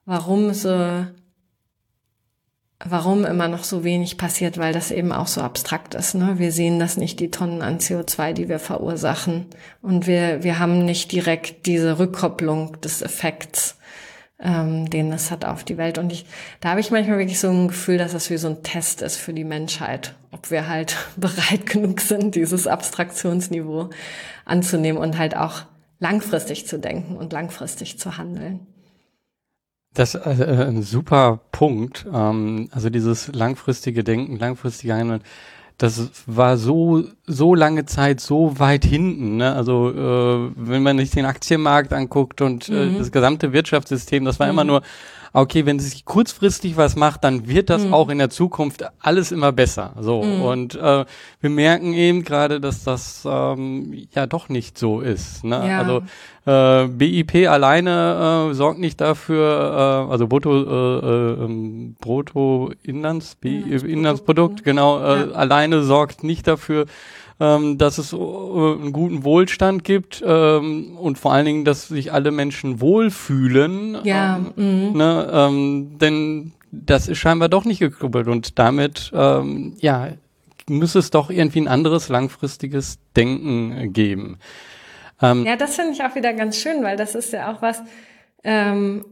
[0.05, 1.07] warum so,
[2.85, 6.12] warum immer noch so wenig passiert, weil das eben auch so abstrakt ist.
[6.12, 6.35] Ne?
[6.39, 9.47] Wir sehen das nicht, die Tonnen an CO2, die wir verursachen.
[9.81, 13.78] Und wir, wir haben nicht direkt diese Rückkopplung des Effekts
[14.42, 15.98] ähm, den es hat auf die Welt.
[15.98, 16.26] Und ich,
[16.60, 19.16] da habe ich manchmal wirklich so ein Gefühl, dass das wie so ein Test ist
[19.16, 23.90] für die Menschheit, ob wir halt bereit genug sind, dieses Abstraktionsniveau
[24.44, 25.62] anzunehmen und halt auch
[25.98, 28.66] langfristig zu denken und langfristig zu handeln.
[29.92, 32.06] Das ist äh, ein super Punkt.
[32.12, 35.22] Ähm, also dieses langfristige Denken, langfristige Handeln
[35.82, 39.39] das war so so lange Zeit so weit hinten.
[39.39, 39.55] Ne?
[39.55, 42.98] Also äh, wenn man sich den Aktienmarkt anguckt und äh, mhm.
[42.98, 44.52] das gesamte Wirtschaftssystem, das war mhm.
[44.52, 44.82] immer nur
[45.32, 47.94] okay, wenn sich kurzfristig was macht, dann wird das mhm.
[47.94, 49.93] auch in der Zukunft alles immer besser.
[50.01, 50.43] So mhm.
[50.43, 51.05] und äh,
[51.40, 55.44] wir merken eben gerade, dass das ähm, ja doch nicht so ist.
[55.44, 55.62] Ne?
[55.69, 55.78] Ja.
[55.78, 56.02] Also
[56.47, 65.01] äh, BIP alleine äh, sorgt nicht dafür, äh, also Brutto, äh, äh, Bruttoinlands, Inlandsprodukt, genau,
[65.01, 65.32] äh, ja.
[65.32, 66.86] alleine sorgt nicht dafür,
[67.40, 72.12] ähm, dass es äh, einen guten Wohlstand gibt ähm, und vor allen Dingen, dass sich
[72.12, 73.98] alle Menschen wohlfühlen.
[74.04, 74.36] Ja.
[74.56, 74.96] Ähm, mhm.
[74.96, 80.08] ne, ähm, denn das ist scheinbar doch nicht gekoppelt und damit, ähm, ja,
[80.68, 84.38] muss es doch irgendwie ein anderes langfristiges Denken geben.
[85.20, 87.82] Ähm, ja, das finde ich auch wieder ganz schön, weil das ist ja auch was,
[88.44, 89.04] ähm,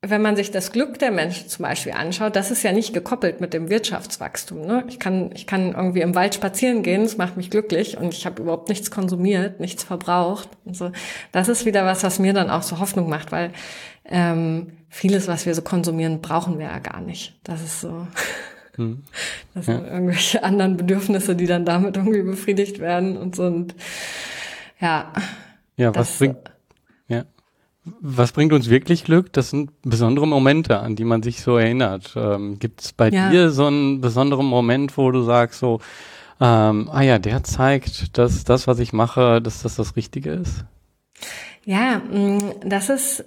[0.00, 3.40] wenn man sich das Glück der Menschen zum Beispiel anschaut, das ist ja nicht gekoppelt
[3.40, 4.60] mit dem Wirtschaftswachstum.
[4.60, 4.84] Ne?
[4.88, 8.24] Ich, kann, ich kann irgendwie im Wald spazieren gehen, das macht mich glücklich und ich
[8.24, 10.48] habe überhaupt nichts konsumiert, nichts verbraucht.
[10.64, 10.92] Und so.
[11.32, 13.50] Das ist wieder was, was mir dann auch so Hoffnung macht, weil
[14.04, 17.36] ähm, vieles, was wir so konsumieren, brauchen wir ja gar nicht.
[17.42, 18.06] Das ist so.
[18.76, 19.02] Hm.
[19.54, 19.92] Das sind ja.
[19.94, 23.42] irgendwelche anderen Bedürfnisse, die dann damit irgendwie befriedigt werden und so.
[23.46, 23.74] Und
[24.78, 25.12] ja.
[25.76, 26.57] Ja, das, was bringt.
[28.00, 29.32] Was bringt uns wirklich Glück?
[29.32, 32.14] Das sind besondere Momente, an die man sich so erinnert.
[32.16, 33.30] Ähm, Gibt es bei ja.
[33.30, 35.80] dir so einen besonderen Moment, wo du sagst so,
[36.40, 40.64] ähm, ah ja, der zeigt, dass das, was ich mache, dass das das Richtige ist?
[41.64, 43.24] Ja, mm, das ist,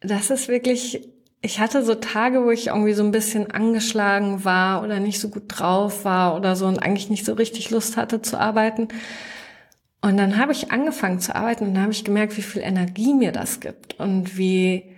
[0.00, 1.06] das ist wirklich,
[1.42, 5.28] ich hatte so Tage, wo ich irgendwie so ein bisschen angeschlagen war oder nicht so
[5.28, 8.88] gut drauf war oder so und eigentlich nicht so richtig Lust hatte zu arbeiten.
[10.04, 13.14] Und dann habe ich angefangen zu arbeiten und dann habe ich gemerkt, wie viel Energie
[13.14, 14.94] mir das gibt und wie,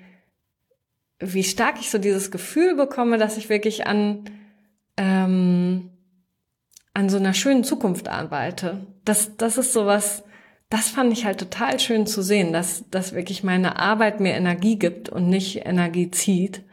[1.21, 4.25] wie stark ich so dieses Gefühl bekomme, dass ich wirklich an,
[4.97, 5.91] ähm,
[6.93, 8.85] an so einer schönen Zukunft arbeite.
[9.05, 10.25] Das, das ist sowas,
[10.71, 14.77] das fand ich halt total schön zu sehen, dass, dass wirklich meine Arbeit mir Energie
[14.77, 16.65] gibt und nicht Energie zieht.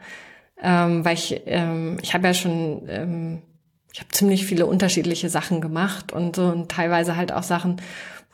[0.60, 3.42] Ähm, weil ich, ähm, ich habe ja schon, ähm,
[3.92, 7.80] ich habe ziemlich viele unterschiedliche Sachen gemacht und so und teilweise halt auch Sachen,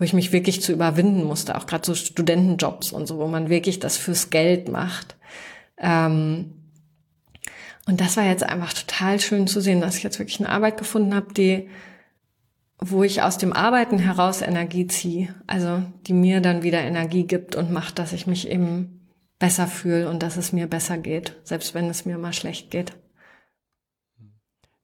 [0.01, 3.51] wo ich mich wirklich zu überwinden musste, auch gerade so Studentenjobs und so, wo man
[3.51, 5.15] wirklich das fürs Geld macht.
[5.77, 6.55] Ähm,
[7.87, 10.79] und das war jetzt einfach total schön zu sehen, dass ich jetzt wirklich eine Arbeit
[10.79, 11.69] gefunden habe, die,
[12.79, 17.55] wo ich aus dem Arbeiten heraus Energie ziehe, also die mir dann wieder Energie gibt
[17.55, 19.07] und macht, dass ich mich eben
[19.39, 22.95] besser fühle und dass es mir besser geht, selbst wenn es mir mal schlecht geht.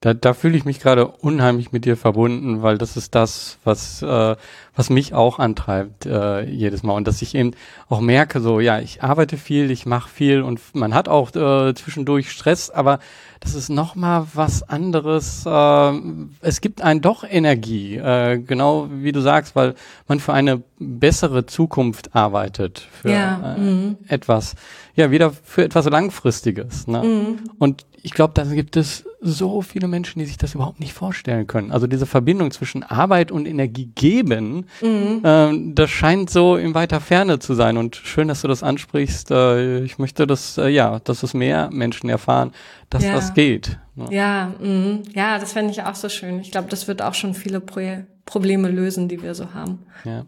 [0.06, 4.02] Da, da fühle ich mich gerade unheimlich mit dir verbunden, weil das ist das, was,
[4.02, 4.36] äh,
[4.76, 6.92] was mich auch antreibt äh, jedes Mal.
[6.92, 7.54] Und dass ich eben
[7.88, 11.74] auch merke, so, ja, ich arbeite viel, ich mache viel und man hat auch äh,
[11.74, 13.00] zwischendurch Stress, aber
[13.40, 15.44] das ist nochmal was anderes.
[15.44, 16.00] Äh,
[16.40, 19.74] es gibt einen doch Energie, äh, genau wie du sagst, weil
[20.06, 23.96] man für eine bessere Zukunft arbeitet, für ja, äh, mhm.
[24.06, 24.54] etwas,
[24.94, 26.86] ja, wieder für etwas Langfristiges.
[26.86, 27.02] Ne?
[27.02, 27.50] Mhm.
[27.58, 31.48] Und ich glaube, da gibt es so viele Menschen, die sich das überhaupt nicht vorstellen
[31.48, 31.72] können.
[31.72, 35.22] Also diese Verbindung zwischen Arbeit und Energie geben, mhm.
[35.24, 37.76] äh, das scheint so in weiter Ferne zu sein.
[37.76, 39.32] Und schön, dass du das ansprichst.
[39.32, 42.52] Äh, ich möchte, dass äh, ja, dass es mehr Menschen erfahren,
[42.90, 43.12] dass ja.
[43.12, 43.76] das geht.
[43.96, 44.06] Ne?
[44.12, 44.98] Ja, mh.
[45.12, 46.38] ja, das fände ich auch so schön.
[46.38, 47.80] Ich glaube, das wird auch schon viele Pro
[48.24, 49.80] Probleme lösen, die wir so haben.
[50.04, 50.26] Ja.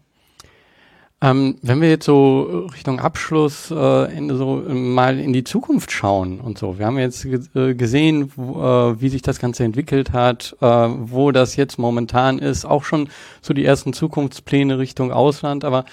[1.21, 6.39] Ähm, wenn wir jetzt so Richtung Abschluss äh, Ende so mal in die Zukunft schauen
[6.39, 10.55] und so, wir haben jetzt äh, gesehen, wo, äh, wie sich das Ganze entwickelt hat,
[10.61, 13.09] äh, wo das jetzt momentan ist, auch schon
[13.41, 15.83] so die ersten Zukunftspläne Richtung Ausland, aber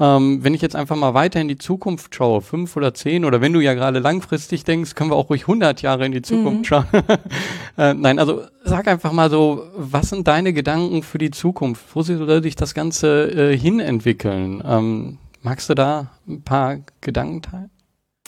[0.00, 3.42] ähm, wenn ich jetzt einfach mal weiter in die Zukunft schaue, fünf oder zehn, oder
[3.42, 6.60] wenn du ja gerade langfristig denkst, können wir auch ruhig 100 Jahre in die Zukunft
[6.60, 6.64] mhm.
[6.64, 6.86] schauen.
[7.78, 11.84] äh, nein, also sag einfach mal so, was sind deine Gedanken für die Zukunft?
[11.94, 14.62] Wo soll sich das Ganze äh, hinentwickeln?
[14.66, 17.70] Ähm, magst du da ein paar Gedanken teilen?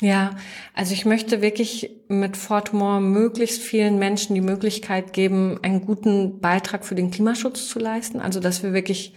[0.02, 0.34] Ja,
[0.74, 6.84] also ich möchte wirklich mit Fortmore möglichst vielen Menschen die Möglichkeit geben, einen guten Beitrag
[6.84, 8.20] für den Klimaschutz zu leisten.
[8.20, 9.14] Also dass wir wirklich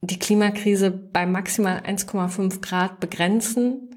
[0.00, 3.88] die Klimakrise bei maximal 1,5 Grad begrenzen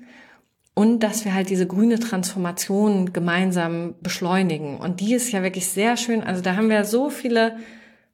[0.74, 4.78] und dass wir halt diese grüne Transformation gemeinsam beschleunigen.
[4.78, 6.24] Und die ist ja wirklich sehr schön.
[6.24, 7.58] Also da haben wir so viele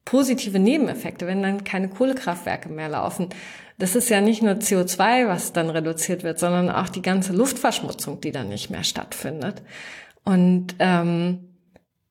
[0.06, 3.30] positive Nebeneffekte, wenn dann keine Kohlekraftwerke mehr laufen.
[3.78, 8.22] Das ist ja nicht nur CO2, was dann reduziert wird, sondern auch die ganze Luftverschmutzung,
[8.22, 9.62] die dann nicht mehr stattfindet.
[10.24, 11.50] Und ähm,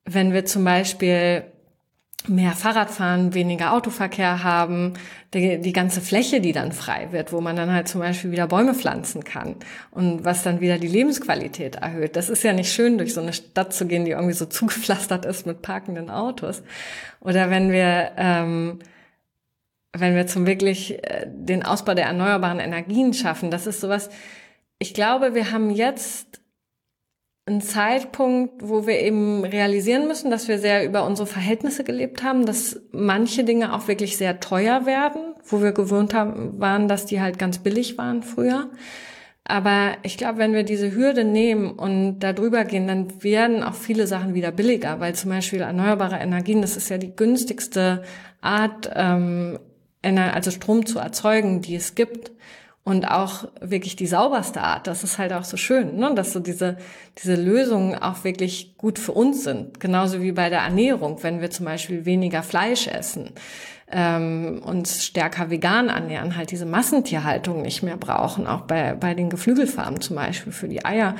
[0.05, 1.43] wenn wir zum Beispiel
[2.29, 4.93] mehr Fahrradfahren, weniger Autoverkehr haben,
[5.33, 8.47] die, die ganze Fläche, die dann frei wird, wo man dann halt zum Beispiel wieder
[8.47, 9.55] Bäume pflanzen kann
[9.91, 12.15] und was dann wieder die Lebensqualität erhöht.
[12.15, 15.25] Das ist ja nicht schön, durch so eine Stadt zu gehen, die irgendwie so zugepflastert
[15.25, 16.63] ist mit parkenden Autos.
[17.19, 18.79] Oder wenn wir ähm,
[19.93, 24.09] wenn wir zum wirklich äh, den Ausbau der erneuerbaren Energien schaffen, das ist sowas.
[24.79, 26.41] Ich glaube, wir haben jetzt
[27.47, 32.45] ein Zeitpunkt, wo wir eben realisieren müssen, dass wir sehr über unsere Verhältnisse gelebt haben,
[32.45, 37.21] dass manche Dinge auch wirklich sehr teuer werden, wo wir gewöhnt haben, waren, dass die
[37.21, 38.69] halt ganz billig waren früher.
[39.45, 43.75] Aber ich glaube, wenn wir diese Hürde nehmen und da drüber gehen, dann werden auch
[43.75, 48.03] viele Sachen wieder billiger, weil zum Beispiel erneuerbare Energien, das ist ja die günstigste
[48.41, 49.57] Art, ähm,
[50.03, 52.31] also Strom zu erzeugen, die es gibt
[52.87, 54.87] und auch wirklich die sauberste Art.
[54.87, 56.15] Das ist halt auch so schön, ne?
[56.15, 56.77] dass so diese,
[57.17, 59.81] diese Lösungen auch wirklich gut für uns sind.
[59.81, 63.31] Genauso wie bei der Ernährung, wenn wir zum Beispiel weniger Fleisch essen,
[63.91, 69.29] ähm, uns stärker vegan ernähren, halt diese Massentierhaltung nicht mehr brauchen, auch bei, bei den
[69.29, 71.15] Geflügelfarmen zum Beispiel für die Eier.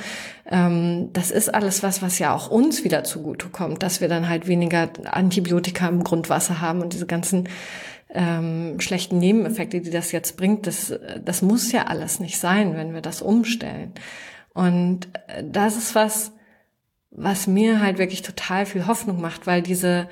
[0.50, 4.30] Ähm, das ist alles was, was ja auch uns wieder zugute kommt, dass wir dann
[4.30, 7.46] halt weniger Antibiotika im Grundwasser haben und diese ganzen
[8.10, 10.94] ähm, schlechten Nebeneffekte, die das jetzt bringt, das,
[11.24, 13.92] das muss ja alles nicht sein, wenn wir das umstellen.
[14.54, 16.32] Und äh, das ist was,
[17.10, 20.08] was mir halt wirklich total viel Hoffnung macht, weil diese,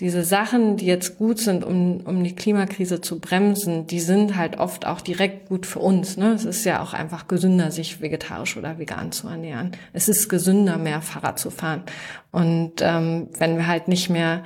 [0.00, 4.58] diese Sachen, die jetzt gut sind, um, um die Klimakrise zu bremsen, die sind halt
[4.58, 6.16] oft auch direkt gut für uns.
[6.16, 6.32] Ne?
[6.32, 9.72] Es ist ja auch einfach gesünder, sich vegetarisch oder vegan zu ernähren.
[9.92, 11.84] Es ist gesünder, mehr Fahrrad zu fahren.
[12.32, 14.44] Und ähm, wenn wir halt nicht mehr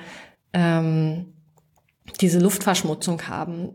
[0.52, 1.32] ähm,
[2.20, 3.70] diese Luftverschmutzung haben,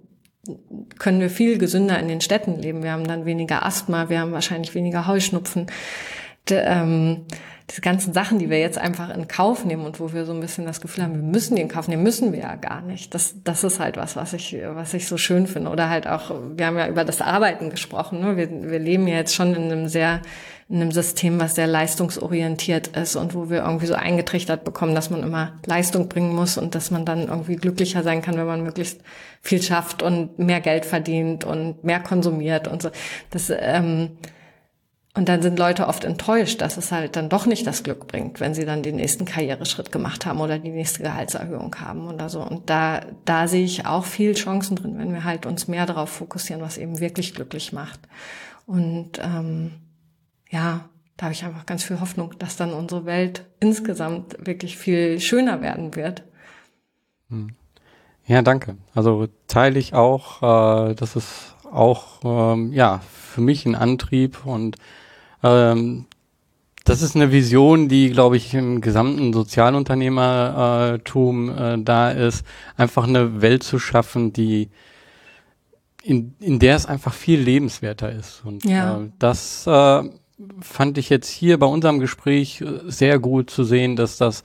[0.99, 2.83] können wir viel gesünder in den Städten leben.
[2.83, 5.67] Wir haben dann weniger Asthma, wir haben wahrscheinlich weniger Heuschnupfen.
[6.49, 7.25] De, ähm,
[7.69, 10.41] diese ganzen Sachen, die wir jetzt einfach in Kauf nehmen und wo wir so ein
[10.41, 13.13] bisschen das Gefühl haben, wir müssen die in Kauf nehmen, müssen wir ja gar nicht.
[13.13, 15.71] Das, das ist halt was, was ich, was ich so schön finde.
[15.71, 18.19] Oder halt auch, wir haben ja über das Arbeiten gesprochen.
[18.19, 18.35] Ne?
[18.35, 20.21] Wir, wir leben ja jetzt schon in einem sehr
[20.73, 25.11] in einem System, was sehr leistungsorientiert ist und wo wir irgendwie so eingetrichtert bekommen, dass
[25.11, 28.63] man immer Leistung bringen muss und dass man dann irgendwie glücklicher sein kann, wenn man
[28.63, 28.99] möglichst
[29.39, 32.89] viel schafft und mehr Geld verdient und mehr konsumiert und so.
[33.29, 34.17] Das, ähm,
[35.13, 38.39] und dann sind Leute oft enttäuscht, dass es halt dann doch nicht das Glück bringt,
[38.39, 42.41] wenn sie dann den nächsten Karriereschritt gemacht haben oder die nächste Gehaltserhöhung haben oder so.
[42.41, 46.09] Und da, da sehe ich auch viel Chancen drin, wenn wir halt uns mehr darauf
[46.09, 47.99] fokussieren, was eben wirklich glücklich macht.
[48.65, 49.73] Und ähm,
[50.53, 55.19] ja, da habe ich einfach ganz viel Hoffnung, dass dann unsere Welt insgesamt wirklich viel
[55.19, 56.23] schöner werden wird.
[57.29, 57.55] Hm.
[58.25, 58.77] Ja, danke.
[58.93, 64.77] Also teile ich auch, äh, das ist auch ähm, ja für mich ein Antrieb und
[65.41, 66.05] ähm,
[66.85, 72.45] das ist eine Vision, die, glaube ich, im gesamten Sozialunternehmertum äh, da ist,
[72.77, 74.69] einfach eine Welt zu schaffen, die
[76.03, 78.43] in, in der es einfach viel lebenswerter ist.
[78.45, 78.99] Und ja.
[78.99, 80.03] äh, das äh,
[80.61, 84.43] fand ich jetzt hier bei unserem Gespräch äh, sehr gut zu sehen, dass das,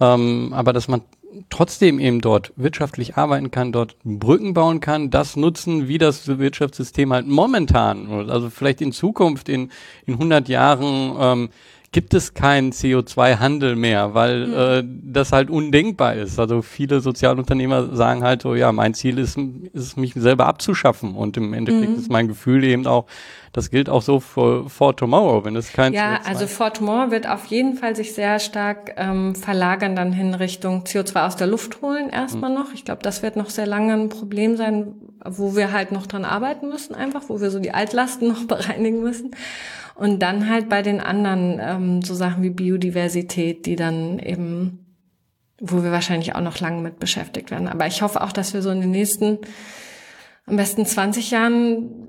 [0.00, 1.02] ähm, aber dass man
[1.50, 7.12] trotzdem eben dort wirtschaftlich arbeiten kann, dort Brücken bauen kann, das nutzen, wie das Wirtschaftssystem
[7.12, 9.70] halt momentan, also vielleicht in Zukunft, in,
[10.06, 11.48] in 100 Jahren, ähm,
[11.92, 14.54] gibt es keinen CO2-Handel mehr, weil mhm.
[14.54, 16.38] äh, das halt undenkbar ist.
[16.38, 19.38] Also viele Sozialunternehmer sagen halt so, ja, mein Ziel ist,
[19.72, 21.98] ist mich selber abzuschaffen und im Endeffekt mhm.
[21.98, 23.06] ist mein Gefühl eben auch,
[23.52, 27.10] das gilt auch so für For Tomorrow, wenn es kein Ja, CO2 also For Tomorrow
[27.10, 31.46] wird auf jeden Fall sich sehr stark ähm, verlagern dann hin Richtung CO2 aus der
[31.46, 32.56] Luft holen erstmal mhm.
[32.56, 32.74] noch.
[32.74, 34.94] Ich glaube, das wird noch sehr lange ein Problem sein,
[35.24, 39.02] wo wir halt noch dran arbeiten müssen, einfach, wo wir so die Altlasten noch bereinigen
[39.02, 39.30] müssen.
[39.96, 44.86] Und dann halt bei den anderen ähm, so Sachen wie Biodiversität, die dann eben,
[45.58, 47.66] wo wir wahrscheinlich auch noch lange mit beschäftigt werden.
[47.66, 49.38] Aber ich hoffe auch, dass wir so in den nächsten,
[50.44, 52.06] am besten 20 Jahren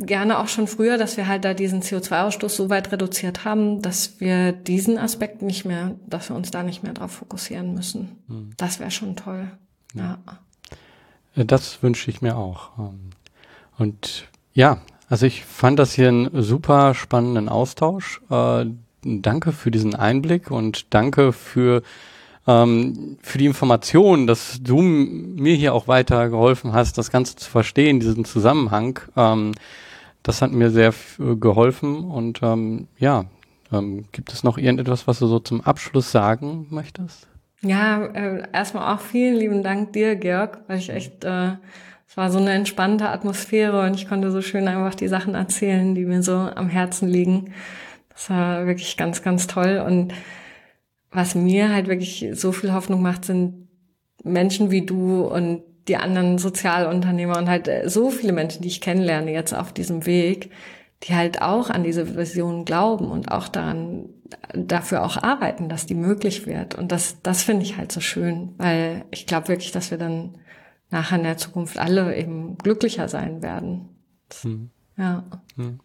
[0.00, 4.20] gerne auch schon früher, dass wir halt da diesen CO2-Ausstoß so weit reduziert haben, dass
[4.20, 8.18] wir diesen Aspekt nicht mehr, dass wir uns da nicht mehr drauf fokussieren müssen.
[8.28, 8.50] Mhm.
[8.56, 9.50] Das wäre schon toll.
[9.94, 10.18] Ja.
[11.36, 11.44] ja.
[11.44, 12.78] Das wünsche ich mir auch.
[12.78, 13.10] Ähm,
[13.76, 18.20] und ja, also ich fand das hier einen super spannenden Austausch.
[18.30, 18.66] Äh,
[19.02, 21.82] danke für diesen Einblick und danke für
[22.46, 27.48] ähm, für die Information, dass du mir hier auch weiter geholfen hast, das Ganze zu
[27.48, 28.98] verstehen, diesen Zusammenhang.
[29.16, 29.52] Ähm,
[30.22, 33.26] das hat mir sehr geholfen und ähm, ja,
[33.72, 37.28] ähm, gibt es noch irgendetwas, was du so zum Abschluss sagen möchtest?
[37.60, 41.52] Ja, äh, erstmal auch vielen lieben Dank dir, Georg, weil ich echt, äh,
[42.18, 46.04] war so eine entspannte Atmosphäre und ich konnte so schön einfach die Sachen erzählen, die
[46.04, 47.54] mir so am Herzen liegen.
[48.10, 50.12] Das war wirklich ganz, ganz toll und
[51.12, 53.68] was mir halt wirklich so viel Hoffnung macht, sind
[54.24, 58.80] Menschen wie du und die anderen Sozialunternehmer und halt äh, so viele Menschen, die ich
[58.80, 60.50] kennenlerne jetzt auf diesem Weg,
[61.04, 64.08] die halt auch an diese Vision glauben und auch daran
[64.52, 66.74] dafür auch arbeiten, dass die möglich wird.
[66.74, 70.34] Und das, das finde ich halt so schön, weil ich glaube wirklich, dass wir dann
[70.90, 73.88] nachher in der Zukunft alle eben glücklicher sein werden.
[74.42, 74.70] Hm.
[74.96, 75.24] Ja.
[75.56, 75.80] Hm.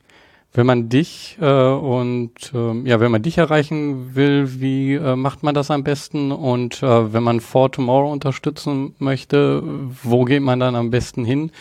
[0.56, 5.42] Wenn man dich äh, und äh, ja, wenn man dich erreichen will, wie äh, macht
[5.42, 6.32] man das am besten?
[6.32, 9.64] Und äh, wenn man For Tomorrow unterstützen möchte,
[10.04, 11.52] wo geht man dann am besten hin?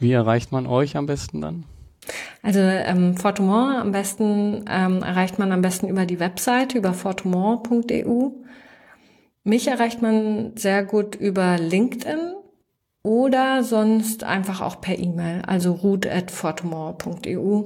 [0.00, 1.64] Wie erreicht man euch am besten dann?
[2.42, 6.94] Also ähm, For Tomorrow am besten ähm, erreicht man am besten über die Webseite über
[6.94, 8.30] fortomorrow.eu.
[9.44, 12.34] Mich erreicht man sehr gut über LinkedIn
[13.02, 17.64] oder sonst einfach auch per E-Mail, also root at fortomorrow.eu.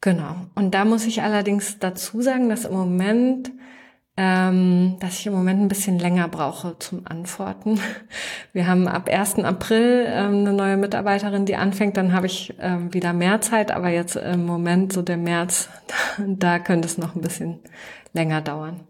[0.00, 0.36] Genau.
[0.54, 3.50] Und da muss ich allerdings dazu sagen, dass im Moment,
[4.16, 7.80] ähm, dass ich im Moment ein bisschen länger brauche zum Antworten.
[8.52, 9.40] Wir haben ab 1.
[9.40, 11.96] April ähm, eine neue Mitarbeiterin, die anfängt.
[11.96, 15.68] Dann habe ich ähm, wieder mehr Zeit, aber jetzt im Moment so der März,
[16.18, 17.60] da könnte es noch ein bisschen
[18.12, 18.80] länger dauern.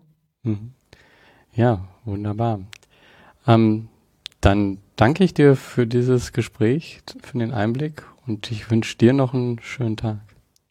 [0.43, 0.73] Mhm.
[1.55, 2.61] Ja, wunderbar.
[3.47, 3.89] Ähm,
[4.41, 9.33] dann danke ich dir für dieses Gespräch, für den Einblick und ich wünsche dir noch
[9.33, 10.19] einen schönen Tag.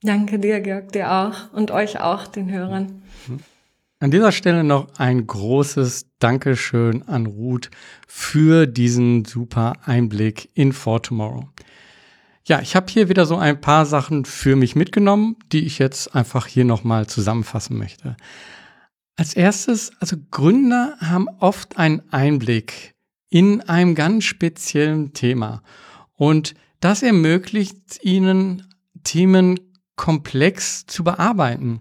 [0.03, 3.01] Danke dir, Georg, dir auch und euch auch, den Hörern.
[3.99, 7.71] An dieser Stelle noch ein großes Dankeschön an Ruth
[8.07, 11.49] für diesen super Einblick in For Tomorrow.
[12.45, 16.13] Ja, ich habe hier wieder so ein paar Sachen für mich mitgenommen, die ich jetzt
[16.15, 18.15] einfach hier nochmal zusammenfassen möchte.
[19.15, 22.93] Als erstes, also Gründer haben oft einen Einblick
[23.29, 25.61] in einem ganz speziellen Thema
[26.15, 28.63] und das ermöglicht ihnen,
[29.03, 29.59] Themen
[29.95, 31.79] komplex zu bearbeiten.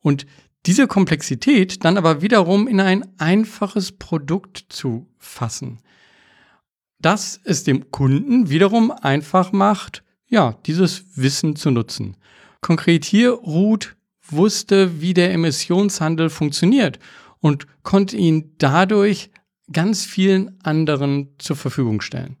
[0.00, 0.26] Und
[0.66, 5.80] diese Komplexität dann aber wiederum in ein einfaches Produkt zu fassen.
[6.98, 12.16] Das es dem Kunden wiederum einfach macht, ja, dieses Wissen zu nutzen.
[12.60, 13.96] Konkret hier, Ruth
[14.28, 16.98] wusste, wie der Emissionshandel funktioniert
[17.38, 19.30] und konnte ihn dadurch
[19.72, 22.36] ganz vielen anderen zur Verfügung stellen.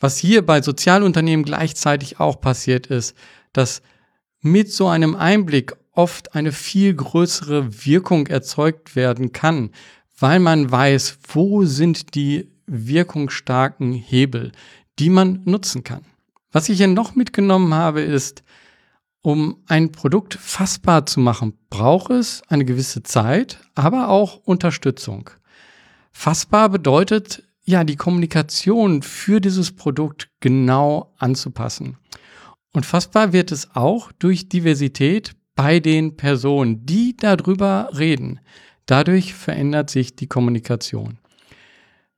[0.00, 3.16] Was hier bei Sozialunternehmen gleichzeitig auch passiert ist,
[3.52, 3.82] dass
[4.40, 9.70] mit so einem Einblick oft eine viel größere Wirkung erzeugt werden kann,
[10.18, 14.52] weil man weiß, wo sind die wirkungsstarken Hebel,
[14.98, 16.04] die man nutzen kann.
[16.52, 18.44] Was ich hier noch mitgenommen habe, ist,
[19.22, 25.30] um ein Produkt fassbar zu machen, braucht es eine gewisse Zeit, aber auch Unterstützung.
[26.10, 31.98] Fassbar bedeutet, ja, die Kommunikation für dieses Produkt genau anzupassen.
[32.72, 38.40] Und fassbar wird es auch durch Diversität bei den Personen, die darüber reden.
[38.86, 41.18] Dadurch verändert sich die Kommunikation.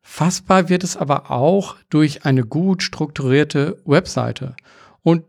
[0.03, 4.55] Fassbar wird es aber auch durch eine gut strukturierte Webseite.
[5.03, 5.25] Und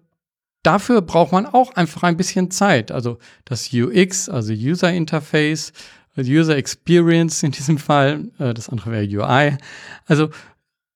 [0.63, 2.91] dafür braucht man auch einfach ein bisschen Zeit.
[2.91, 5.73] Also das UX, also User Interface,
[6.17, 9.57] User Experience in diesem Fall, äh, das andere wäre UI.
[10.05, 10.29] Also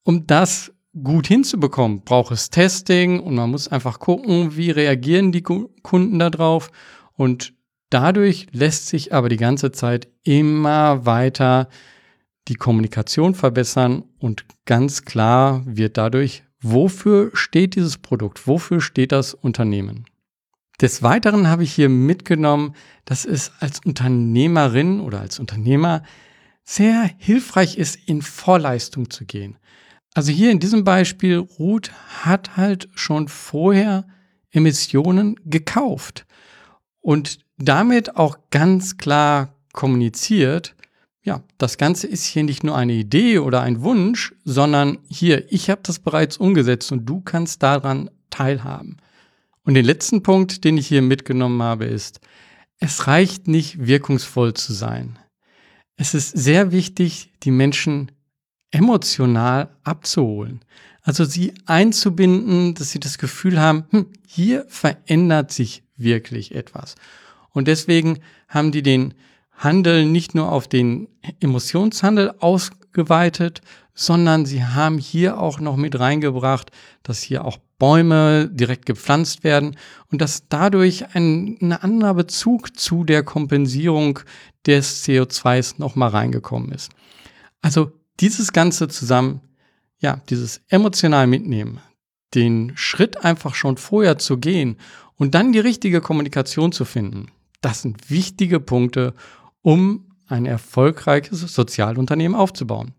[0.04, 0.72] um das
[1.04, 6.72] gut hinzubekommen, braucht es Testing und man muss einfach gucken, wie reagieren die Kunden darauf.
[7.14, 7.54] Und
[7.90, 11.70] dadurch lässt sich aber die ganze Zeit immer weiter
[12.48, 19.34] die Kommunikation verbessern und ganz klar wird dadurch, wofür steht dieses Produkt, wofür steht das
[19.34, 20.06] Unternehmen.
[20.81, 22.76] Des Weiteren habe ich hier mitgenommen,
[23.06, 26.03] dass es als Unternehmerin oder als Unternehmer
[26.64, 29.57] sehr hilfreich ist, in Vorleistung zu gehen.
[30.14, 31.91] Also hier in diesem Beispiel, Ruth
[32.23, 34.06] hat halt schon vorher
[34.52, 36.26] Emissionen gekauft
[37.02, 40.76] und damit auch ganz klar kommuniziert,
[41.22, 45.69] ja, das Ganze ist hier nicht nur eine Idee oder ein Wunsch, sondern hier, ich
[45.69, 48.97] habe das bereits umgesetzt und du kannst daran teilhaben.
[49.66, 52.22] Und den letzten Punkt, den ich hier mitgenommen habe, ist,
[52.80, 55.18] es reicht nicht wirkungsvoll zu sein.
[55.98, 58.12] Es ist sehr wichtig, die Menschen
[58.72, 60.62] emotional abzuholen.
[61.02, 66.96] Also sie einzubinden, dass sie das Gefühl haben, hm, hier verändert sich wirklich etwas.
[67.52, 69.14] Und deswegen haben die den
[69.52, 71.08] Handel nicht nur auf den
[71.40, 73.62] Emotionshandel ausgeweitet,
[73.95, 76.69] sondern sie haben hier auch noch mit reingebracht,
[77.01, 79.77] dass hier auch Bäume direkt gepflanzt werden
[80.11, 84.19] und dass dadurch ein, ein anderer Bezug zu der Kompensierung
[84.65, 86.91] des CO2s nochmal reingekommen ist.
[87.61, 89.41] Also dieses Ganze zusammen,
[89.99, 91.80] ja, dieses emotional mitnehmen,
[92.34, 94.77] den Schritt einfach schon vorher zu gehen
[95.15, 97.27] und dann die richtige Kommunikation zu finden,
[97.61, 99.13] das sind wichtige Punkte,
[99.61, 102.93] um ein erfolgreiches Sozialunternehmen aufzubauen.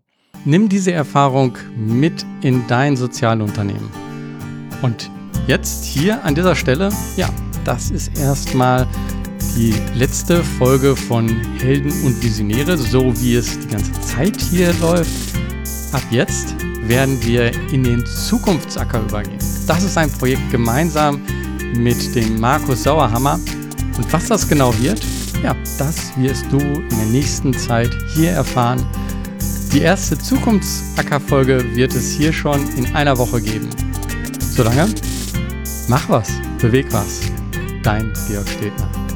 [0.47, 3.89] Nimm diese Erfahrung mit in dein Sozialunternehmen.
[4.81, 5.11] Und
[5.45, 6.87] jetzt hier an dieser Stelle,
[7.17, 7.27] ja,
[7.65, 8.87] das ist erstmal
[9.57, 11.27] die letzte Folge von
[11.59, 15.11] Helden und Visionäre, so wie es die ganze Zeit hier läuft.
[15.91, 19.39] Ab jetzt werden wir in den Zukunftsacker übergehen.
[19.67, 21.19] Das ist ein Projekt gemeinsam
[21.75, 23.37] mit dem Markus Sauerhammer.
[23.97, 25.01] Und was das genau wird,
[25.43, 28.79] ja, das wirst du in der nächsten Zeit hier erfahren.
[29.73, 33.69] Die erste Zukunftsacker-Folge wird es hier schon in einer Woche geben.
[34.39, 34.87] Solange,
[35.87, 36.29] mach was,
[36.59, 37.21] beweg was.
[37.83, 39.06] Dein Georg Stedner.